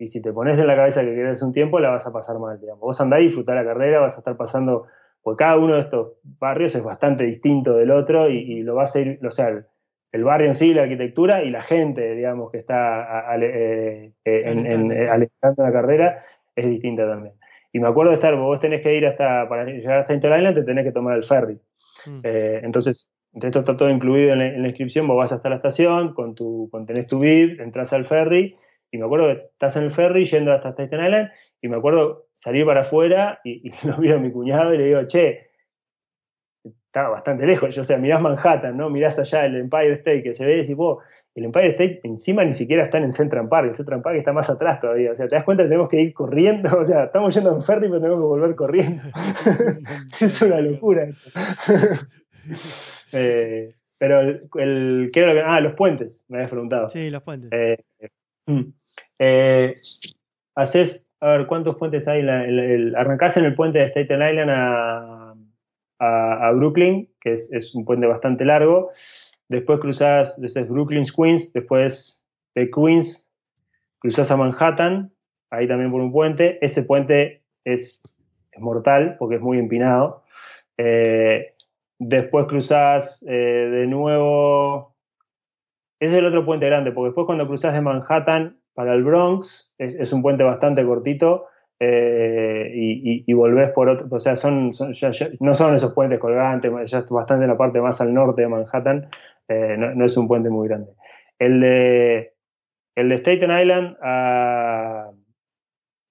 [0.02, 2.38] y si te pones en la cabeza que querés un tiempo, la vas a pasar
[2.38, 2.80] mal, digamos.
[2.80, 4.86] Vos andás a disfrutar la carrera, vas a estar pasando
[5.22, 8.86] porque cada uno de estos barrios es bastante distinto del otro y, lo va a
[8.86, 9.64] ser, o sea,
[10.10, 14.88] el, barrio en sí, la arquitectura y la gente, digamos, que está eh, eh, en,
[14.88, 16.18] la carrera
[16.56, 17.34] es distinta también.
[17.72, 20.56] Y me acuerdo de estar, vos tenés que ir hasta, para llegar hasta Inter Island,
[20.56, 21.60] te tenés que tomar el ferry.
[22.06, 22.20] Mm.
[22.24, 26.34] Eh, entonces, esto está todo incluido en la, inscripción, vos vas hasta la estación, con
[26.34, 28.56] tu, con, tenés tu VIP, entras al ferry,
[28.92, 32.26] y me acuerdo que estás en el ferry yendo hasta Staten Island, y me acuerdo
[32.34, 35.50] salí para afuera y, lo vi a mi cuñado y le digo, che,
[36.86, 38.90] estaba bastante lejos, o sea, mirás Manhattan, ¿no?
[38.90, 41.02] Mirás allá el Empire State que se ve y decís, vos,
[41.34, 44.50] el Empire State encima ni siquiera está en Central Park, el Central Park está más
[44.50, 47.34] atrás todavía, o sea, te das cuenta que tenemos que ir corriendo, o sea, estamos
[47.34, 49.02] yendo en ferry pero tenemos que volver corriendo.
[50.20, 51.08] es una locura.
[53.12, 56.90] eh, pero el, el ¿qué era lo que- ah, los puentes, me habías preguntado.
[56.90, 57.50] Sí, los puentes.
[57.52, 57.78] Eh,
[58.46, 58.62] mm.
[59.24, 59.80] Eh,
[60.56, 62.22] haces, a ver, ¿cuántos puentes hay?
[62.22, 65.34] la- arrancás en el puente de Staten Island a,
[66.00, 68.90] a- Brooklyn, que es, es un puente bastante largo.
[69.48, 72.20] Después cruzás, desde Brooklyn, Queens, después
[72.56, 73.28] de Queens
[74.00, 75.12] cruzás a Manhattan,
[75.50, 76.58] ahí también por un puente.
[76.64, 78.02] Ese puente es,
[78.58, 80.24] mortal porque es muy empinado.
[80.78, 81.54] Eh,
[82.00, 84.96] después cruzás eh, de nuevo
[86.00, 89.72] ese es el otro puente grande, porque después cuando cruzas de Manhattan para el Bronx,
[89.78, 91.46] es, un puente bastante cortito
[91.80, 96.70] eh, y, y- volvés por otro, o sea, son, ya- no son esos puentes colgantes,
[96.90, 99.08] ya es bastante en la parte más al norte de Manhattan,
[99.48, 100.92] eh, no, no es un puente muy grande.
[101.38, 102.32] El de,
[102.96, 105.10] el de Staten Island a,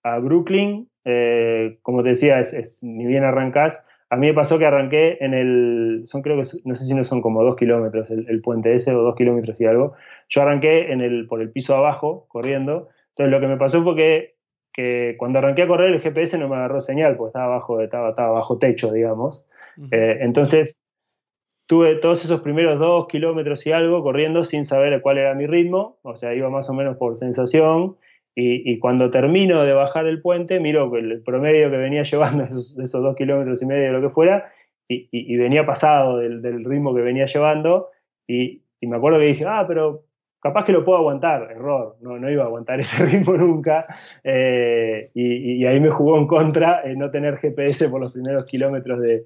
[0.03, 4.59] a Brooklyn, eh, como te decía, es, es- ni bien arrancás, a mí me pasó
[4.59, 8.11] que arranqué en el, son creo que, no sé si no son como dos kilómetros
[8.11, 9.93] el, el puente ese o dos kilómetros y algo.
[10.27, 12.89] Yo arranqué en el, por el piso abajo, corriendo.
[13.11, 14.35] Entonces lo que me pasó fue que,
[14.73, 18.09] que cuando arranqué a correr el GPS no me agarró señal, porque estaba bajo, estaba,
[18.09, 19.45] estaba bajo techo, digamos.
[19.91, 20.77] Eh, entonces
[21.65, 25.99] tuve todos esos primeros dos kilómetros y algo corriendo sin saber cuál era mi ritmo,
[26.01, 27.95] o sea, iba más o menos por sensación.
[28.33, 33.15] Y, cuando termino de bajar el puente, miro el promedio que venía llevando esos, dos
[33.15, 34.51] kilómetros y medio lo que fuera,
[34.87, 37.89] y, venía pasado del, ritmo que venía llevando,
[38.27, 40.05] y, me acuerdo que dije, ah, pero
[40.41, 43.85] capaz que lo puedo aguantar, error, no, no iba a aguantar ese ritmo nunca,
[44.23, 49.01] eh, y, ahí me jugó en contra eh, no tener GPS por los primeros kilómetros
[49.01, 49.25] de,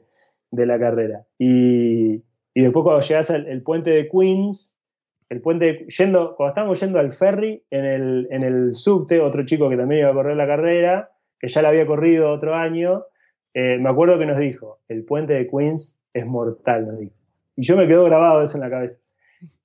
[0.51, 1.25] la carrera.
[1.37, 2.23] Y,
[2.53, 4.74] y después cuando llegas al el puente de Queens,
[5.29, 9.69] el puente, yendo, cuando estábamos yendo al ferry, en el, en el subte, otro chico
[9.69, 13.05] que también iba a correr la carrera, que ya la había corrido otro año,
[13.53, 17.15] eh, me acuerdo que nos dijo, el puente de Queens es mortal, nos dijo.
[17.55, 18.97] Y yo me quedó grabado eso en la cabeza.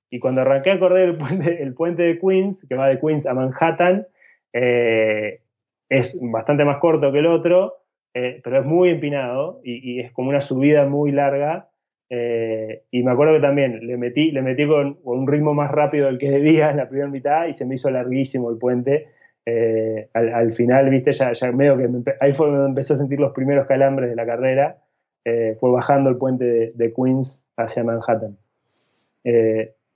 [0.09, 3.25] Y cuando arranqué a correr el puente, el puente de Queens, que va de Queens
[3.27, 4.07] a Manhattan,
[4.53, 5.41] eh,
[5.89, 7.77] es bastante más corto que el otro,
[8.13, 11.70] eh, pero es muy empinado y es como una subida muy larga.
[12.13, 16.07] Eh, y me acuerdo que también le metí, le metí con, un ritmo más rápido
[16.07, 19.07] del que debía en la primera mitad y se me hizo larguísimo el puente.
[19.45, 21.89] Eh, al, al final, viste, ya, ya medio que
[22.19, 24.77] ahí fue donde empecé a sentir los primeros calambres de la carrera.
[25.23, 28.37] Eh, fue bajando el puente de, Queens hacia Manhattan.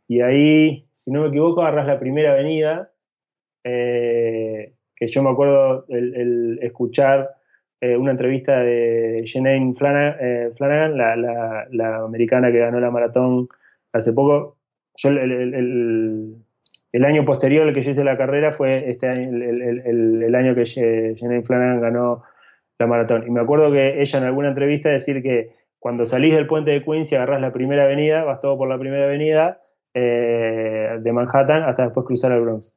[0.07, 2.91] Y ahí, si no me equivoco, agarras la primera avenida,
[3.63, 7.31] que yo me acuerdo el escuchar
[7.81, 13.47] eh, una entrevista de Janine Flanagan, eh, Flanagan, la, americana que ganó la maratón
[13.93, 14.57] hace poco.
[15.03, 16.43] El,
[17.03, 21.43] año posterior al que yo hice la carrera fue este año, el, año que Janine
[21.43, 22.23] Flanagan ganó
[22.79, 23.25] la maratón.
[23.27, 26.83] Y me acuerdo que ella en alguna entrevista decir que cuando salís del puente de
[26.83, 29.61] Queens y agarrás la primera avenida, vas todo por la primera avenida
[29.93, 32.73] eh, de Manhattan hasta después cruzar el Bronx.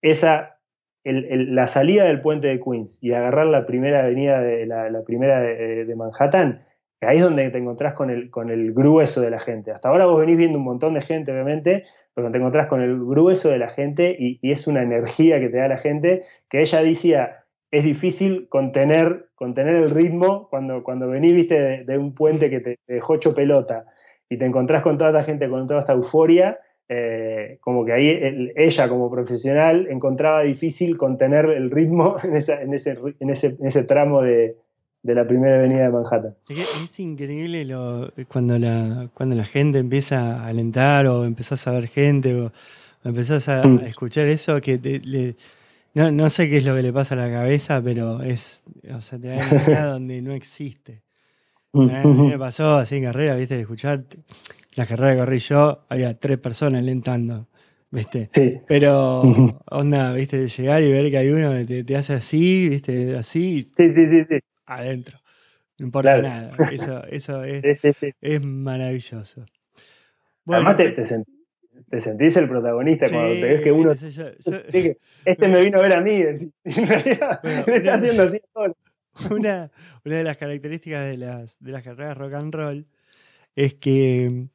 [0.00, 0.57] Esa,
[1.04, 4.90] el- el- la salida del puente de Queens y agarrar la primera avenida de la,
[4.90, 6.60] la primera de, de Manhattan,
[7.00, 9.70] ahí es donde te encontrás con el, con el grueso de la gente.
[9.70, 11.84] Hasta ahora vos venís viendo un montón de gente, obviamente,
[12.14, 15.48] pero te encontrás con el grueso de la gente y, y es una energía que
[15.48, 21.08] te da la gente que ella decía, es difícil contener, contener el ritmo cuando, cuando
[21.08, 23.84] venís, viste, de, de un puente que te, te dejó hecho pelota
[24.28, 26.58] y te encontrás con toda esta gente, con toda esta euforia,
[26.88, 32.60] eh, como que ahí el- ella como profesional encontraba difícil contener el ritmo en, esa-
[32.62, 34.56] en ese, en, ese, en ese tramo de,
[35.02, 36.34] de la primera avenida de Manhattan.
[36.48, 41.88] Es, increíble lo, cuando, la, cuando la gente empieza a alentar o empezás a ver
[41.88, 42.52] gente o,
[43.04, 43.78] empezás a, Mm.
[43.80, 45.36] a escuchar eso que te- le-
[45.94, 48.62] no, no sé qué es lo que le pasa a la cabeza, pero es,
[48.94, 49.38] o sea, te da
[49.92, 51.02] donde no existe.
[51.74, 54.04] Eh, a mí me pasó así en carrera, viste, de escuchar
[54.78, 57.48] la carrera que corrí yo, había tres personas alentando,
[57.90, 58.30] viste.
[58.32, 59.22] Sí, Pero,
[59.70, 63.62] onda, viste, llegar y ver que hay uno que te, te hace así, viste, así,
[63.62, 65.18] sí, sí, sí, sí, adentro.
[65.78, 66.22] No importa Claro.
[66.28, 66.70] nada.
[66.70, 68.12] Eso, eso es, sí, sí, sí.
[68.20, 69.44] es maravilloso.
[70.46, 71.24] Además te, te- te sent-
[71.90, 75.48] te sentís el protagonista cuando te ves que uno viste, yo- yo- Sí, que este
[75.48, 76.22] me vino a ver a mí.
[76.22, 76.50] decís.
[76.64, 78.72] En realidad, Bueno, le está haciendo así todos.
[79.30, 79.70] una,
[80.04, 82.86] una de las características de las, de las carreras rock and roll
[83.56, 84.46] es que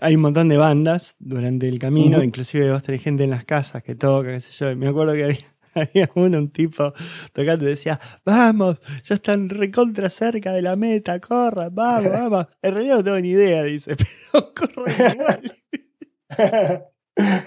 [0.00, 3.82] hay un montón de bandas durante el camino, inclusive vos tenés gente en las casas
[3.82, 4.76] que toca, qué sé yo.
[4.76, 5.38] Me acuerdo que había,
[5.74, 6.92] había uno, un tipo
[7.32, 12.46] tocando y decía, vamos, ya están recontra cerca de la meta, corran, vamos, vamos.
[12.62, 13.96] En realidad no tengo ni idea, dice,
[14.32, 16.88] pero corran igual.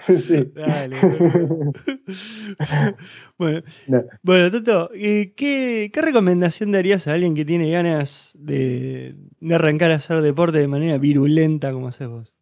[0.06, 0.52] Sí.
[0.54, 0.96] Dale,
[3.38, 4.04] bueno, No.
[4.22, 9.96] bueno, Toto, ¿qué, ¿qué recomendación darías a alguien que tiene ganas de, de arrancar a
[9.96, 12.32] hacer deporte de manera virulenta como haces vos?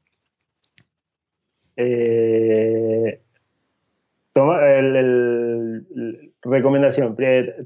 [1.77, 3.21] Eh,
[4.35, 7.17] el, recomendación,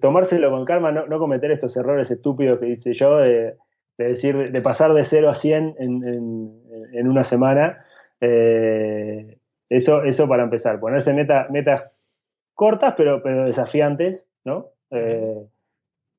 [0.01, 3.57] tomárselo con calma, no, cometer estos errores estúpidos que hice yo de,
[3.99, 7.85] decir, de pasar de 0 a 100 en, una semana.
[8.21, 9.24] Eh,
[9.77, 11.85] eso, eso para empezar, ponerse meta, metas
[12.55, 14.71] cortas pero, pero desafiantes, ¿no?
[14.91, 15.47] Eh,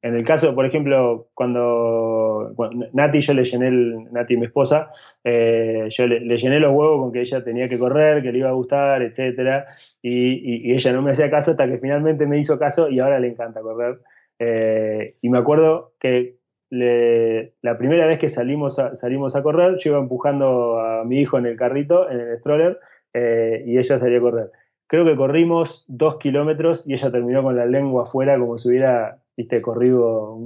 [0.01, 2.53] en el caso, por ejemplo, cuando,
[2.93, 4.91] Nati, yo le llené, el, Nati, mi esposa,
[5.23, 8.49] eh, yo le, llené los huevos con que ella tenía que correr, que le iba
[8.49, 9.65] a gustar, etcétera,
[10.03, 13.29] y, ella no me hacía caso hasta que finalmente me hizo caso y ahora le
[13.29, 13.97] encanta correr.
[14.37, 16.35] Eh, y me acuerdo que
[16.69, 21.47] la primera vez que salimos salimos a correr, yo iba empujando a mi hijo en
[21.47, 22.79] el carrito, en el stroller,
[23.17, 24.51] eh, y ella salía a correr.
[24.87, 29.19] Creo que corrimos dos kilómetros y ella terminó con la lengua afuera como si hubiera
[29.37, 30.37] viste, corrido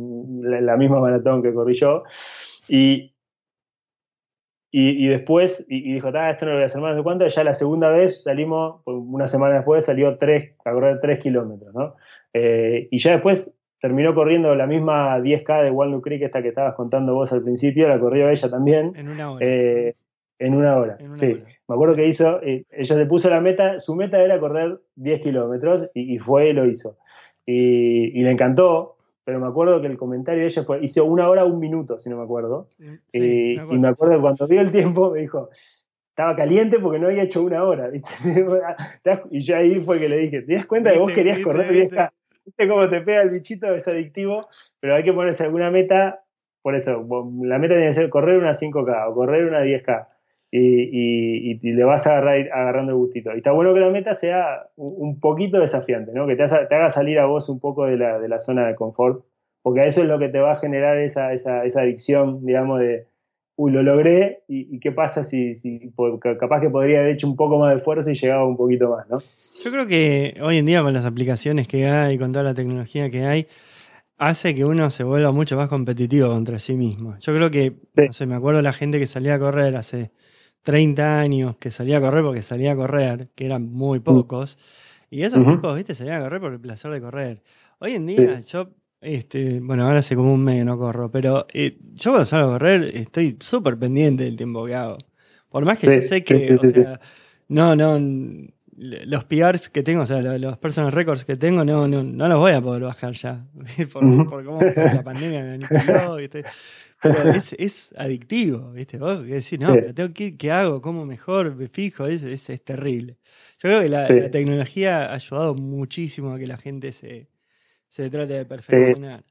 [0.42, 2.04] la, misma maratón que corrí yo.
[2.68, 3.16] Y,
[4.72, 7.28] y, después, y, dijo, ah, esto no lo voy a hacer más de cuánto.
[7.28, 11.74] Ya la segunda vez salimos, pues, una semana después salió tres, a correr 3 kilómetros,
[11.74, 11.96] ¿no?
[12.34, 13.52] Eh, y ya después
[13.82, 17.88] terminó corriendo la misma 10K de Walnut Creek, esta que estabas contando vos al principio,
[17.88, 18.94] la corrió ella también.
[18.96, 19.46] En una hora.
[19.46, 19.96] Eh,
[20.38, 21.42] en una hora, sí.
[21.70, 25.22] Me acuerdo que hizo, eh, ella se puso la meta, su meta era correr 10
[25.22, 26.98] kilómetros y, y, fue y lo hizo
[27.52, 31.46] y, le encantó, pero me acuerdo que el comentario de ella fue, hizo una hora,
[31.46, 32.68] un minuto, si no me acuerdo.
[33.12, 35.50] y, me acuerdo que cuando vio el tiempo me dijo,
[36.10, 37.90] estaba caliente porque no había hecho una hora.
[39.32, 42.10] y yo ahí fue que le dije, ¿te das cuenta que vos querías correr viste,
[42.46, 43.74] ¿Viste cómo te pega el bichito?
[43.74, 44.48] Es adictivo,
[44.80, 46.22] pero hay que ponerse alguna meta.
[46.62, 47.06] Por eso,
[47.42, 50.08] la meta tiene que ser correr una 5K o correr una 10K
[50.52, 53.34] y, le vas a agarrar, agarrando el gustito.
[53.34, 56.28] Y está bueno que la meta sea un poquito desafiante, ¿no?
[56.28, 59.24] que te, haga salir a vos un poco de la, de la, zona de confort,
[59.62, 63.08] porque eso es lo que te va a generar esa, esa, esa adicción, digamos, de,
[63.56, 65.92] uy, lo logré, y, qué pasa si, si,
[66.40, 69.10] capaz que podría haber hecho un poco más de esfuerzo y llegaba un poquito más,
[69.10, 69.20] ¿no?
[69.64, 73.10] Yo creo que hoy en día con las aplicaciones que hay, con toda la tecnología
[73.10, 73.48] que hay,
[74.18, 77.18] hace que uno se vuelva mucho más competitivo contra sí mismo.
[77.20, 80.12] Yo creo que, no sé, me acuerdo la gente que salía a correr hace
[80.64, 84.58] 30 años que salía a correr porque salía a correr, que eran muy pocos,
[85.10, 87.42] y esos tipos, viste, salían a correr por el placer de correr.
[87.80, 88.70] Hoy en día, yo,
[89.02, 92.54] este, bueno, ahora hace como un mes no corro, pero eh, yo cuando salgo a
[92.54, 94.98] correr estoy súper pendiente del tiempo que hago.
[95.50, 97.00] Por más que yo sé que, o sea,
[97.48, 97.98] no, no,
[98.78, 102.38] los PRs que tengo, o sea, los, personal records que tengo, no, no, no los
[102.38, 103.46] voy a poder bajar ya.
[103.92, 106.44] por, por cómo la pandemia me manipuló, ¿viste?
[107.02, 108.98] Pero es, es adictivo, ¿viste?
[108.98, 110.82] Vos decís, no, pero tengo que, ¿qué hago?
[110.82, 111.56] ¿Cómo mejor?
[111.56, 113.18] Me fijo, es, es, es terrible.
[113.62, 117.28] Yo creo que la, tecnología ha ayudado muchísimo a que la gente se,
[117.88, 119.24] se trate de perfeccionar.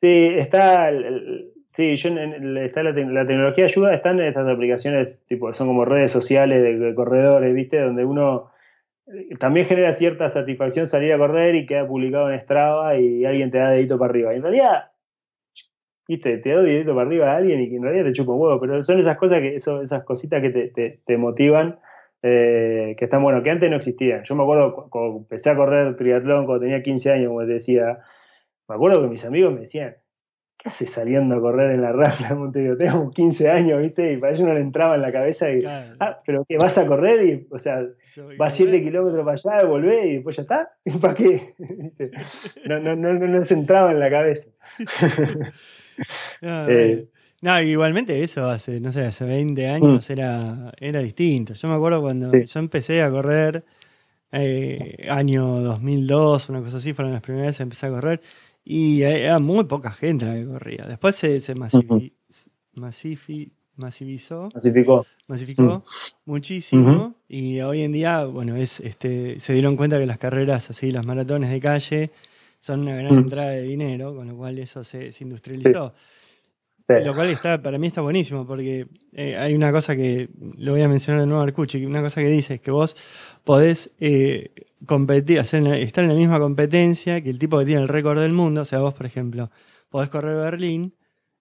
[0.00, 0.90] Sí, está,
[1.74, 6.94] sí, yo, está la, tecnología ayuda, están estas aplicaciones, tipo, son como redes sociales de,
[6.94, 7.80] corredores, ¿viste?
[7.80, 8.50] Donde uno
[9.06, 13.50] eh, también genera cierta satisfacción salir a correr y queda publicado en Strava y alguien
[13.50, 14.32] te da dedito para arriba.
[14.32, 14.87] Y en realidad
[16.08, 18.40] viste, te doy directo para arriba a alguien y que en realidad te chupa un
[18.40, 21.78] huevo, pero son esas cosas que, esas cositas que te, te, motivan,
[22.22, 24.24] eh, que están bueno, que antes no existían.
[24.24, 27.98] Yo me acuerdo cuando empecé a correr triatlón cuando tenía 15 años, como te decía,
[28.68, 29.96] me acuerdo que mis amigos me decían,
[30.58, 32.34] ¿qué haces saliendo a correr en la rambla?
[32.34, 32.76] Montevideo?
[32.76, 34.12] Tengo 15 años, ¿viste?
[34.12, 36.58] Y para ellos no le entraba en la cabeza y, ah, pero ¿qué?
[36.58, 37.24] ¿Vas a correr?
[37.24, 37.86] Y, o sea,
[38.36, 40.70] vas 7 kilómetros para allá, volvés y después ya está.
[40.84, 41.54] ¿Y para qué?
[42.66, 44.46] no, no, no, no, les entraba en la cabeza.
[46.42, 47.08] Eh,
[47.40, 50.12] no, igualmente eso hace, no sé, hace 20 años mm.
[50.12, 51.54] era, era distinto.
[51.54, 53.64] Yo me acuerdo cuando yo empecé a correr,
[54.32, 58.20] eh, año 2002, una cosa así, fueron las primeras veces que empecé a correr,
[58.70, 60.84] y era muy poca gente la que corría.
[60.86, 62.10] Después se, se masivizó.
[64.52, 65.06] Masificó.
[65.26, 66.30] Masificó mm.
[66.30, 67.14] muchísimo.
[67.26, 71.06] Y hoy en día, bueno, es este se dieron cuenta que las carreras así, las
[71.06, 72.10] maratones de calle,
[72.58, 73.18] son una gran mm.
[73.18, 75.94] entrada de dinero, con lo cual eso se, industrializó.
[76.88, 80.80] Lo cual está, para mí está buenísimo, porque eh, hay una cosa que, lo voy
[80.80, 82.96] a mencionar de nuevo Arcucci, una cosa que dice es que vos
[83.44, 84.52] podés eh,
[84.86, 88.32] competir, hacer, estar en la misma competencia que el tipo que tiene el récord del
[88.32, 89.50] mundo, o sea, vos, por ejemplo,
[89.90, 90.94] podés correr Berlín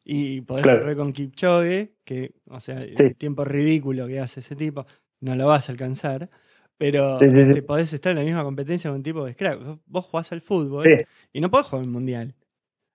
[0.03, 4.85] y podés correr con Kipchoge, que, o sea, el tiempo ridículo que hace ese tipo,
[5.21, 6.29] no lo vas a alcanzar,
[6.77, 9.79] pero este, podés estar en la misma competencia con un tipo de crack.
[9.85, 10.85] Vos jugás al fútbol
[11.33, 12.35] y no podés jugar el mundial.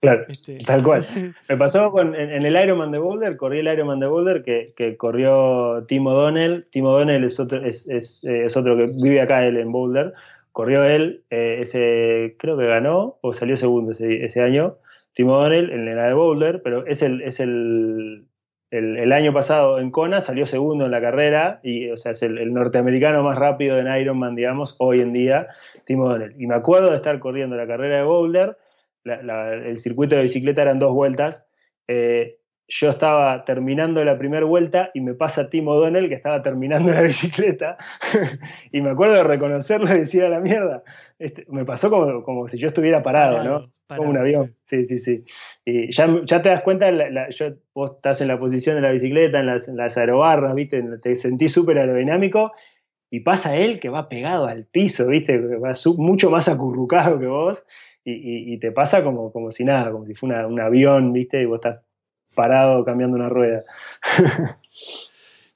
[0.03, 1.07] Claro, este, tal cual.
[1.49, 4.97] Me pasó con, en, el Ironman de Boulder, corrí el Ironman de Boulder que, que
[4.97, 6.67] corrió Timo Donnell.
[6.73, 10.13] Timo Donnell es otro, es, es, eh, es otro que vive acá él en Boulder.
[10.51, 14.77] Corrió él, eh, ese creo que ganó o salió segundo ese, ese año.
[15.15, 18.27] Timo Donnell en la de Boulder, pero es el, es el
[18.73, 22.53] el, año pasado en Kona salió segundo en la carrera, y, o sea, es el,
[22.55, 25.47] norteamericano más rápido en Ironman, digamos, hoy en día,
[25.85, 26.35] Timo Donnell.
[26.39, 28.57] Y me acuerdo de estar corriendo la carrera de Boulder,
[29.05, 31.47] el circuito de bicicleta eran dos vueltas,
[31.89, 32.39] eh,
[32.69, 37.03] yo estaba terminando la primera vuelta y me pasa Timo Donnell que estaba terminando la
[37.03, 37.77] bicicleta
[38.73, 40.83] y me acuerdo de reconocerlo y decir a la mierda,
[41.19, 43.73] este, me pasó como, como, si yo estuviera parado, ¿no?
[43.97, 45.25] como un avión, sí, sí, sí.
[45.67, 46.91] Y ya, ya te das cuenta,
[47.75, 50.83] vos estás en la posición de la bicicleta, en las, en las aerobarras, ¿viste?
[51.03, 52.53] Te sentís súper aerodinámico
[53.11, 55.39] y pasa él que va pegado al piso, ¿viste?
[55.39, 57.63] Va mucho más acurrucado que vos
[58.05, 61.41] y, y, te pasa como, como si nada, como si fuera un avión, ¿viste?
[61.41, 61.81] Y vos estás
[62.35, 63.65] parado cambiando una rueda.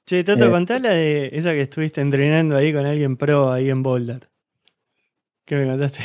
[0.05, 3.83] che, Toto, eh, la de esa que estuviste entrenando ahí con alguien pro ahí en
[3.83, 4.29] Boulder.
[5.45, 6.03] ¿Qué me contaste?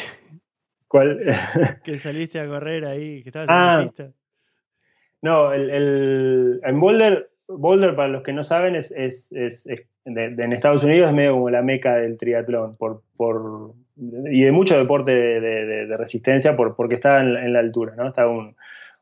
[0.88, 1.20] ¿Cuál?
[1.84, 3.82] que saliste a correr ahí, que estabas en la ah.
[3.82, 4.12] pista.
[5.22, 9.66] No, el, en Boulder, Boulder, para los que no saben, es, es, es,
[10.04, 14.76] en Estados Unidos es medio como la meca del triatlón por, por, y de mucho
[14.78, 18.08] deporte de, resistencia por, porque está en, la altura, ¿no?
[18.08, 18.56] Está un,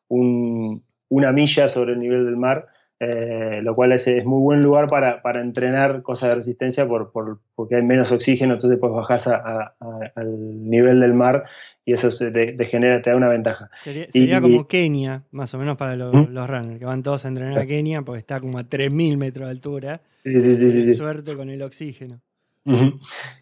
[0.09, 2.67] un, una milla sobre el nivel del mar,
[2.99, 7.11] eh, lo cual es, muy buen lugar para, entrenar cosas de resistencia por,
[7.55, 11.45] porque hay menos oxígeno, entonces pues bajas al nivel del mar
[11.85, 13.71] y eso te, genera, te da una ventaja.
[13.83, 17.67] Sería, como Kenia, más o menos para los, runners, que van todos a entrenar a
[17.67, 20.01] Kenia porque está como a 3.000 metros de altura.
[20.23, 22.21] Sí, sí, sí, Suerte con el oxígeno.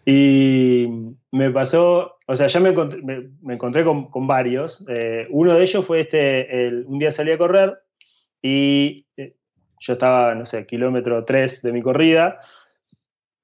[0.05, 0.87] Y
[1.33, 4.85] me pasó, o sea, ya me encontré, con, varios.
[4.89, 7.79] Eh, uno de ellos fue este, un día salí a correr
[8.41, 9.35] y eh,
[9.81, 12.41] yo estaba, no sé, kilómetro 3 de mi corrida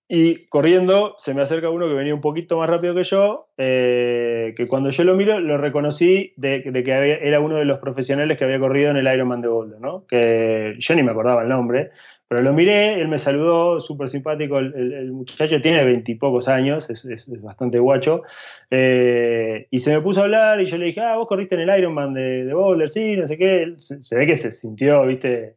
[0.07, 4.53] y corriendo se me acerca uno que venía un poquito más rápido que yo, eh,
[4.57, 8.45] que cuando yo lo miro lo reconocí de, que era uno de los profesionales que
[8.45, 10.07] había corrido en el Ironman de Boulder, ¿no?
[10.07, 11.91] Que yo ni me acordaba el nombre,
[12.29, 17.79] pero lo miré, él me saludó, súper simpático, el, muchacho tiene veintipocos años, es, bastante
[17.79, 18.23] guacho,
[18.71, 21.69] eh, y se me puso a hablar y yo le dije, ah, vos corriste en
[21.69, 25.57] el Ironman de, de Boulder, sí, no sé qué, se, ve que se sintió, viste,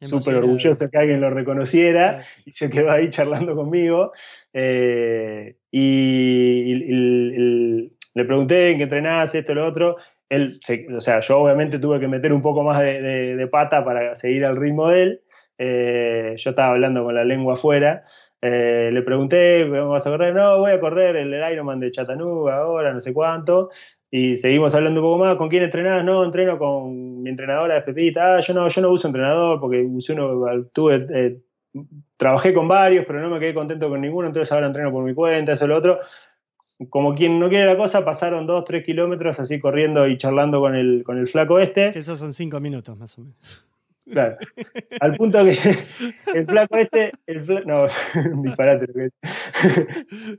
[0.00, 4.12] súper orgulloso que alguien lo reconociera y se quedó ahí charlando conmigo.
[4.52, 6.74] Eh, y,
[8.14, 9.96] le pregunté en qué entrenás, esto, lo otro.
[10.28, 10.60] Él,
[10.96, 14.56] o sea, yo obviamente tuve que meter un poco más de pata para seguir al
[14.56, 15.20] ritmo de él.
[15.58, 18.04] Eh, yo estaba hablando con la lengua afuera.
[18.40, 20.34] Eh, le pregunté, ¿vas a correr?
[20.34, 23.70] No, voy a correr el, Ironman de Chattanooga ahora, no sé cuánto.
[24.10, 25.36] Y seguimos hablando un poco más.
[25.36, 26.04] ¿Con quién entrenás?
[26.04, 28.36] No, entreno con mi entrenadora de Pepita.
[28.36, 31.38] Ah, yo no, yo no uso entrenador porque usé uno, tuve, eh,
[32.16, 35.14] trabajé con varios, pero no me quedé contento con ninguno, entonces ahora entreno por mi
[35.14, 36.00] cuenta, eso, lo otro.
[36.90, 40.74] Como quien no quiere la cosa, pasaron dos, tres kilómetros así corriendo y charlando con
[40.74, 41.98] el, con el flaco este.
[41.98, 43.66] Esos son cinco minutos más o menos.
[44.10, 44.36] Claro.
[45.00, 45.58] Al punto que
[46.34, 47.86] el flaco este, el no,
[48.42, 48.86] disparate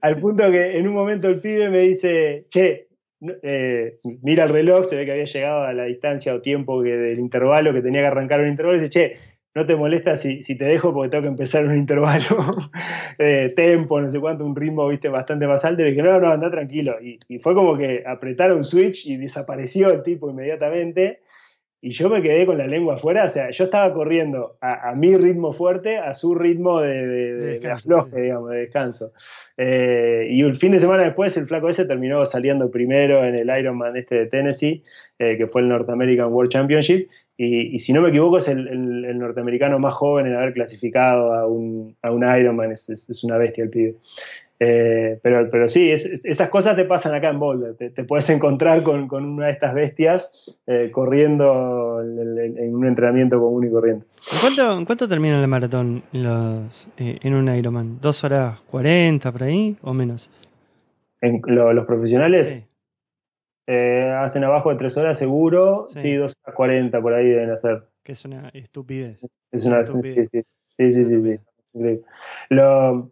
[0.01, 2.87] Al punto que en un momento el pibe me dice, che,
[3.43, 6.95] eh, mira el reloj, se ve que había llegado a la distancia o tiempo que
[6.95, 9.17] del intervalo, que tenía que arrancar un intervalo, y dice, che,
[9.53, 12.55] no te molesta si, te dejo porque tengo que empezar un intervalo,
[13.17, 15.81] eh, tempo, no sé cuánto, un ritmo, viste, bastante más alto.
[15.81, 16.95] Y dije, no, no, anda tranquilo.
[17.01, 21.21] Y, y fue como que apretaron switch y desapareció el tipo inmediatamente
[21.87, 25.15] y yo me quedé con la lengua afuera, o sea, yo estaba corriendo a, mi
[25.15, 29.13] ritmo fuerte, a su ritmo de, de, digamos, de descanso.
[29.55, 33.49] Eh, y un fin de semana después, el flaco ese terminó saliendo primero en el
[33.57, 34.83] Ironman este de Tennessee,
[35.17, 37.07] eh, que fue el North American World Championship,
[37.37, 41.95] y, si no me equivoco es el, norteamericano más joven en haber clasificado a un,
[42.01, 43.95] a un Ironman, es, es, una bestia el pibe.
[44.59, 47.75] Eh, pero, pero sí, esas cosas te pasan acá en Boulder.
[47.75, 50.29] Te, puedes encontrar con, una de estas bestias
[50.65, 54.05] eh, corriendo en, un entrenamiento común y corriente.
[54.31, 57.99] ¿En cuánto, termina el maratón los, eh, en un Ironman?
[58.01, 60.29] ¿Dos horas cuarenta por ahí o menos?
[61.21, 62.63] ¿En los profesionales?
[63.69, 67.83] hacen abajo de tres horas seguro, sí, dos horas cuarenta por ahí deben hacer.
[68.01, 69.19] Que es una estupidez.
[69.51, 70.29] Es una, estupidez.
[70.31, 70.41] Sí,
[70.93, 71.19] sí, sí.
[71.23, 71.39] sí,
[71.73, 72.01] sí
[72.49, 73.11] Lo,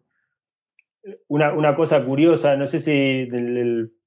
[1.27, 3.29] una, cosa curiosa, no sé si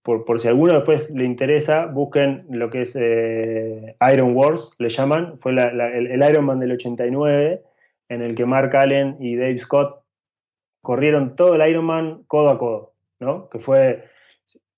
[0.02, 4.88] por, si a alguno después le interesa, busquen lo que es eh, Iron Wars, le
[4.88, 7.62] llaman, fue el, el, Ironman del 89,
[8.08, 10.02] en el que Mark Allen y Dave Scott
[10.82, 13.48] corrieron todo el Ironman codo a codo, ¿no?
[13.50, 14.04] Que fue,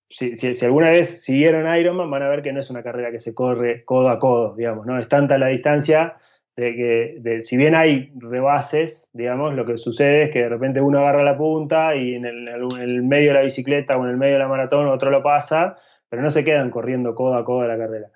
[0.08, 3.20] si, si, alguna vez siguieron Ironman, van a ver que no es una carrera que
[3.20, 4.98] se corre codo a codo, digamos, ¿no?
[4.98, 6.16] Es tanta la distancia
[6.60, 6.74] de
[7.22, 11.24] que si bien hay rebases, digamos, lo que sucede es que de repente uno agarra
[11.24, 14.48] la punta y en el, medio de la bicicleta o en el medio de la
[14.48, 15.78] maratón otro lo pasa,
[16.10, 18.08] pero no se quedan corriendo codo a codo la carrera.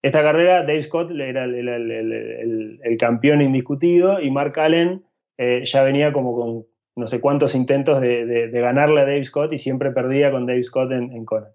[0.00, 5.04] esta carrera Dave Scott era el, campeón indiscutido y Mark Allen
[5.36, 6.64] eh, ya venía como con
[6.96, 10.90] no sé cuántos intentos de, ganarle a Dave Scott y siempre perdía con Dave Scott
[10.92, 11.50] en, en Conan.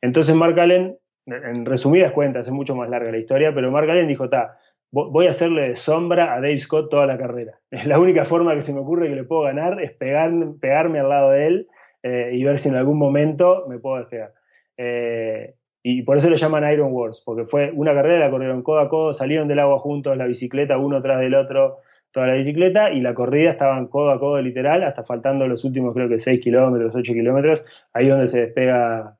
[0.00, 0.96] Entonces Mark Allen,
[1.26, 4.58] en resumidas cuentas, es mucho más larga la historia, pero Mark Allen dijo, ta,
[4.92, 7.58] voy a hacerle sombra a Dave Scott toda la carrera.
[7.70, 11.08] Es la única forma que se me ocurre que le puedo ganar, es pegarme al
[11.08, 11.68] lado de él
[12.02, 14.32] eh, y ver si en algún momento me puedo despegar.
[14.76, 18.80] Eh, y por eso le llaman Iron Wars, porque fue una carrera, la corrieron codo
[18.80, 21.78] a codo, salieron del agua juntos, la bicicleta uno tras del otro,
[22.12, 25.92] toda la bicicleta, y la corrida estaban codo a codo literal, hasta faltando los últimos
[25.94, 29.16] creo que 6 kilómetros, 8 kilómetros, ahí donde se despega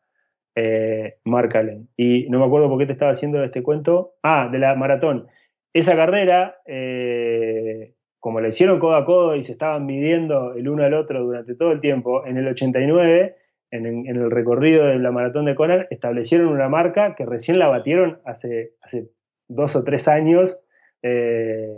[0.55, 1.89] eh, Mark Allen.
[1.97, 4.15] Y no me acuerdo por qué te estaba haciendo este cuento.
[4.23, 5.29] Ah, de la maratón.
[5.73, 10.85] Esa carrera, eh, como la hicieron codo a codo y se estaban midiendo el uno
[10.85, 13.37] al otro durante todo el tiempo, en el 89,
[13.71, 18.21] en, el recorrido de la maratón de Conan, establecieron una marca que recién la batieron
[18.25, 19.09] hace, hace
[19.49, 20.61] dos o tres años.
[21.03, 21.69] Eh,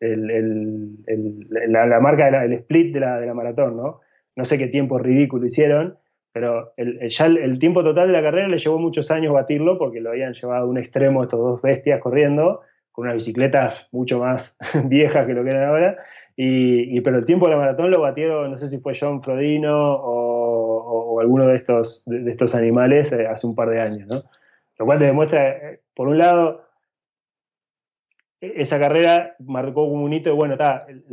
[0.00, 4.00] la, marca del split de la, de la maratón, ¿no?
[4.36, 5.96] No sé qué tiempo ridículo hicieron,
[6.32, 10.00] pero el, ya el, tiempo total de la carrera le llevó muchos años batirlo porque
[10.00, 12.62] lo habían llevado a un extremo estos dos bestias corriendo
[12.94, 15.96] con unas bicicletas mucho más viejas que lo que eran ahora.
[16.36, 19.94] Y, pero el tiempo de la maratón lo batieron, no sé si fue John Frodino
[19.94, 24.24] o, alguno de estos, de, estos animales eh, hace un par de años, ¿no?
[24.78, 26.64] Lo cual te demuestra, eh, por un lado,
[28.40, 31.04] e, esa carrera marcó un hito y bueno, está, el,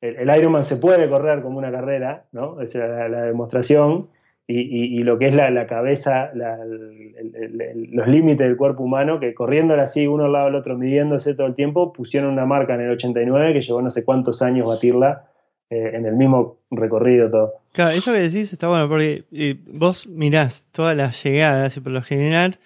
[0.00, 2.60] el, Ironman se puede correr como una carrera, ¿no?
[2.60, 4.08] Esa es la demostración
[4.52, 10.24] y, lo que es la, cabeza, los límites del cuerpo humano, que corriéndola así uno
[10.24, 13.60] al lado del otro, midiéndose todo el tiempo, pusieron una marca en el 89 que
[13.60, 15.28] llevó no sé cuántos años batirla
[15.70, 17.52] eh, en el mismo recorrido todo.
[17.72, 21.92] Claro, eso que decís está bueno, porque eh, vos mirás todas las llegadas y por
[21.92, 22.58] lo general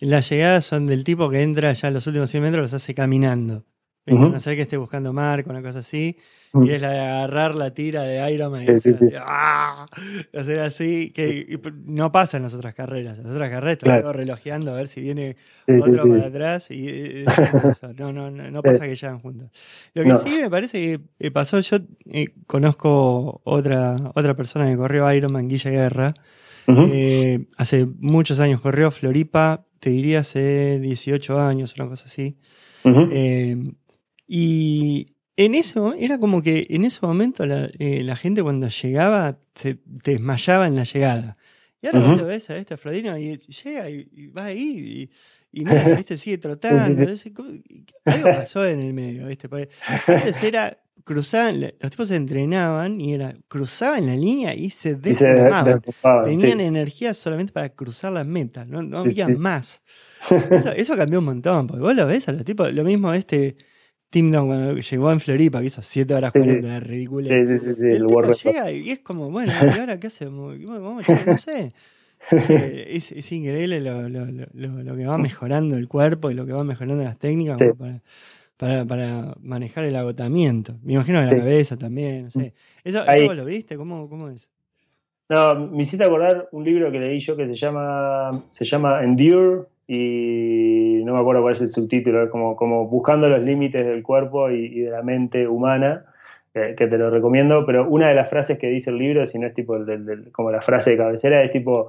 [0.00, 3.64] las llegadas son del tipo que entra ya los últimos 100 metros, los hace caminando.
[4.06, 6.18] Uh No sé que esté buscando marca, una cosa así.
[6.54, 9.86] Y es la de agarrar la tira de Iron Man y ¡ah!
[10.34, 13.18] hacer, así, que no pasa en las otras carreras.
[13.18, 15.36] En las otras carreras están todos relojeando a ver si viene
[15.80, 17.24] otro para atrás y
[17.98, 19.50] No, no, no, pasa que llegan juntos.
[19.94, 21.78] Lo que sí me parece que eh, pasó, yo
[22.10, 26.14] eh, conozco otra, otra persona que corrió Iron Man, Guilla Guerra.
[26.66, 32.36] Eh, hace muchos años corrió Floripa, te diría hace 18 años, una cosa así.
[34.28, 39.78] y en eso, era como que en ese momento la, eh, gente cuando llegaba se
[39.84, 41.36] desmayaba en la llegada.
[41.80, 45.10] Y ahora vos lo ves a este Afrodino y llega y, va ahí
[45.52, 47.02] y, y no, este sigue trotando.
[48.04, 49.48] algo pasó en el medio, ¿viste?
[50.06, 55.82] antes era, cruzaban, los tipos se entrenaban y era, cruzaban la línea y se desplamaban.
[56.24, 59.82] Tenían energía solamente para cruzar las metas, no, no había más.
[60.52, 63.56] Eso, eso, cambió un montón, porque vos lo ves a los tipos, lo mismo este
[64.12, 67.28] Tim Dunn cuando llegó en Floripa, que hizo 7 horas 40, la ridícula.
[67.28, 70.54] Sí, sí, sí, el, tipo llega y es como, bueno, ¿y ahora qué hacemos?
[70.62, 71.72] Vamos no sé.
[72.30, 76.52] Es, es, increíble lo, lo, lo, lo, que va mejorando el cuerpo y lo que
[76.52, 78.00] va mejorando las técnicas para,
[78.56, 80.76] para, para, manejar el agotamiento.
[80.84, 82.54] Me imagino que la cabeza también, no sé.
[82.84, 83.76] ¿Eso, ¿Eso lo viste?
[83.76, 84.48] ¿Cómo, ¿Cómo es?
[85.30, 89.64] No, me hiciste acordar un libro que leí yo que se llama, se llama Endure
[89.94, 94.48] y no me acuerdo cuál es el subtítulo, como, como buscando los límites del cuerpo
[94.48, 96.06] y, de la mente humana,
[96.54, 99.46] que te lo recomiendo, pero una de las frases que dice el libro, si no
[99.46, 99.76] es tipo
[100.32, 101.88] como la frase de cabecera, es tipo,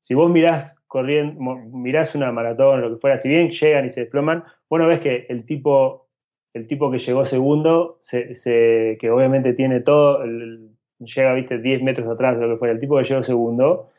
[0.00, 1.40] si vos mirás corriendo,
[1.72, 5.26] mirás una maratón, lo que fuera, si bien llegan y se desploman, bueno, ves que
[5.28, 6.06] el tipo,
[6.54, 10.24] el tipo que llegó segundo, se, que obviamente tiene todo,
[11.00, 13.90] llega, viste, 10 metros atrás de lo que fuera, el tipo que llegó segundo,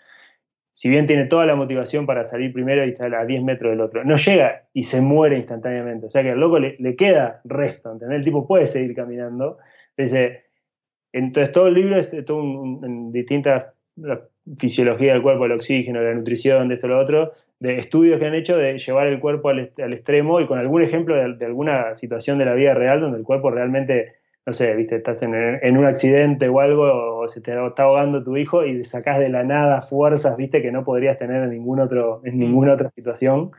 [0.81, 3.81] si bien tiene toda la motivación para salir primero y estar a 10 metros del
[3.81, 6.07] otro, no llega y se muere instantáneamente.
[6.07, 8.17] O sea que al loco le, queda resto, ¿entendés?
[8.17, 9.59] El tipo puede seguir caminando.
[9.95, 12.41] Entonces, todo el libro es todo
[12.83, 14.21] en distintas la
[14.57, 18.33] fisiología del cuerpo, el oxígeno, la nutrición, de esto, lo otro, de estudios que han
[18.33, 22.45] hecho de llevar el cuerpo al, extremo y con algún ejemplo de, alguna situación de
[22.45, 24.15] la vida real donde el cuerpo realmente
[24.45, 28.37] no sé, viste, estás en, un accidente o algo, o se te está ahogando tu
[28.37, 32.21] hijo y sacás de la nada fuerzas, viste, que no podrías tener en ningún otro,
[32.25, 32.39] en mm.
[32.39, 33.51] ninguna otra situación.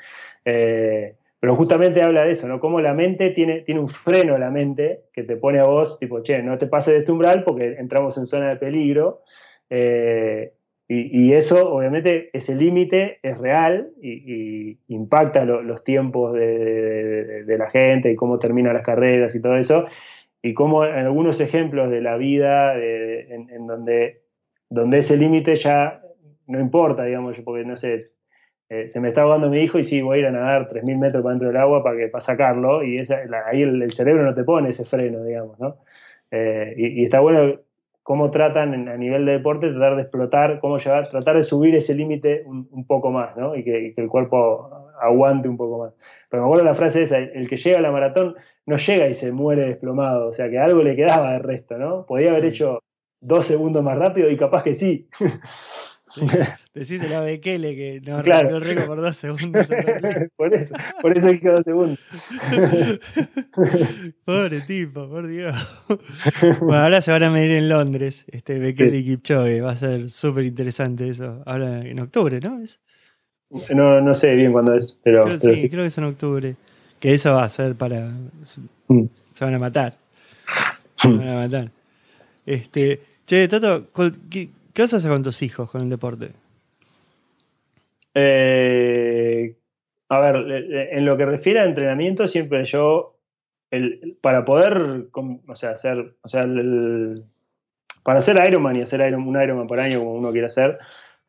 [0.45, 2.61] Eh, pero justamente habla de eso, ¿no?
[2.61, 6.23] Cómo la mente tiene, tiene un freno la mente que te pone a vos, tipo,
[6.23, 9.23] che, no te pases de este umbral porque entramos en zona de peligro.
[9.71, 10.53] Eh,
[10.89, 18.11] y, eso, obviamente, ese límite es real y, impacta los tiempos de, de, la gente
[18.11, 19.87] y cómo terminan las carreras y todo eso
[20.43, 24.23] y como en algunos ejemplos de la vida en, donde,
[24.69, 26.03] donde ese límite ya
[26.49, 28.11] no importa, digamos, porque no sé,
[28.69, 30.99] eh, se me está ahogando mi hijo y sí, voy a ir a nadar 3.000
[30.99, 34.45] metros para dentro del agua para, que, para sacarlo, y ahí el, cerebro no te
[34.45, 35.77] pone ese freno, digamos, ¿no?
[36.31, 37.61] Eh, y, está bueno
[38.03, 41.95] cómo tratan a nivel de deporte, tratar de explotar, cómo llevar, tratar de subir ese
[41.95, 43.55] límite un, poco más, ¿no?
[43.55, 45.95] Y que, el cuerpo aguante un poco más.
[46.29, 48.37] Pero me acuerdo la frase esa, el que llega a la maratón
[48.67, 52.07] no llega y se muere desplomado, o sea que algo le quedaba de resto, ¿no?
[52.07, 52.81] Podía haber hecho
[53.21, 55.09] dos segundos más rápido y capaz que sí.
[56.75, 59.69] Decís a Bekele que no rompió el récord por dos segundos.
[60.37, 61.99] por, eso, por eso dos segundos.
[64.25, 65.55] Pobre tipo, por Dios.
[66.61, 69.61] Bueno, ahora se van a medir en Londres, este Bekele y Kipchoge.
[69.63, 71.43] Va a ser súper interesante eso.
[71.47, 72.61] Ahora en octubre, ¿no?
[73.75, 75.39] No, no sé bien cuándo es, pero.
[75.39, 76.57] sí, creo que es en octubre.
[76.99, 78.11] Que eso va a ser para.
[78.89, 79.05] Mm.
[79.33, 79.95] Se van a matar.
[81.01, 81.71] Se van a matar.
[82.47, 83.01] Este.
[83.27, 83.87] Che, Toto,
[84.31, 86.31] ¿qué, ¿Qué vas a hacer con tus hijos con el deporte?
[88.15, 89.55] Eh,
[90.09, 90.37] a ver,
[90.93, 93.19] en lo que refiere a entrenamiento, siempre yo,
[93.71, 97.25] el, para poder, o sea, hacer, o sea, el,
[98.03, 100.79] para hacer Ironman y hacer un Ironman por año como uno quiere hacer,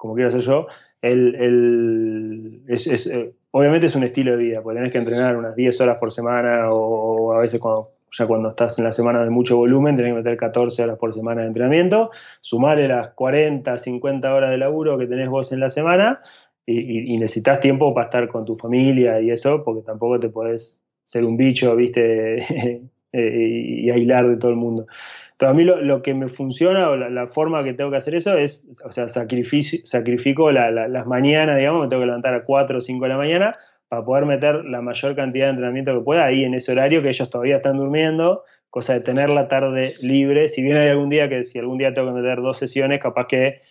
[0.04, 0.68] como quiero hacer yo,
[1.02, 5.80] el, es, eh, obviamente es un estilo de vida, porque tenés que entrenar unas 10
[5.80, 9.56] horas por semana o, a veces cuando ya cuando estás en la semana de mucho
[9.56, 12.12] volumen, tenés que meter 14 horas por semana de entrenamiento,
[12.42, 16.22] sumarle las 40, 50 horas de laburo que tenés vos en la semana
[16.66, 21.24] y, necesitas tiempo para estar con tu familia y eso, porque tampoco te podés ser
[21.24, 22.82] un bicho, viste,
[23.14, 24.86] y, aislar de todo el mundo.
[25.34, 28.38] Entonces, a mí lo, que me funciona o la, forma que tengo que hacer eso
[28.38, 33.04] es, o sea, sacrifico las mañanas, digamos, me tengo que levantar a 4 o 5
[33.04, 33.56] de la mañana
[33.90, 37.10] para poder meter la mayor cantidad de entrenamiento que pueda ahí en ese horario que
[37.10, 40.50] ellos todavía están durmiendo, cosa de tener la tarde libre.
[40.50, 43.28] Si bien hay algún día que si algún día tengo que meter dos sesiones, capaz
[43.28, 43.62] que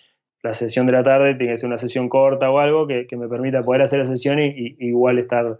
[0.42, 3.28] la sesión de la tarde tiene que ser una sesión corta o algo que, me
[3.28, 5.58] permita poder hacer la sesión y, igual estar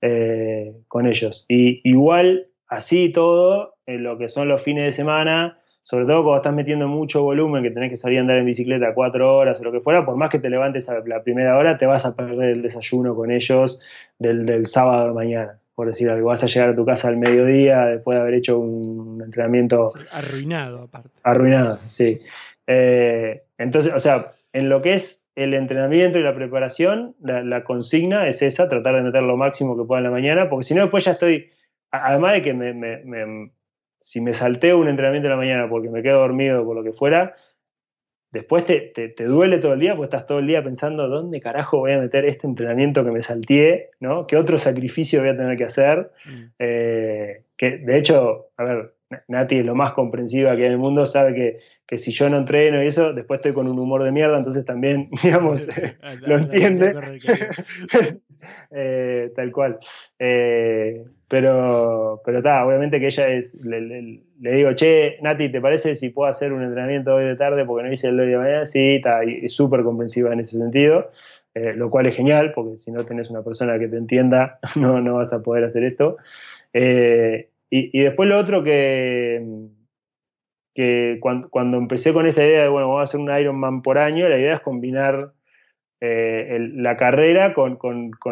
[0.00, 1.44] eh, con ellos.
[1.48, 6.36] Y igual, así todo, en lo que son los fines de semana, sobre todo cuando
[6.36, 9.64] estás metiendo mucho volumen, que tenés que salir a andar en bicicleta cuatro horas o
[9.64, 12.14] lo que fuera, por más que te levantes a la primera hora, te vas a
[12.14, 13.80] perder el desayuno con ellos
[14.18, 16.28] del, sábado de mañana, por decir algo.
[16.28, 19.92] Vas a llegar a tu casa al mediodía después de haber hecho un entrenamiento...
[20.12, 21.10] arruinado, aparte.
[21.22, 22.20] Arruinado, sí.
[22.66, 28.28] Eh, entonces, o sea, en lo que es el entrenamiento y la preparación, la, consigna
[28.28, 30.82] es esa, tratar de meter lo máximo que pueda en la mañana, porque si no,
[30.82, 31.50] después ya estoy,
[31.90, 33.50] además de que me
[34.00, 36.82] si me salteo un entrenamiento en la mañana porque me quedo dormido o por lo
[36.82, 37.36] que fuera,
[38.32, 41.78] después te, te, duele todo el día porque estás todo el día pensando dónde carajo
[41.78, 44.26] voy a meter este entrenamiento que me salteé, ¿no?
[44.26, 46.10] ¿Qué otro sacrificio voy a tener que hacer?
[46.24, 46.44] Mm.
[46.58, 48.94] Eh, que de hecho, a ver,
[49.28, 52.30] Nati es lo más comprensiva que hay en el mundo, sabe que, que, si yo
[52.30, 55.66] no entreno y eso, después estoy con un humor de mierda, entonces también, digamos,
[56.20, 56.94] lo entiende.
[58.70, 59.78] Eh, tal cual.
[60.18, 66.10] Eh, pero, pero está, obviamente que ella es, le, digo, che, Nati, ¿te parece si
[66.10, 68.66] puedo hacer un entrenamiento hoy de tarde porque no hice el hoy de mañana?
[68.66, 71.10] Sí, está, es súper comprensiva en ese sentido,
[71.54, 75.00] eh, lo cual es genial, porque si no tenés una persona que te entienda, no,
[75.00, 76.16] no vas a poder hacer esto.
[77.70, 79.42] Y, después lo otro que,
[80.74, 84.28] que cuando, empecé con esta idea de, bueno, vamos a hacer un Ironman por año,
[84.28, 85.32] la idea es combinar
[86.00, 87.78] eh, la carrera con,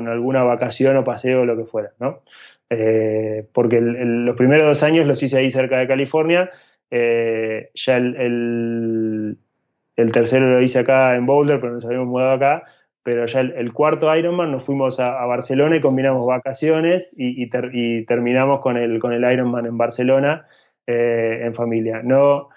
[0.09, 2.23] alguna vacación o paseo o lo que fuera, ¿no?
[2.71, 6.51] Eh, porque los primeros dos años los hice ahí cerca de California,
[6.91, 9.39] eh, ya el,
[9.95, 12.65] tercero lo hice acá en Boulder, pero nos habíamos mudado acá,
[13.09, 17.49] pero ya el, cuarto Ironman nos fuimos a, Barcelona y combinamos vacaciones y,
[18.05, 20.47] terminamos con el, con el Ironman en Barcelona
[20.87, 22.03] en familia.
[22.05, 22.51] No,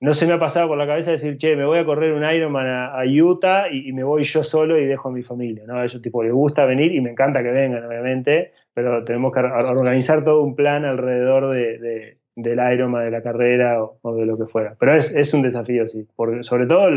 [0.00, 2.30] no se me ha pasado por la cabeza decir, che, me voy a correr un
[2.30, 5.76] Ironman a, Utah y, me voy yo solo y dejo a mi familia, ¿no?
[5.78, 9.40] A ellos tipo les gusta venir y me encanta que vengan, obviamente, pero tenemos que
[9.40, 14.44] organizar todo un plan alrededor de, del Ironman, de la carrera o, de lo que
[14.44, 14.76] fuera.
[14.78, 16.90] Pero es, un desafío, sí, porque, sobre todo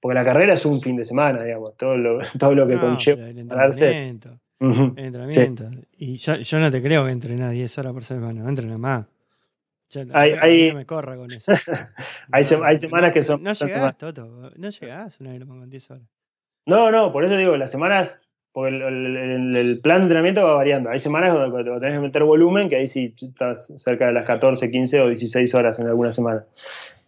[0.00, 3.28] porque la carrera es un fin de semana, digamos, todo lo, todo lo que conlleva.
[3.28, 4.38] El entrenamiento.
[4.60, 5.70] el entrenamiento.
[5.96, 9.06] Y yo, no te creo que entrena 10 horas por semana, no entrena más
[10.12, 11.52] hay, no me corra con eso.
[12.32, 13.42] hay, semanas que son.
[13.42, 14.50] No llegás, Toto.
[14.56, 16.08] No llegás una Ironman con 10 horas.
[16.66, 18.20] No, no, por eso digo, las semanas.
[18.52, 20.90] Porque el, plan de entrenamiento va variando.
[20.90, 24.24] Hay semanas donde te tenés que meter volumen, que ahí sí estás cerca de las
[24.24, 26.44] 14, 15 o 16 horas en alguna semana.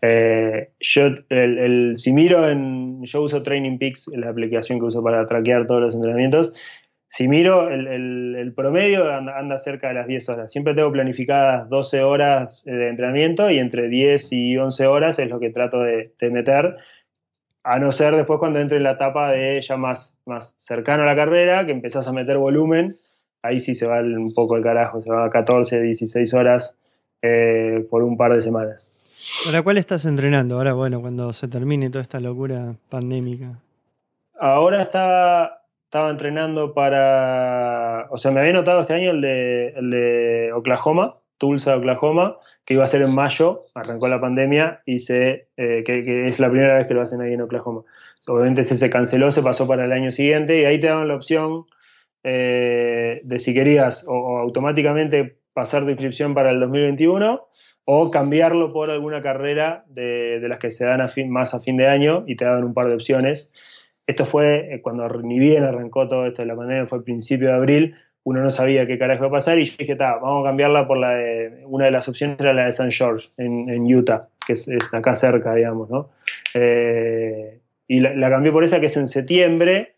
[0.03, 3.05] Eh, yo, el, si miro en.
[3.05, 6.53] Yo uso Training Peaks, la aplicación que uso para traquear todos los entrenamientos
[7.11, 10.53] si miro, el, promedio anda, cerca de las 10 horas.
[10.53, 15.41] Siempre tengo planificadas 12 horas de entrenamiento y entre 10 y 11 horas es lo
[15.41, 16.77] que trato de, meter.
[17.65, 21.07] a no ser después cuando entre en la etapa de ya más, más cercano a
[21.07, 22.95] la carrera, que empezás a meter volumen,
[23.43, 26.77] ahí sí se va un poco el carajo, se va a 14, 16 horas
[27.23, 28.93] eh, por un par de semanas.
[29.45, 33.59] ¿Para cuál estás entrenando ahora, bueno, cuando se termine toda esta locura pandémica?
[34.39, 39.91] Ahora estaba, estaba entrenando para, o sea, me había notado este año el de, el
[39.91, 45.49] de Oklahoma, Tulsa, Oklahoma, que iba a ser en mayo, arrancó la pandemia y se,
[45.57, 47.83] eh, que, es la primera vez que lo hacen ahí en Oklahoma.
[48.27, 51.17] Obviamente ese se canceló, se pasó para el año siguiente y ahí te daban la
[51.17, 51.65] opción
[52.23, 57.41] eh, de si querías o, automáticamente pasar tu inscripción para el 2021
[57.93, 62.23] o cambiarlo por alguna carrera de, las que se dan más a fin de año
[62.25, 63.51] y te daban un par de opciones.
[64.07, 67.49] Esto fue eh, cuando ni bien arrancó todo esto de la pandemia, fue el principio
[67.49, 70.51] de abril, uno no sabía qué carajo iba a pasar y yo dije, vamos a
[70.51, 72.93] cambiarla por la de, una de las opciones era la de St.
[72.93, 76.11] George, en, Utah, que es, acá cerca, digamos, ¿no?
[76.55, 77.59] Eh,
[77.89, 79.95] y la, cambié por esa que es en septiembre,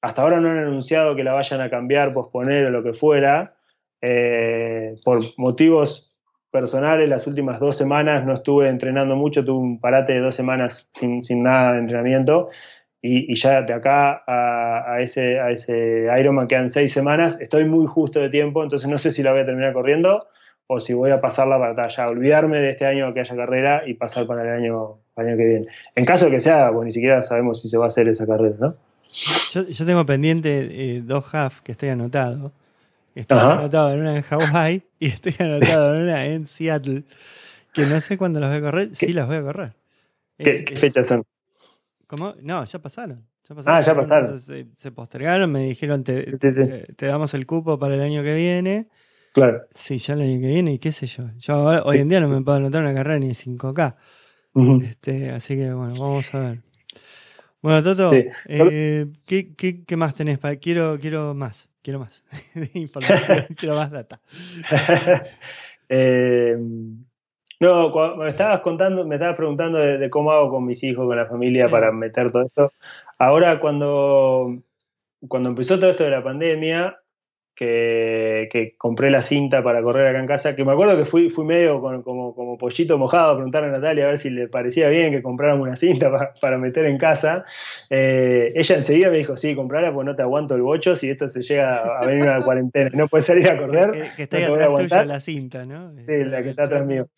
[0.00, 3.54] hasta ahora no han anunciado que la vayan a cambiar, posponer o lo que fuera,
[4.00, 6.06] eh, por motivos
[6.50, 10.88] personales, las últimas dos semanas no estuve entrenando mucho, tuve un parate de dos semanas
[10.94, 12.50] sin, sin nada de entrenamiento,
[13.02, 18.20] y, ya de acá a, ese, a ese Ironman quedan seis semanas, estoy muy justo
[18.20, 20.26] de tiempo, entonces no sé si la voy a terminar corriendo
[20.66, 23.94] o si voy a pasarla para allá, olvidarme de este año que haya carrera y
[23.94, 25.66] pasar para el año, para el año que viene.
[25.94, 28.26] En caso de que sea, pues ni siquiera sabemos si se va a hacer esa
[28.26, 28.74] carrera, ¿no?
[29.52, 32.52] Yo, tengo pendiente eh, dos half que estoy anotado.
[33.16, 37.04] Estoy anotado en una en Hawái y estoy anotado en una en Seattle.
[37.72, 38.94] Que no sé cuándo las voy a correr.
[38.94, 39.72] Sí, las voy a correr.
[40.36, 41.24] ¿Qué, fechas son?
[42.06, 42.34] ¿Cómo?
[42.42, 43.26] No, ya pasaron.
[43.64, 44.38] Ah, ya pasaron.
[44.40, 48.88] se, postergaron, me dijeron, te, te, damos el cupo para el año que viene.
[49.32, 49.62] Claro.
[49.70, 51.30] Sí, ya el año que viene, y qué sé yo.
[51.38, 53.96] Yo hoy en día no me puedo anotar una carrera ni de 5K.
[54.82, 56.62] este, así que bueno, vamos a ver.
[57.62, 60.38] Bueno, Toto, eh, ¿qué, qué, qué, más tenés?
[60.38, 62.24] Para, quiero, quiero más, quiero más
[62.74, 64.20] información, quiero más data.
[65.88, 66.56] eh,
[67.60, 71.16] no, cuando me estabas contando, me estabas preguntando de, cómo hago con mis hijos, con
[71.16, 72.72] la familia para meter todo esto.
[73.18, 74.58] Ahora cuando,
[75.28, 76.98] cuando empezó todo esto de la pandemia,
[77.56, 81.44] que, compré la cinta para correr acá en casa, que me acuerdo que fui, fui
[81.44, 85.10] medio como, como pollito mojado a preguntarle a Natalia a ver si le parecía bien
[85.10, 87.44] que compráramos una cinta para, meter en casa.
[87.90, 91.28] Eh, ella enseguida me dijo, sí, comprala porque no te aguanto el bocho si esto
[91.28, 93.90] se llega a venir una cuarentena no puedes salir a correr.
[93.92, 95.92] Que, que está ahí atrás tuya la cinta, ¿no?
[95.94, 97.08] Sí, la que está atrás mío.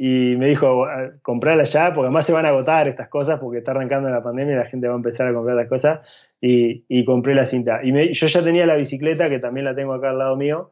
[0.00, 3.58] Y, me dijo, ah, comprarla ya, porque además se van a agotar estas cosas, porque
[3.58, 6.00] está arrancando la pandemia y la gente va a empezar a comprar las cosas.
[6.40, 7.80] Y, compré la cinta.
[7.82, 10.70] Y yo ya tenía la bicicleta, que también la tengo acá al lado mío.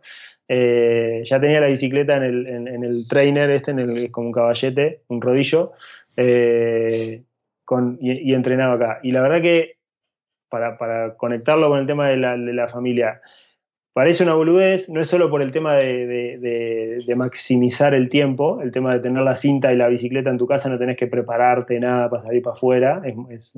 [0.48, 4.32] Eh, ya tenía la bicicleta en el, en, el trainer, este, en el, como un
[4.32, 5.72] caballete, un rodillo,
[6.16, 7.24] eh,
[7.64, 9.00] con, y, entrenaba acá.
[9.02, 9.78] Y la verdad que,
[10.48, 13.20] para, para conectarlo con el tema de la, de la familia,
[13.96, 18.92] Parece una boludez, no es solo por el tema de, maximizar el tiempo, el tema
[18.92, 22.10] de tener la cinta y la bicicleta en tu casa, no tenés que prepararte nada
[22.10, 23.54] para salir para afuera, es,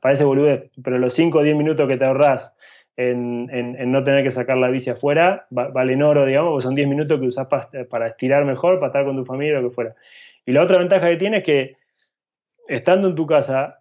[0.00, 2.54] parece boludez, pero los 5 o 10 minutos que te ahorras
[2.96, 7.18] en, no tener que sacar la bici afuera, valen oro, digamos, porque son 10 minutos
[7.18, 9.96] que usás para, estirar mejor, para estar con tu familia, lo que fuera.
[10.46, 11.76] Y la otra ventaja que tiene es que
[12.68, 13.80] estando en tu casa,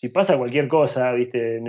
[0.00, 1.60] si pasa cualquier cosa, viste,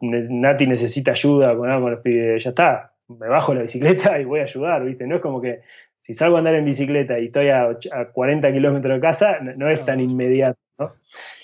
[0.00, 4.82] Nati necesita ayuda con algo, ya está, me bajo la bicicleta y voy a ayudar,
[4.86, 5.60] viste, no es como que
[6.00, 7.76] si salgo a andar en bicicleta y estoy a,
[8.10, 10.94] 40 kilómetros de casa, no, es tan inmediato, ¿no?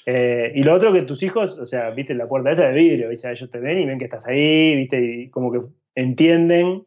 [0.07, 3.11] Eh, y lo otro que tus hijos, o sea, viste, la puerta esa de vidrio,
[3.11, 3.31] ¿viste?
[3.31, 5.61] ellos te ven y ven que estás ahí, viste, y como que
[5.95, 6.87] entienden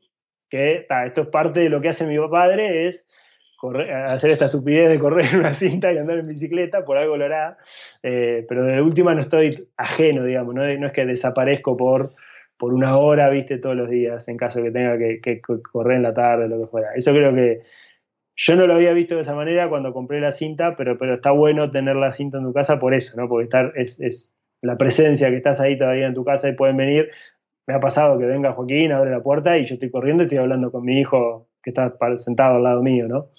[0.50, 3.06] que esto es parte de lo que hace mi padre, es
[3.72, 7.26] hacer esta estupidez de correr en una cinta y andar en bicicleta, por algo lo
[7.26, 7.58] hará,
[8.02, 12.14] eh, pero de última no estoy ajeno, digamos, no, es que desaparezco por,
[12.58, 15.42] por una hora, viste, todos los días, en caso de que tenga que,
[15.72, 16.94] correr en la tarde, lo que fuera.
[16.96, 17.62] Eso creo que
[18.36, 21.32] yo no lo había visto de esa manera cuando compré la cinta, pero, pero está
[21.32, 23.30] bueno tener la cinta en tu casa por eso, ¿no?
[23.30, 26.78] Porque estar, es, es la presencia que estás ahí todavía en tu casa y pueden
[26.78, 27.12] venir.
[27.68, 30.40] Me ha pasado que venga Joaquín, abre la puerta y yo estoy corriendo y estoy
[30.40, 33.30] hablando con mi hijo que está sentado al lado mío, ¿no?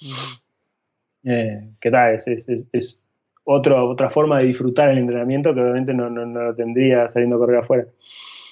[1.24, 2.14] Eh, ¿Qué tal?
[2.14, 3.04] Es, es, es
[3.44, 7.58] otra forma de disfrutar el entrenamiento que obviamente no, no, lo tendría saliendo a correr
[7.58, 7.86] afuera.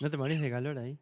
[0.00, 0.98] ¿No te morís de calor ahí?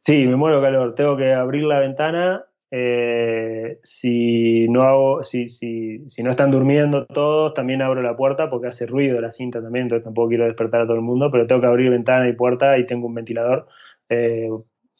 [0.00, 0.94] Sí, me muero de calor.
[0.94, 2.44] Tengo que abrir la ventana.
[2.72, 8.48] Eh, si no hago, si, si, si, no están durmiendo todos, también abro la puerta
[8.48, 11.48] porque hace ruido la cinta también, entonces tampoco quiero despertar a todo el mundo, pero
[11.48, 13.66] tengo que abrir ventana y puerta y tengo un ventilador
[14.08, 14.48] eh,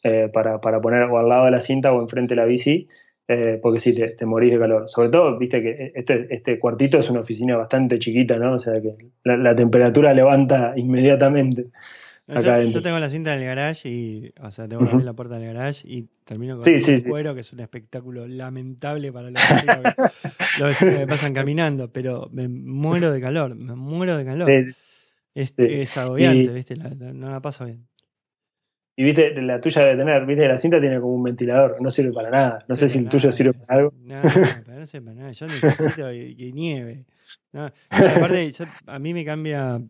[0.03, 2.87] eh, para, para, poner o al lado de la cinta o enfrente de la bici,
[3.27, 4.89] eh, porque sí, te, te, morís de calor.
[4.89, 8.55] Sobre todo, viste que este, este cuartito es una oficina bastante chiquita, ¿no?
[8.55, 11.67] O sea que la, temperatura levanta inmediatamente.
[12.27, 15.53] yo, tengo la cinta del garage y, o sea, tengo que abrir la puerta del
[15.53, 20.85] garage y termino con el cuero, que es un espectáculo lamentable para los vecinos, que,
[20.85, 24.49] me pasan caminando, pero me muero de calor, me muero de calor.
[25.33, 26.75] Es, es, agobiante, ¿viste?
[26.75, 27.90] no la paso bien.
[29.01, 32.13] Y viste, la tuya debe tener, viste, la cinta tiene como un ventilador, no sirve
[32.13, 32.63] para nada.
[32.67, 33.93] No sé si el tuyo sirve para algo.
[34.03, 35.31] No, no, no sirve para nada.
[35.31, 37.05] Yo necesito que nieve.
[37.89, 38.51] aparte,
[38.85, 39.81] a mí me cambia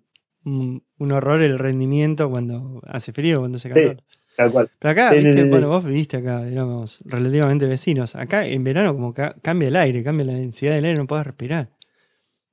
[0.45, 3.97] un, horror el rendimiento cuando hace frío, cuando hace calor.
[4.37, 4.69] tal cual.
[4.79, 8.15] Pero acá, viste, bueno, vos viviste acá, éramos relativamente vecinos.
[8.15, 11.67] Acá en verano como cambia el aire, cambia la densidad del aire, no puedes respirar.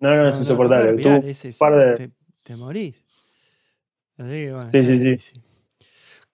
[0.00, 1.00] No, no, es insoportable.
[1.00, 1.20] Tú,
[1.96, 2.10] te,
[2.42, 3.04] te, morís.
[4.16, 5.40] Así que, bueno, sí, sí, sí.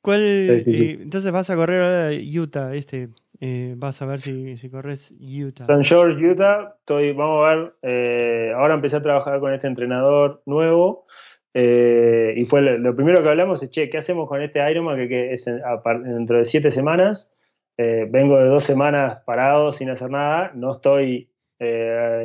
[0.05, 3.09] ¿Cuál, eh, entonces vas a correr ahora Utah, este,
[3.41, 5.65] eh, vas a ver si, si, corres Utah.
[5.65, 10.43] San George, Utah, estoy, vamos a ver, eh, ahora empecé a trabajar con este entrenador
[10.45, 11.07] nuevo
[11.55, 15.33] y fue lo, primero que hablamos es, che, ¿qué hacemos con este Ironman que, que
[15.33, 17.33] es dentro de siete semanas?
[17.79, 21.31] vengo de dos semanas parado sin hacer nada, no estoy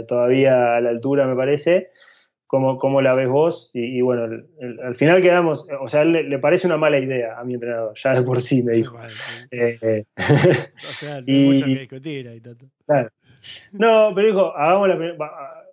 [0.05, 1.91] todavía a la altura me parece,
[2.49, 3.69] cómo, cómo la ves vos.
[3.73, 4.43] Y, bueno,
[4.83, 8.15] al final quedamos, o sea, le, le, parece una mala idea a mi entrenador, ya
[8.15, 8.97] de por sí me dijo.
[9.51, 10.05] Eh, eh.
[10.17, 12.65] o sea, no hay mucho que discutir ahí, Tato.
[12.87, 13.09] Claro.
[13.71, 15.65] No, pero dijo, hagamos, la,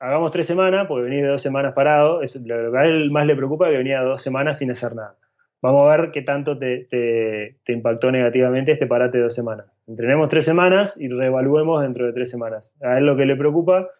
[0.00, 2.22] hagamos tres semanas, porque venís de dos semanas parado.
[2.22, 4.94] Es, lo que a él más le preocupa es que venía dos semanas sin hacer
[4.94, 5.16] nada.
[5.60, 9.66] Vamos a ver qué tanto te, te, te impactó negativamente este parate de dos semanas.
[9.86, 12.72] Entrenemos tres semanas y reevaluemos dentro de tres semanas.
[12.80, 13.90] A él lo que le preocupa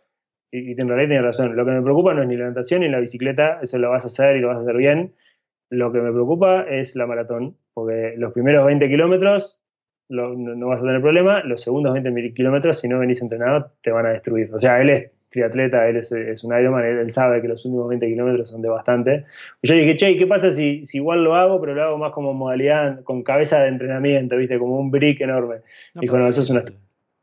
[0.53, 1.57] y, en realidad tiene razón.
[1.57, 4.05] Lo que me preocupa no es ni la natación ni la bicicleta, eso lo vas
[4.05, 5.15] a hacer y lo vas a hacer bien.
[5.71, 9.59] Lo que me preocupa es la maratón, porque los primeros 20 kilómetros
[10.11, 14.05] no, vas a tener problema, los segundos 20 kilómetros, si no venís entrenado, te van
[14.05, 14.51] a destruir.
[14.53, 18.07] O sea, él es triatleta, él es, un Ironman, él, sabe que los últimos 20
[18.07, 19.25] kilómetros son de bastante.
[19.63, 22.13] Y yo dije, che, ¿qué pasa si, si, igual lo hago, pero lo hago más
[22.13, 25.61] como modalidad, con cabeza de entrenamiento, viste, como un brick enorme?
[25.95, 26.63] y bueno, eso es una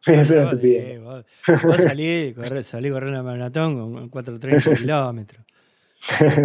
[1.04, 1.26] vos,
[1.64, 5.46] vos salí, salí a correr la maratón con 430 kilómetros.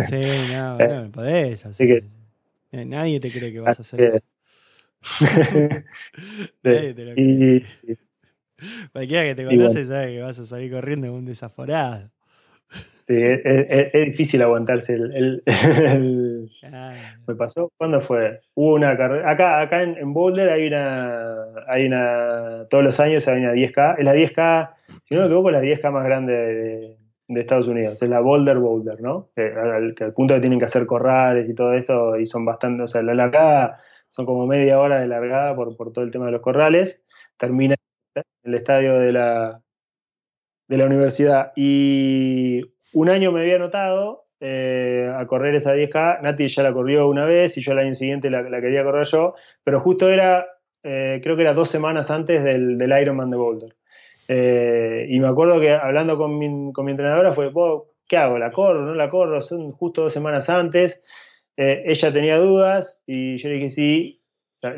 [0.08, 2.04] Sí, no, no, podés hacer.
[2.72, 4.20] Que, Nadie te cree que vas a hacer eso.
[6.62, 7.62] Nadie te lo cree.
[8.92, 12.10] Cualquiera que te conoce sabe que vas a salir corriendo como un desaforado.
[13.06, 15.42] Sí, es, difícil aguantarse el,
[17.26, 21.34] me pasó cuándo fue hubo una carrera acá acá en, Boulder hay una
[21.66, 24.70] hay una todos los años hay una 10k es la 10k
[25.04, 26.96] si no me equivoco es la 10k más grande
[27.28, 30.86] de, Estados Unidos es la Boulder Boulder no que al, punto que tienen que hacer
[30.86, 34.98] corrales y todo esto y son bastante o sea la largada son como media hora
[35.00, 37.02] de largada por, por todo el tema de los corrales
[37.36, 37.74] termina
[38.14, 39.60] en el estadio de la
[40.68, 41.52] de la universidad.
[41.56, 46.22] Y un año me había anotado eh, a correr esa 10K.
[46.22, 49.34] Nati ya la corrió una vez y yo el año siguiente la, quería correr yo,
[49.62, 50.46] pero justo era,
[50.82, 53.74] eh, creo que era dos semanas antes del, Ironman de Boulder.
[54.28, 56.46] Eh, y me acuerdo que hablando con mi,
[56.90, 57.52] entrenadora fue,
[58.08, 58.38] ¿qué hago?
[58.38, 58.82] ¿La corro?
[58.82, 59.42] ¿No la corro?
[59.42, 61.02] Son justo dos semanas antes.
[61.56, 64.22] ella tenía dudas y yo le dije, sí,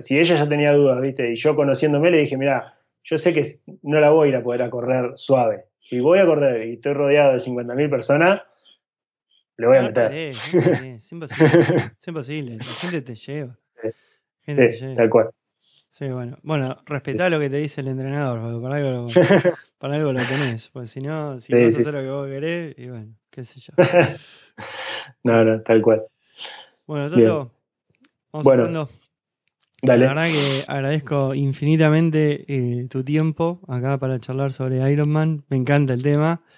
[0.00, 1.32] si ella ya tenía dudas, ¿viste?
[1.32, 4.42] Y yo conociéndome le dije, mira, yo sé que no la voy a ir a
[4.42, 8.42] poder correr suave si voy a correr y estoy rodeado de 50.000 personas,
[9.56, 10.12] le voy a meter.
[10.12, 11.92] es imposible.
[11.98, 12.56] es imposible.
[12.56, 13.56] La gente te lleva.
[14.42, 14.96] Gente te lleva.
[14.96, 15.30] Tal cual.
[15.90, 16.38] Sí, bueno.
[16.42, 19.08] Bueno, respetá lo que te dice el entrenador, porque para algo,
[19.78, 20.68] para algo lo tenés.
[20.70, 23.60] Porque si no, si vas a hacer lo que vos querés, y bueno, qué sé
[23.60, 23.72] yo.
[25.22, 26.02] no, no, tal cual.
[26.86, 27.52] Bueno, Toto,
[28.32, 28.64] vamos bueno.
[28.64, 28.90] hablando.
[29.86, 35.44] La verdad que agradezco infinitamente eh, tu tiempo acá para charlar sobre Iron Man.
[35.48, 36.42] Me encanta el tema.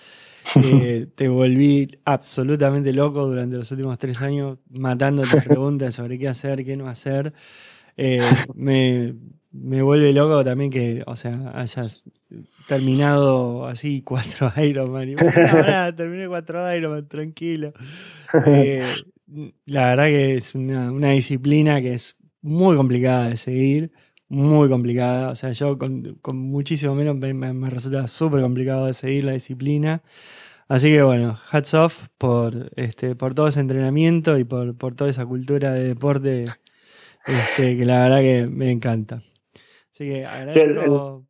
[0.64, 6.64] Eh, te volví absolutamente loco durante los últimos tres años matándote preguntas sobre qué hacer,
[6.64, 7.34] qué no hacer.
[7.98, 8.18] Eh,
[8.54, 9.14] me,
[9.52, 12.02] me, vuelve loco también que, o sea, hayas
[12.66, 15.10] terminado así cuatro Iron Man.
[15.10, 17.74] Y, no, terminé cuatro Iron Man, tranquilo.
[19.66, 23.92] la verdad que es una, una disciplina que es muy complicada de seguir,
[24.28, 25.30] muy complicada.
[25.30, 30.02] O sea, yo con, muchísimo menos me, resulta súper complicado de seguir la disciplina.
[30.68, 35.10] Así que bueno, hats off por, este, por todo ese entrenamiento y por, por toda
[35.10, 36.46] esa cultura de deporte
[37.26, 39.22] este, que la verdad que me encanta.
[39.92, 41.26] Así que agradezco.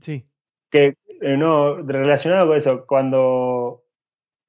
[0.00, 0.24] Sí.
[0.70, 3.82] Que eh, no, relacionado con eso, cuando,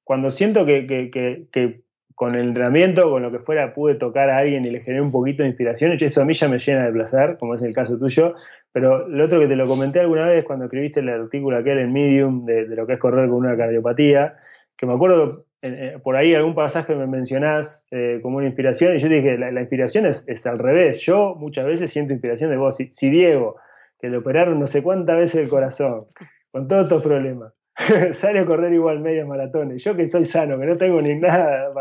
[0.04, 1.82] cuando siento que, que, que
[2.20, 5.10] con el entrenamiento, con lo que fuera, pude tocar a alguien y le generé un
[5.10, 7.98] poquito de inspiración, eso a mí ya me llena de placer, como es el caso
[7.98, 8.34] tuyo.
[8.72, 11.94] Pero lo otro que te lo comenté alguna vez cuando escribiste el artículo aquel en
[11.94, 14.36] Medium de, lo que es correr con una cardiopatía,
[14.76, 18.98] que me acuerdo eh, por ahí algún pasaje me mencionás eh, como una inspiración, y
[18.98, 21.00] yo dije, la, inspiración es, es, al revés.
[21.00, 22.76] Yo muchas veces siento inspiración de vos.
[22.76, 23.56] Si, si Diego,
[23.98, 26.04] que le operaron no sé cuántas veces el corazón,
[26.50, 27.54] con todos estos problemas,
[28.14, 29.82] sale a correr igual media maratones.
[29.82, 31.72] Yo que soy sano, que no tengo ni nada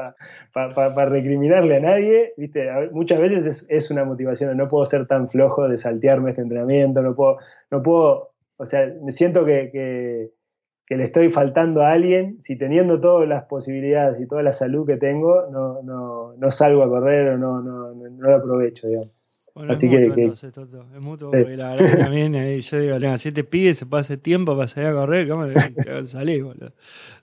[0.53, 2.69] para recriminarle a nadie, ¿viste?
[2.91, 7.15] muchas veces es, una motivación, no puedo ser tan flojo de saltearme este entrenamiento, no
[7.15, 7.37] puedo,
[7.71, 12.99] no puedo, o sea, me siento que, que, le estoy faltando a alguien, si teniendo
[12.99, 17.29] todas las posibilidades y toda la salud que tengo, no, no, no salgo a correr
[17.29, 19.18] o no, no, no lo aprovecho, digamos.
[19.59, 20.85] Bueno, Así es mutuo, que, entonces, Toto.
[20.95, 24.15] Es mutuo, porque la verdad que también eh, yo digo, si este pibe se pasa
[24.15, 26.71] tiempo para salir a correr, ¿cómo te salís, boludo?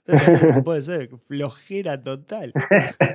[0.53, 2.53] no puede ser, flojera total.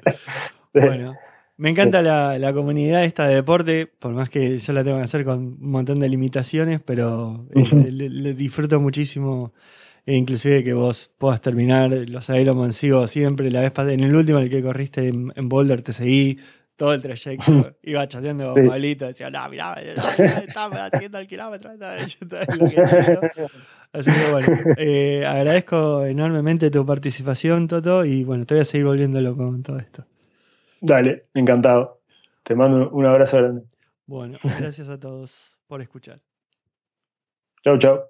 [0.75, 1.15] bueno,
[1.57, 5.05] me encanta la, la, comunidad esta de deporte, por más que yo la tengo que
[5.05, 9.53] hacer con un montón de limitaciones, pero este, le, disfruto muchísimo.
[10.05, 14.17] E inclusive que vos puedas terminar los Ironman sigo siempre la vez pasada, en el
[14.17, 16.41] último en el que corriste en, en Boulder te seguí,
[16.77, 17.75] todo el trayecto.
[17.83, 21.71] Iba chateando con Pablito, decía, no, mirá, estaba haciendo el kilómetro.
[23.93, 28.87] Así que bueno, eh, agradezco enormemente tu participación, Toto, y bueno, te voy a seguir
[28.87, 30.07] volviéndolo con todo esto.
[30.81, 32.01] Dale, encantado.
[32.43, 33.63] Te mando un abrazo grande.
[34.07, 36.21] Bueno, gracias a todos por escuchar.
[37.63, 38.01] Chau, chau.